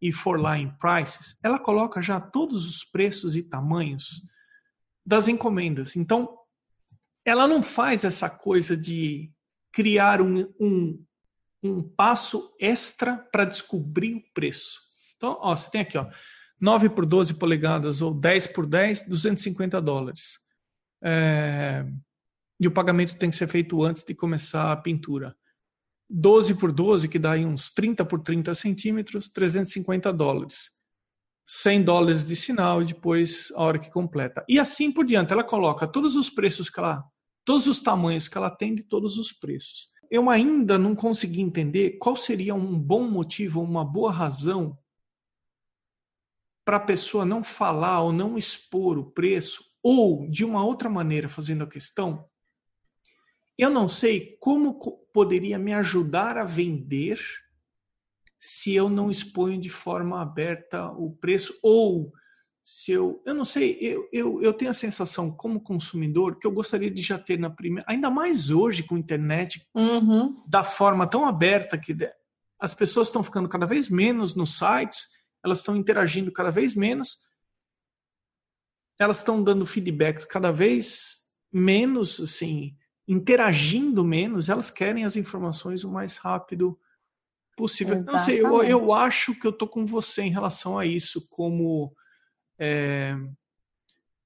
e 0.00 0.12
for 0.12 0.40
lá 0.40 0.56
em 0.56 0.70
prices, 0.78 1.38
ela 1.42 1.58
coloca 1.58 2.00
já 2.00 2.20
todos 2.20 2.68
os 2.68 2.84
preços 2.84 3.34
e 3.34 3.42
tamanhos 3.42 4.22
das 5.04 5.28
encomendas. 5.28 5.96
Então, 5.96 6.38
ela 7.24 7.46
não 7.46 7.62
faz 7.62 8.04
essa 8.04 8.30
coisa 8.30 8.76
de 8.76 9.30
criar 9.72 10.22
um, 10.22 10.48
um, 10.58 11.04
um 11.62 11.82
passo 11.82 12.54
extra 12.58 13.16
para 13.30 13.44
descobrir 13.44 14.14
o 14.14 14.32
preço. 14.32 14.80
Então, 15.16 15.36
ó, 15.40 15.54
você 15.54 15.70
tem 15.70 15.80
aqui, 15.82 15.98
ó, 15.98 16.08
9 16.60 16.90
por 16.90 17.06
12 17.06 17.34
polegadas 17.34 18.02
ou 18.02 18.12
10 18.12 18.48
por 18.48 18.66
10, 18.66 19.08
250 19.08 19.80
dólares. 19.80 20.38
É, 21.02 21.86
e 22.58 22.68
o 22.68 22.70
pagamento 22.70 23.16
tem 23.16 23.30
que 23.30 23.36
ser 23.36 23.48
feito 23.48 23.82
antes 23.82 24.04
de 24.04 24.14
começar 24.14 24.70
a 24.70 24.76
pintura. 24.76 25.34
12 26.10 26.56
por 26.56 26.72
12, 26.72 27.08
que 27.08 27.18
dá 27.18 27.32
aí 27.32 27.46
uns 27.46 27.70
30 27.70 28.04
por 28.04 28.20
30 28.20 28.54
centímetros, 28.54 29.28
350 29.28 30.12
dólares. 30.12 30.70
100 31.46 31.84
dólares 31.84 32.24
de 32.24 32.36
sinal 32.36 32.82
e 32.82 32.86
depois 32.86 33.50
a 33.56 33.62
hora 33.62 33.78
que 33.78 33.90
completa. 33.90 34.44
E 34.48 34.58
assim 34.58 34.92
por 34.92 35.04
diante, 35.04 35.32
ela 35.32 35.42
coloca 35.42 35.86
todos 35.86 36.16
os 36.16 36.28
preços 36.28 36.68
que 36.68 36.78
ela, 36.78 37.02
todos 37.44 37.66
os 37.66 37.80
tamanhos 37.80 38.28
que 38.28 38.36
ela 38.36 38.50
tem 38.50 38.74
de 38.74 38.82
todos 38.82 39.16
os 39.18 39.32
preços. 39.32 39.88
Eu 40.10 40.28
ainda 40.28 40.76
não 40.76 40.94
consegui 40.94 41.40
entender 41.40 41.96
qual 41.98 42.16
seria 42.16 42.54
um 42.54 42.78
bom 42.78 43.08
motivo, 43.08 43.62
uma 43.62 43.84
boa 43.84 44.12
razão 44.12 44.76
para 46.70 46.76
a 46.76 46.86
pessoa 46.86 47.24
não 47.24 47.42
falar 47.42 48.00
ou 48.00 48.12
não 48.12 48.38
expor 48.38 48.96
o 48.96 49.10
preço, 49.10 49.64
ou 49.82 50.30
de 50.30 50.44
uma 50.44 50.64
outra 50.64 50.88
maneira, 50.88 51.28
fazendo 51.28 51.64
a 51.64 51.66
questão, 51.66 52.24
eu 53.58 53.68
não 53.68 53.88
sei 53.88 54.36
como 54.38 54.78
poderia 55.12 55.58
me 55.58 55.74
ajudar 55.74 56.38
a 56.38 56.44
vender 56.44 57.20
se 58.38 58.72
eu 58.72 58.88
não 58.88 59.10
exponho 59.10 59.60
de 59.60 59.68
forma 59.68 60.22
aberta 60.22 60.92
o 60.92 61.10
preço 61.10 61.58
ou 61.60 62.12
se 62.62 62.92
eu, 62.92 63.20
eu 63.26 63.34
não 63.34 63.44
sei, 63.44 63.76
eu, 63.80 64.08
eu, 64.12 64.40
eu 64.40 64.52
tenho 64.52 64.70
a 64.70 64.74
sensação 64.74 65.28
como 65.28 65.60
consumidor 65.60 66.38
que 66.38 66.46
eu 66.46 66.52
gostaria 66.52 66.88
de 66.88 67.02
já 67.02 67.18
ter 67.18 67.36
na 67.36 67.50
primeira, 67.50 67.84
ainda 67.90 68.08
mais 68.08 68.48
hoje 68.48 68.84
com 68.84 68.94
a 68.94 69.00
internet, 69.00 69.66
uhum. 69.74 70.40
da 70.46 70.62
forma 70.62 71.04
tão 71.04 71.26
aberta 71.26 71.76
que 71.76 71.96
as 72.60 72.74
pessoas 72.74 73.08
estão 73.08 73.24
ficando 73.24 73.48
cada 73.48 73.66
vez 73.66 73.88
menos 73.88 74.36
nos 74.36 74.56
sites, 74.56 75.18
elas 75.44 75.58
estão 75.58 75.76
interagindo 75.76 76.32
cada 76.32 76.50
vez 76.50 76.74
menos, 76.74 77.18
elas 78.98 79.18
estão 79.18 79.42
dando 79.42 79.64
feedbacks 79.64 80.26
cada 80.26 80.52
vez 80.52 81.26
menos, 81.52 82.20
assim, 82.20 82.76
interagindo 83.08 84.04
menos, 84.04 84.48
elas 84.48 84.70
querem 84.70 85.04
as 85.04 85.16
informações 85.16 85.84
o 85.84 85.90
mais 85.90 86.16
rápido 86.16 86.78
possível. 87.56 87.96
Exatamente. 87.96 88.18
Não 88.18 88.24
sei, 88.24 88.40
eu, 88.40 88.62
eu 88.62 88.94
acho 88.94 89.34
que 89.34 89.46
eu 89.46 89.52
tô 89.52 89.66
com 89.66 89.84
você 89.84 90.22
em 90.22 90.30
relação 90.30 90.78
a 90.78 90.86
isso, 90.86 91.26
como. 91.28 91.94
É... 92.58 93.16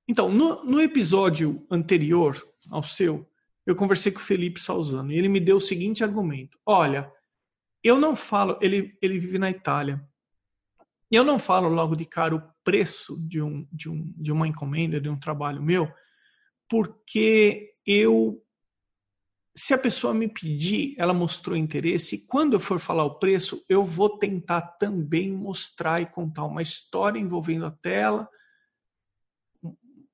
Então, 0.06 0.30
no, 0.30 0.64
no 0.64 0.80
episódio 0.82 1.66
anterior 1.70 2.44
ao 2.70 2.82
seu, 2.82 3.26
eu 3.64 3.74
conversei 3.74 4.12
com 4.12 4.18
o 4.18 4.22
Felipe 4.22 4.60
Salzano 4.60 5.10
e 5.10 5.16
ele 5.16 5.28
me 5.28 5.40
deu 5.40 5.56
o 5.56 5.60
seguinte 5.60 6.04
argumento: 6.04 6.58
olha, 6.66 7.10
eu 7.82 7.98
não 7.98 8.14
falo, 8.14 8.58
ele, 8.60 8.96
ele 9.00 9.18
vive 9.18 9.38
na 9.38 9.50
Itália, 9.50 10.06
e 11.14 11.16
eu 11.16 11.22
não 11.22 11.38
falo 11.38 11.68
logo 11.68 11.94
de 11.94 12.04
cara 12.04 12.34
o 12.34 12.42
preço 12.64 13.16
de, 13.20 13.40
um, 13.40 13.64
de, 13.70 13.88
um, 13.88 14.12
de 14.16 14.32
uma 14.32 14.48
encomenda, 14.48 15.00
de 15.00 15.08
um 15.08 15.16
trabalho 15.16 15.62
meu, 15.62 15.88
porque 16.68 17.72
eu 17.86 18.44
se 19.56 19.72
a 19.72 19.78
pessoa 19.78 20.12
me 20.12 20.26
pedir, 20.26 20.96
ela 20.98 21.14
mostrou 21.14 21.56
interesse, 21.56 22.16
e 22.16 22.26
quando 22.26 22.54
eu 22.54 22.58
for 22.58 22.80
falar 22.80 23.04
o 23.04 23.20
preço, 23.20 23.64
eu 23.68 23.84
vou 23.84 24.18
tentar 24.18 24.60
também 24.62 25.30
mostrar 25.30 26.02
e 26.02 26.06
contar 26.06 26.46
uma 26.46 26.62
história 26.62 27.20
envolvendo 27.20 27.64
a 27.66 27.70
tela, 27.70 28.28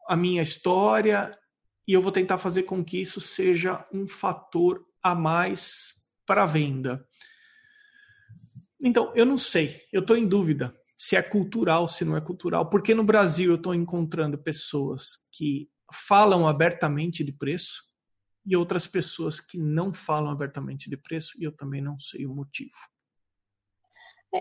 a 0.07 0.15
minha 0.15 0.43
história, 0.43 1.35
e 1.89 1.95
eu 1.95 2.03
vou 2.03 2.13
tentar 2.13 2.37
fazer 2.37 2.65
com 2.65 2.85
que 2.85 3.01
isso 3.01 3.23
seja 3.23 3.89
um 3.91 4.07
fator 4.07 4.85
a 5.03 5.15
mais 5.15 5.95
para 6.27 6.43
a 6.43 6.47
venda. 6.47 7.09
Então, 8.79 9.11
eu 9.17 9.25
não 9.25 9.39
sei, 9.39 9.81
eu 9.91 10.03
estou 10.03 10.15
em 10.15 10.29
dúvida 10.29 10.79
se 11.01 11.17
é 11.17 11.23
cultural, 11.23 11.89
se 11.89 12.05
não 12.05 12.15
é 12.15 12.21
cultural, 12.21 12.69
porque 12.69 12.95
no 12.95 13.03
Brasil 13.03 13.51
eu 13.51 13.57
estou 13.57 13.75
encontrando 13.75 14.37
pessoas 14.37 15.27
que 15.33 15.71
falam 15.91 16.47
abertamente 16.47 17.25
de 17.25 17.33
preço, 17.33 17.89
e 18.45 18.57
outras 18.57 18.87
pessoas 18.87 19.41
que 19.41 19.59
não 19.59 19.93
falam 19.93 20.31
abertamente 20.31 20.89
de 20.89 20.97
preço 20.97 21.33
e 21.39 21.45
eu 21.45 21.53
também 21.53 21.81
não 21.81 21.99
sei 21.99 22.27
o 22.27 22.35
motivo. 22.35 22.75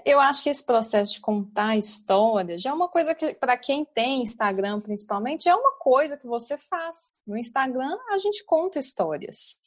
Eu 0.06 0.20
acho 0.20 0.44
que 0.44 0.50
esse 0.50 0.64
processo 0.64 1.14
de 1.14 1.22
contar 1.22 1.76
história 1.76 2.60
já 2.60 2.70
é 2.70 2.74
uma 2.74 2.88
coisa 2.88 3.16
que, 3.16 3.34
para 3.34 3.58
quem 3.58 3.84
tem 3.84 4.22
Instagram 4.22 4.82
principalmente, 4.82 5.50
é 5.50 5.56
uma 5.56 5.78
coisa 5.78 6.18
que 6.18 6.28
você 6.28 6.58
faz. 6.58 7.16
No 7.26 7.38
Instagram, 7.38 7.98
a 8.12 8.18
gente 8.18 8.44
conta 8.46 8.80
histórias. 8.80 9.60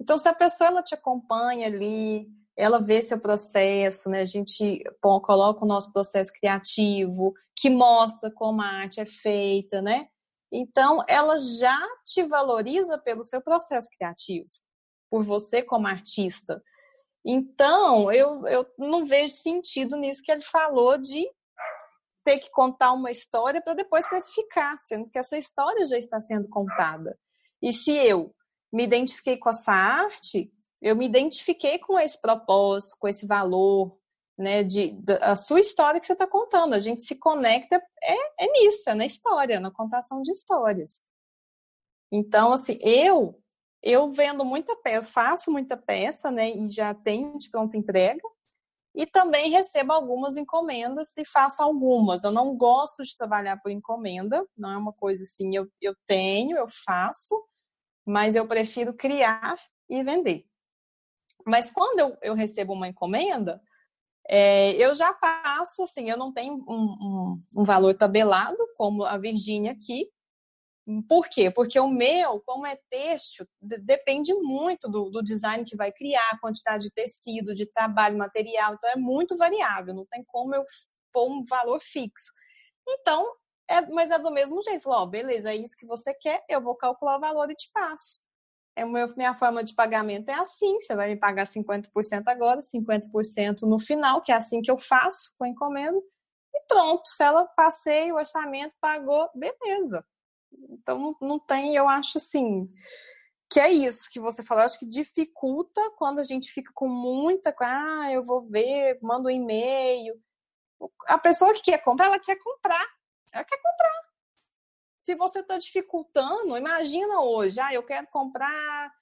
Então, 0.00 0.16
se 0.16 0.28
a 0.28 0.34
pessoa 0.34 0.68
ela 0.68 0.82
te 0.82 0.94
acompanha 0.94 1.66
ali, 1.66 2.26
ela 2.56 2.80
vê 2.80 3.02
seu 3.02 3.18
processo, 3.18 4.08
né? 4.08 4.20
A 4.20 4.26
gente 4.26 4.82
coloca 5.00 5.64
o 5.64 5.68
nosso 5.68 5.92
processo 5.92 6.32
criativo, 6.32 7.34
que 7.56 7.68
mostra 7.68 8.30
como 8.30 8.62
a 8.62 8.66
arte 8.66 9.00
é 9.00 9.06
feita, 9.06 9.82
né? 9.82 10.08
Então, 10.52 11.02
ela 11.08 11.36
já 11.38 11.78
te 12.04 12.22
valoriza 12.22 12.96
pelo 12.98 13.24
seu 13.24 13.42
processo 13.42 13.88
criativo, 13.90 14.46
por 15.10 15.24
você 15.24 15.62
como 15.62 15.88
artista. 15.88 16.62
Então, 17.24 18.12
eu, 18.12 18.46
eu 18.46 18.66
não 18.78 19.04
vejo 19.04 19.34
sentido 19.34 19.96
nisso 19.96 20.22
que 20.22 20.30
ele 20.30 20.42
falou 20.42 20.96
de 20.96 21.26
ter 22.24 22.38
que 22.38 22.50
contar 22.50 22.92
uma 22.92 23.10
história 23.10 23.60
para 23.60 23.74
depois 23.74 24.06
classificar, 24.06 24.78
sendo 24.78 25.10
que 25.10 25.18
essa 25.18 25.36
história 25.36 25.86
já 25.86 25.98
está 25.98 26.20
sendo 26.20 26.48
contada. 26.48 27.18
E 27.60 27.72
se 27.72 27.92
eu 27.92 28.34
me 28.72 28.84
identifiquei 28.84 29.36
com 29.36 29.48
a 29.48 29.54
sua 29.54 29.74
arte, 29.74 30.50
eu 30.84 30.94
me 30.94 31.06
identifiquei 31.06 31.78
com 31.78 31.98
esse 31.98 32.20
propósito, 32.20 32.96
com 32.98 33.08
esse 33.08 33.26
valor, 33.26 33.96
né, 34.36 34.62
de, 34.62 34.94
a 35.22 35.34
sua 35.34 35.58
história 35.58 35.98
que 35.98 36.06
você 36.06 36.12
está 36.12 36.26
contando. 36.28 36.74
A 36.74 36.78
gente 36.78 37.02
se 37.02 37.16
conecta 37.16 37.82
é, 38.02 38.44
é 38.44 38.52
nisso, 38.52 38.90
é 38.90 38.94
na 38.94 39.06
história, 39.06 39.58
na 39.58 39.70
contação 39.70 40.20
de 40.20 40.30
histórias. 40.30 41.06
Então, 42.12 42.52
assim, 42.52 42.78
eu 42.82 43.40
eu 43.82 44.10
vendo 44.10 44.46
muita 44.46 44.74
peça, 44.76 45.02
faço 45.02 45.50
muita 45.50 45.76
peça, 45.76 46.30
né, 46.30 46.50
e 46.50 46.66
já 46.68 46.94
tenho 46.94 47.36
de 47.38 47.50
pronta 47.50 47.76
entrega, 47.76 48.22
e 48.94 49.06
também 49.06 49.50
recebo 49.50 49.92
algumas 49.92 50.38
encomendas 50.38 51.14
e 51.18 51.24
faço 51.24 51.62
algumas. 51.62 52.24
Eu 52.24 52.32
não 52.32 52.56
gosto 52.56 53.04
de 53.04 53.14
trabalhar 53.16 53.58
por 53.58 53.70
encomenda, 53.70 54.46
não 54.56 54.70
é 54.70 54.76
uma 54.78 54.92
coisa 54.92 55.22
assim, 55.22 55.54
eu, 55.54 55.68
eu 55.82 55.94
tenho, 56.06 56.56
eu 56.56 56.66
faço, 56.68 57.42
mas 58.06 58.36
eu 58.36 58.46
prefiro 58.48 58.94
criar 58.94 59.58
e 59.88 60.02
vender. 60.02 60.46
Mas 61.46 61.70
quando 61.70 62.00
eu, 62.00 62.16
eu 62.22 62.34
recebo 62.34 62.72
uma 62.72 62.88
encomenda, 62.88 63.60
é, 64.28 64.72
eu 64.72 64.94
já 64.94 65.12
passo, 65.12 65.82
assim, 65.82 66.08
eu 66.10 66.16
não 66.16 66.32
tenho 66.32 66.54
um, 66.68 66.96
um, 67.00 67.42
um 67.58 67.64
valor 67.64 67.94
tabelado, 67.94 68.56
como 68.76 69.04
a 69.04 69.18
Virgínia 69.18 69.72
aqui, 69.72 70.08
Por 71.08 71.28
quê? 71.28 71.50
Porque 71.50 71.80
o 71.80 71.88
meu, 71.88 72.40
como 72.40 72.66
é 72.66 72.76
têxtil, 72.90 73.46
depende 73.60 74.34
muito 74.34 74.88
do, 74.88 75.10
do, 75.10 75.22
design 75.22 75.64
que 75.64 75.76
vai 75.76 75.90
criar, 75.92 76.38
quantidade 76.40 76.84
de 76.84 76.92
tecido, 76.92 77.54
de 77.54 77.66
trabalho, 77.66 78.18
material. 78.18 78.74
Então 78.74 78.90
é 78.90 78.96
muito 78.96 79.36
variável, 79.36 79.94
não 79.94 80.06
tem 80.06 80.22
como 80.24 80.54
eu 80.54 80.62
pôr 81.12 81.30
um 81.30 81.44
valor 81.44 81.80
fixo. 81.82 82.32
Então, 82.86 83.26
é, 83.68 83.80
mas 83.92 84.10
é 84.10 84.18
do 84.18 84.30
mesmo 84.30 84.62
jeito. 84.62 84.88
Ó, 84.90 85.06
beleza, 85.06 85.52
é 85.52 85.56
isso 85.56 85.76
que 85.76 85.86
você 85.86 86.14
quer, 86.14 86.44
eu 86.48 86.60
vou 86.62 86.74
calcular 86.74 87.16
o 87.16 87.20
valor 87.20 87.50
e 87.50 87.54
te 87.54 87.70
passo. 87.72 88.23
É 88.76 88.84
meu, 88.84 89.06
minha 89.16 89.34
forma 89.34 89.62
de 89.62 89.74
pagamento 89.74 90.28
é 90.28 90.34
assim, 90.34 90.80
você 90.80 90.96
vai 90.96 91.08
me 91.08 91.16
pagar 91.16 91.46
50% 91.46 92.24
agora, 92.26 92.60
50% 92.60 93.62
no 93.62 93.78
final, 93.78 94.20
que 94.20 94.32
é 94.32 94.34
assim 94.34 94.60
que 94.60 94.70
eu 94.70 94.78
faço 94.78 95.32
com 95.38 95.44
a 95.44 95.48
encomenda. 95.48 95.98
E 96.52 96.60
pronto, 96.66 97.06
se 97.06 97.22
ela 97.22 97.44
passei 97.44 98.10
o 98.12 98.16
orçamento, 98.16 98.74
pagou, 98.80 99.28
beleza 99.34 100.04
então 100.70 101.16
não 101.20 101.38
tem, 101.38 101.74
eu 101.74 101.88
acho 101.88 102.18
assim, 102.18 102.68
que 103.50 103.60
é 103.60 103.70
isso 103.70 104.10
que 104.10 104.20
você 104.20 104.42
falou, 104.42 104.62
eu 104.62 104.66
acho 104.66 104.78
que 104.78 104.86
dificulta 104.86 105.80
quando 105.96 106.18
a 106.18 106.24
gente 106.24 106.50
fica 106.50 106.70
com 106.74 106.88
muita, 106.88 107.54
ah, 107.60 108.10
eu 108.10 108.24
vou 108.24 108.42
ver, 108.48 108.98
mando 109.02 109.28
um 109.28 109.30
e-mail. 109.30 110.14
A 111.06 111.18
pessoa 111.18 111.54
que 111.54 111.62
quer 111.62 111.78
comprar, 111.78 112.06
ela 112.06 112.18
quer 112.18 112.36
comprar. 112.36 112.86
Ela 113.32 113.44
quer 113.44 113.56
comprar. 113.56 114.13
Se 115.04 115.14
você 115.14 115.40
está 115.40 115.58
dificultando, 115.58 116.56
imagina 116.56 117.20
hoje, 117.20 117.60
ah, 117.60 117.72
eu 117.72 117.82
quero 117.82 118.06
comprar 118.08 118.92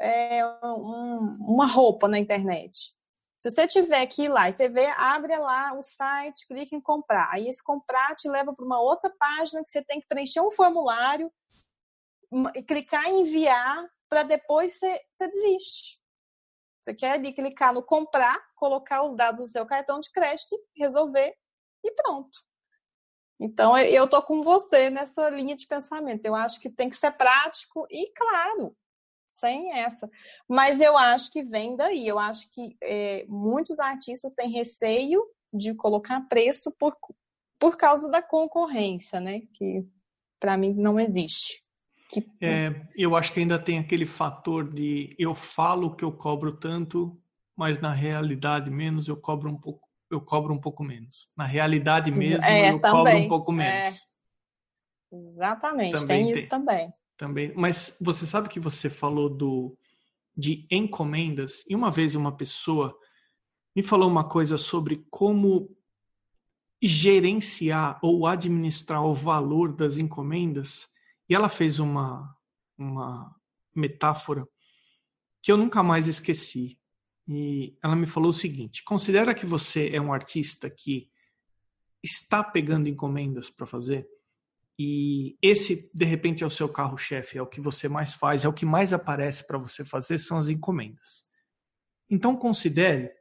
é, 0.00 0.44
um, 0.64 1.38
uma 1.40 1.66
roupa 1.66 2.08
na 2.08 2.18
internet. 2.18 2.92
Se 3.38 3.50
você 3.50 3.66
tiver 3.66 4.06
que 4.06 4.24
ir 4.24 4.28
lá 4.28 4.48
e 4.48 4.52
você 4.52 4.68
vê, 4.68 4.86
abre 4.96 5.36
lá 5.36 5.74
o 5.74 5.82
site, 5.82 6.46
clica 6.46 6.76
em 6.76 6.80
comprar. 6.80 7.30
Aí 7.32 7.48
esse 7.48 7.62
comprar 7.62 8.14
te 8.14 8.28
leva 8.28 8.52
para 8.52 8.64
uma 8.64 8.80
outra 8.80 9.10
página 9.18 9.64
que 9.64 9.70
você 9.70 9.82
tem 9.82 10.00
que 10.00 10.06
preencher 10.06 10.40
um 10.40 10.50
formulário 10.50 11.32
clicar 12.66 13.06
em 13.06 13.20
enviar 13.20 13.88
para 14.08 14.22
depois 14.22 14.72
você, 14.72 15.00
você 15.12 15.28
desiste. 15.28 16.00
Você 16.80 16.94
quer 16.94 17.12
ali 17.12 17.32
clicar 17.32 17.72
no 17.72 17.82
comprar, 17.82 18.40
colocar 18.56 19.04
os 19.04 19.14
dados 19.14 19.40
do 19.40 19.46
seu 19.46 19.64
cartão 19.64 20.00
de 20.00 20.10
crédito, 20.10 20.58
resolver 20.76 21.34
e 21.84 21.90
pronto. 21.92 22.38
Então 23.42 23.76
eu 23.76 24.06
tô 24.06 24.22
com 24.22 24.40
você 24.40 24.88
nessa 24.88 25.28
linha 25.28 25.56
de 25.56 25.66
pensamento. 25.66 26.24
Eu 26.24 26.36
acho 26.36 26.60
que 26.60 26.70
tem 26.70 26.88
que 26.88 26.96
ser 26.96 27.10
prático 27.10 27.86
e 27.90 28.08
claro, 28.14 28.76
sem 29.26 29.72
essa. 29.72 30.08
Mas 30.48 30.80
eu 30.80 30.96
acho 30.96 31.30
que 31.32 31.42
vem 31.42 31.74
daí. 31.74 32.06
Eu 32.06 32.20
acho 32.20 32.48
que 32.50 32.76
é, 32.80 33.26
muitos 33.28 33.80
artistas 33.80 34.32
têm 34.32 34.48
receio 34.48 35.24
de 35.52 35.74
colocar 35.74 36.20
preço 36.28 36.70
por, 36.78 36.96
por 37.58 37.76
causa 37.76 38.08
da 38.08 38.22
concorrência, 38.22 39.20
né? 39.20 39.42
Que 39.54 39.84
para 40.38 40.56
mim 40.56 40.72
não 40.72 41.00
existe. 41.00 41.64
Que... 42.10 42.24
É, 42.40 42.86
eu 42.94 43.16
acho 43.16 43.32
que 43.32 43.40
ainda 43.40 43.58
tem 43.58 43.78
aquele 43.78 44.06
fator 44.06 44.72
de 44.72 45.16
eu 45.18 45.34
falo 45.34 45.96
que 45.96 46.04
eu 46.04 46.12
cobro 46.12 46.52
tanto, 46.52 47.20
mas 47.56 47.80
na 47.80 47.92
realidade 47.92 48.70
menos 48.70 49.08
eu 49.08 49.16
cobro 49.16 49.50
um 49.50 49.58
pouco, 49.58 49.88
eu 50.12 50.20
cobro 50.20 50.52
um 50.52 50.60
pouco 50.60 50.84
menos. 50.84 51.30
Na 51.36 51.44
realidade 51.44 52.10
mesmo 52.10 52.44
é, 52.44 52.70
eu 52.70 52.80
também. 52.80 53.04
cobro 53.04 53.18
um 53.18 53.28
pouco 53.28 53.52
menos. 53.52 53.98
É. 53.98 54.12
Exatamente, 55.14 55.92
também 55.92 56.26
tem 56.26 56.30
isso 56.30 56.48
também 56.48 56.92
também. 57.22 57.52
Mas 57.54 57.96
você 58.00 58.26
sabe 58.26 58.48
que 58.48 58.58
você 58.58 58.90
falou 58.90 59.30
do 59.30 59.78
de 60.36 60.66
encomendas 60.70 61.62
e 61.68 61.76
uma 61.76 61.90
vez 61.90 62.14
uma 62.14 62.34
pessoa 62.34 62.98
me 63.76 63.82
falou 63.82 64.10
uma 64.10 64.24
coisa 64.24 64.58
sobre 64.58 65.06
como 65.10 65.70
gerenciar 66.82 68.00
ou 68.02 68.26
administrar 68.26 69.04
o 69.04 69.14
valor 69.14 69.72
das 69.72 69.98
encomendas 69.98 70.88
e 71.28 71.34
ela 71.34 71.48
fez 71.48 71.78
uma 71.78 72.34
uma 72.76 73.32
metáfora 73.74 74.48
que 75.40 75.52
eu 75.52 75.56
nunca 75.56 75.82
mais 75.82 76.08
esqueci. 76.08 76.76
E 77.28 77.76
ela 77.82 77.96
me 77.96 78.06
falou 78.06 78.30
o 78.30 78.34
seguinte: 78.34 78.82
considera 78.84 79.34
que 79.34 79.46
você 79.46 79.90
é 79.90 80.00
um 80.00 80.12
artista 80.12 80.68
que 80.68 81.10
está 82.02 82.42
pegando 82.42 82.88
encomendas 82.88 83.50
para 83.50 83.66
fazer 83.66 84.08
e 84.78 85.36
esse, 85.42 85.90
de 85.94 86.04
repente, 86.04 86.42
é 86.42 86.46
o 86.46 86.50
seu 86.50 86.68
carro-chefe, 86.68 87.38
é 87.38 87.42
o 87.42 87.46
que 87.46 87.60
você 87.60 87.88
mais 87.88 88.14
faz, 88.14 88.44
é 88.44 88.48
o 88.48 88.52
que 88.52 88.66
mais 88.66 88.92
aparece 88.92 89.46
para 89.46 89.58
você 89.58 89.84
fazer, 89.84 90.18
são 90.18 90.38
as 90.38 90.48
encomendas. 90.48 91.24
Então, 92.10 92.36
considere 92.36 93.12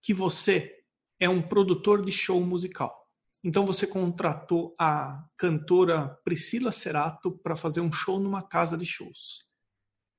que 0.00 0.12
você 0.12 0.84
é 1.18 1.28
um 1.28 1.42
produtor 1.42 2.04
de 2.04 2.12
show 2.12 2.40
musical. 2.40 3.08
Então, 3.42 3.66
você 3.66 3.86
contratou 3.86 4.72
a 4.78 5.24
cantora 5.36 6.08
Priscila 6.24 6.70
Cerato 6.70 7.32
para 7.38 7.56
fazer 7.56 7.80
um 7.80 7.90
show 7.90 8.20
numa 8.20 8.42
casa 8.42 8.76
de 8.76 8.86
shows. 8.86 9.44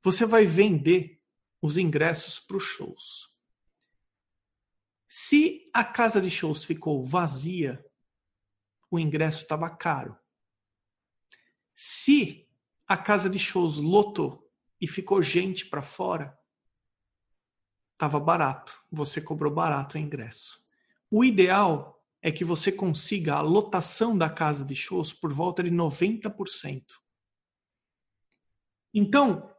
Você 0.02 0.26
vai 0.26 0.46
vender 0.46 1.22
os 1.64 1.78
ingressos 1.78 2.42
para 2.42 2.58
os 2.58 2.64
shows. 2.64 3.34
Se 5.08 5.72
a 5.74 5.86
casa 5.86 6.20
de 6.20 6.30
shows 6.30 6.66
ficou 6.66 7.02
vazia 7.02 7.84
o 8.92 9.00
ingresso 9.00 9.44
estava 9.44 9.70
caro. 9.70 10.16
Se 11.74 12.48
a 12.86 12.96
casa 12.96 13.28
de 13.28 13.40
shows 13.40 13.80
lotou 13.80 14.52
e 14.80 14.88
ficou 14.88 15.24
gente 15.24 15.66
para 15.66 15.82
fora, 15.82 16.38
estava 17.94 18.20
barato. 18.20 18.78
Você 18.92 19.20
cobrou 19.20 19.52
barato 19.52 19.98
o 19.98 20.00
ingresso. 20.00 20.64
O 21.10 21.24
ideal 21.24 22.06
é 22.22 22.32
que 22.32 22.44
você 22.44 22.72
consiga 22.72 23.36
a 23.36 23.42
lotação 23.42 24.16
da 24.16 24.30
casa 24.30 24.64
de 24.64 24.76
shows 24.76 25.12
por 25.12 25.34
volta 25.34 25.64
de 25.64 25.72
90%. 25.72 26.84
Então, 28.94 29.53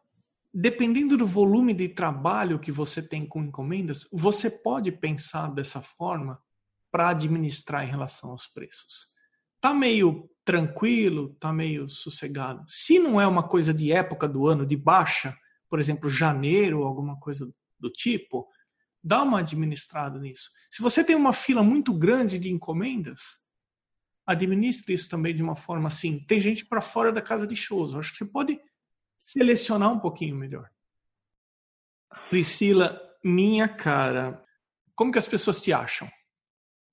dependendo 0.54 1.16
do 1.16 1.26
volume 1.26 1.74
de 1.74 1.88
trabalho 1.88 2.60
que 2.60 2.70
você 2.70 3.02
tem 3.02 3.26
com 3.26 3.42
encomendas, 3.42 4.06
você 4.12 4.48
pode 4.48 4.92
pensar 4.92 5.52
dessa 5.52 5.82
forma 5.82 6.40
para 6.90 7.08
administrar 7.08 7.84
em 7.84 7.90
relação 7.90 8.30
aos 8.30 8.46
preços 8.46 9.14
tá 9.64 9.72
meio 9.72 10.28
tranquilo, 10.44 11.34
tá 11.40 11.50
meio 11.50 11.88
sossegado. 11.88 12.62
Se 12.68 12.98
não 12.98 13.18
é 13.18 13.26
uma 13.26 13.48
coisa 13.48 13.72
de 13.72 13.90
época 13.90 14.28
do 14.28 14.46
ano, 14.46 14.66
de 14.66 14.76
baixa, 14.76 15.34
por 15.70 15.80
exemplo, 15.80 16.10
janeiro 16.10 16.82
alguma 16.82 17.18
coisa 17.18 17.50
do 17.80 17.88
tipo, 17.88 18.46
dá 19.02 19.22
uma 19.22 19.38
administrada 19.38 20.18
nisso. 20.18 20.50
Se 20.70 20.82
você 20.82 21.02
tem 21.02 21.16
uma 21.16 21.32
fila 21.32 21.62
muito 21.62 21.94
grande 21.94 22.38
de 22.38 22.52
encomendas, 22.52 23.38
administre 24.26 24.92
isso 24.92 25.08
também 25.08 25.34
de 25.34 25.42
uma 25.42 25.56
forma 25.56 25.88
assim. 25.88 26.22
Tem 26.26 26.38
gente 26.42 26.66
para 26.66 26.82
fora 26.82 27.10
da 27.10 27.22
casa 27.22 27.46
de 27.46 27.56
shows. 27.56 27.94
Eu 27.94 28.00
acho 28.00 28.12
que 28.12 28.18
você 28.18 28.26
pode 28.26 28.60
selecionar 29.18 29.92
um 29.92 29.98
pouquinho 29.98 30.36
melhor. 30.36 30.70
Priscila, 32.28 33.00
minha 33.22 33.68
cara, 33.68 34.42
como 34.94 35.12
que 35.12 35.18
as 35.18 35.26
pessoas 35.26 35.60
te 35.60 35.72
acham? 35.72 36.10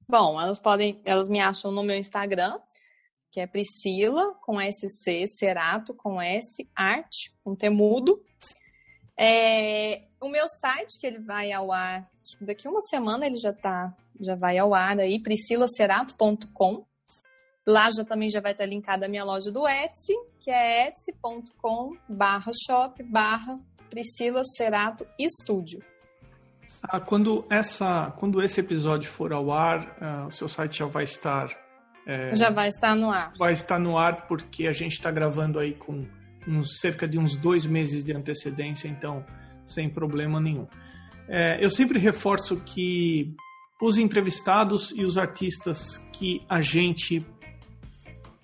Bom, 0.07 0.41
elas 0.41 0.59
podem, 0.59 1.01
elas 1.05 1.29
me 1.29 1.39
acham 1.39 1.71
no 1.71 1.83
meu 1.83 1.97
Instagram, 1.97 2.59
que 3.31 3.39
é 3.39 3.47
Priscila 3.47 4.33
com 4.41 4.59
SC, 4.59 5.25
Cerato 5.27 5.93
com 5.93 6.21
S, 6.21 6.69
Arte, 6.75 7.33
com 7.43 7.55
temudo. 7.55 8.21
É, 9.17 10.07
o 10.19 10.27
meu 10.27 10.49
site, 10.49 10.99
que 10.99 11.07
ele 11.07 11.19
vai 11.19 11.51
ao 11.51 11.71
ar, 11.71 12.09
daqui 12.41 12.67
uma 12.67 12.81
semana 12.81 13.25
ele 13.25 13.35
já 13.35 13.53
tá, 13.53 13.95
já 14.19 14.35
vai 14.35 14.57
ao 14.57 14.73
ar 14.73 14.99
aí, 14.99 15.19
priscilacerato.com. 15.21 16.85
Lá 17.67 17.91
já 17.91 18.03
também 18.03 18.29
já 18.29 18.41
vai 18.41 18.53
estar 18.53 18.65
linkada 18.65 19.05
a 19.05 19.09
minha 19.09 19.23
loja 19.23 19.51
do 19.51 19.67
Etsy, 19.67 20.13
que 20.39 20.49
é 20.49 20.87
etsy.com 20.87 21.95
barra 22.09 22.51
shop 22.65 23.03
barra 23.03 23.59
Priscila 23.89 24.41
Cerato 24.57 25.05
Estúdio. 25.19 25.83
Ah, 26.81 26.99
quando, 26.99 27.45
essa, 27.49 28.11
quando 28.17 28.41
esse 28.41 28.59
episódio 28.59 29.07
for 29.07 29.31
ao 29.31 29.51
ar, 29.51 29.97
uh, 30.01 30.27
o 30.27 30.31
seu 30.31 30.49
site 30.49 30.79
já 30.79 30.87
vai 30.87 31.03
estar. 31.03 31.49
É, 32.07 32.35
já 32.35 32.49
vai 32.49 32.69
estar 32.69 32.95
no 32.95 33.11
ar. 33.11 33.31
Vai 33.37 33.53
estar 33.53 33.77
no 33.77 33.95
ar 33.95 34.27
porque 34.27 34.65
a 34.65 34.73
gente 34.73 34.93
está 34.93 35.11
gravando 35.11 35.59
aí 35.59 35.75
com 35.75 36.07
uns, 36.47 36.79
cerca 36.79 37.07
de 37.07 37.19
uns 37.19 37.35
dois 37.35 37.65
meses 37.65 38.03
de 38.03 38.11
antecedência, 38.11 38.87
então 38.87 39.23
sem 39.63 39.87
problema 39.87 40.39
nenhum. 40.39 40.67
É, 41.27 41.63
eu 41.63 41.69
sempre 41.69 41.99
reforço 41.99 42.59
que 42.61 43.35
os 43.79 43.99
entrevistados 43.99 44.91
e 44.91 45.05
os 45.05 45.19
artistas 45.19 45.99
que 46.11 46.43
a 46.49 46.61
gente 46.61 47.23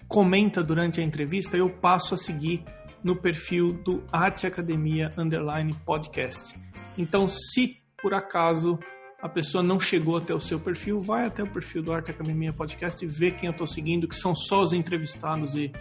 comenta 0.07 0.63
durante 0.63 1.01
a 1.01 1.03
entrevista, 1.03 1.57
eu 1.57 1.69
passo 1.69 2.13
a 2.13 2.17
seguir 2.17 2.63
no 3.03 3.15
perfil 3.15 3.73
do 3.73 4.03
Arte 4.11 4.47
Academia 4.47 5.09
Underline 5.17 5.73
Podcast. 5.85 6.59
Então, 6.97 7.27
se 7.27 7.77
por 8.01 8.13
acaso 8.13 8.79
a 9.21 9.27
pessoa 9.27 9.63
não 9.63 9.79
chegou 9.79 10.17
até 10.17 10.33
o 10.33 10.39
seu 10.39 10.59
perfil, 10.59 10.99
vai 10.99 11.25
até 11.25 11.43
o 11.43 11.47
perfil 11.47 11.81
do 11.81 11.91
Arte 11.91 12.11
Academia 12.11 12.53
Podcast 12.53 13.03
e 13.03 13.07
vê 13.07 13.31
quem 13.31 13.47
eu 13.47 13.51
estou 13.51 13.67
seguindo, 13.67 14.07
que 14.07 14.15
são 14.15 14.35
só 14.35 14.61
os 14.61 14.73
entrevistados 14.73 15.55
e, 15.55 15.71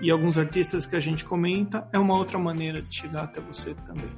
e 0.00 0.10
alguns 0.10 0.36
artistas 0.36 0.86
que 0.86 0.96
a 0.96 1.00
gente 1.00 1.24
comenta. 1.24 1.88
É 1.92 1.98
uma 1.98 2.16
outra 2.16 2.38
maneira 2.38 2.82
de 2.82 2.94
chegar 2.94 3.24
até 3.24 3.40
você 3.40 3.74
também. 3.86 4.08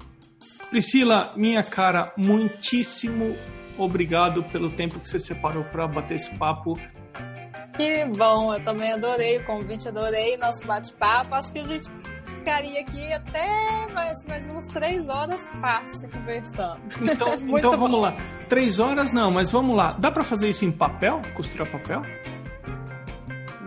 Priscila, 0.71 1.33
minha 1.37 1.62
cara, 1.62 2.12
muitíssimo 2.17 3.37
obrigado 3.79 4.43
pelo 4.45 4.71
tempo 4.71 4.99
que 4.99 5.07
você 5.07 5.21
separou 5.21 5.65
para 5.65 5.87
bater 5.87 6.15
esse 6.17 6.37
papo. 6.37 6.79
Que 7.77 8.05
bom, 8.05 8.55
eu 8.55 8.62
também 8.62 8.93
adorei 8.93 9.39
o 9.39 9.45
convite, 9.45 9.89
adorei 9.89 10.37
nosso 10.37 10.64
bate-papo. 10.66 11.35
Acho 11.35 11.53
que 11.53 11.59
a 11.59 11.64
gente 11.64 11.91
ficaria 12.37 12.81
aqui 12.81 13.12
até 13.12 13.87
mais, 13.93 14.25
mais 14.27 14.47
umas 14.49 14.66
três 14.68 15.09
horas 15.09 15.47
fácil 15.61 16.09
conversando. 16.11 16.81
Então, 17.01 17.35
então 17.59 17.77
vamos 17.77 18.01
lá. 18.01 18.14
Três 18.49 18.79
horas 18.79 19.12
não, 19.12 19.31
mas 19.31 19.51
vamos 19.51 19.77
lá. 19.77 19.97
Dá 19.99 20.11
para 20.11 20.22
fazer 20.22 20.49
isso 20.49 20.64
em 20.64 20.70
papel? 20.70 21.20
Costurar 21.35 21.66
papel? 21.68 22.03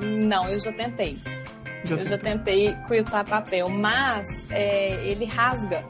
Não, 0.02 0.48
eu 0.48 0.60
já 0.60 0.72
tentei. 0.72 1.18
Já 1.84 1.96
eu 1.96 2.08
já 2.08 2.18
tentei 2.18 2.76
quiltar 2.88 3.26
papel, 3.26 3.68
mas 3.70 4.28
é, 4.52 5.06
ele 5.06 5.26
rasga. 5.26 5.84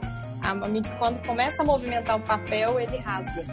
Quando 0.98 1.24
começa 1.26 1.62
a 1.62 1.66
movimentar 1.66 2.16
o 2.16 2.20
papel, 2.20 2.80
ele 2.80 2.96
rasga. 2.96 3.44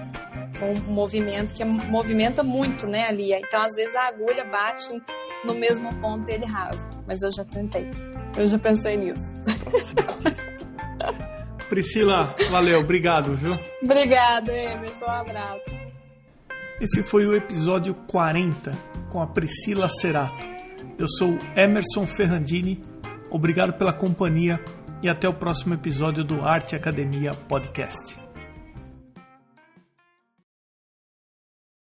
Com 0.60 0.74
um 0.74 0.94
movimento 0.94 1.54
que 1.54 1.64
movimenta 1.64 2.44
muito, 2.44 2.88
né, 2.88 3.08
ali. 3.08 3.34
Então, 3.34 3.62
às 3.62 3.76
vezes, 3.76 3.96
a 3.96 4.08
agulha 4.08 4.46
bate 4.46 4.90
no 5.46 5.54
mesmo 5.54 5.94
ponto 6.00 6.30
e 6.30 6.34
ele 6.34 6.46
rasga. 6.46 6.88
Mas 7.08 7.22
eu 7.22 7.32
já 7.32 7.44
tentei. 7.46 7.90
Eu 8.38 8.48
já 8.48 8.58
pensei 8.58 8.98
nisso. 8.98 9.24
Priscila, 11.70 12.36
valeu, 12.50 12.80
obrigado, 12.80 13.36
viu? 13.36 13.58
Obrigada, 13.84 14.52
Emerson, 14.52 15.06
um 15.06 15.10
abraço. 15.10 15.62
Esse 16.80 17.04
foi 17.04 17.26
o 17.26 17.36
episódio 17.36 17.96
40 18.08 18.72
com 19.10 19.22
a 19.22 19.28
Priscila 19.28 19.90
Cerato. 19.90 20.48
Eu 20.98 21.08
sou 21.08 21.38
Emerson 21.56 22.06
Ferrandini, 22.06 22.82
obrigado 23.30 23.74
pela 23.74 23.94
companhia 23.94 24.60
e 25.02 25.10
até 25.10 25.28
o 25.28 25.34
próximo 25.34 25.74
episódio 25.74 26.24
do 26.24 26.46
Arte 26.46 26.76
Academia 26.76 27.34
Podcast. 27.34 28.25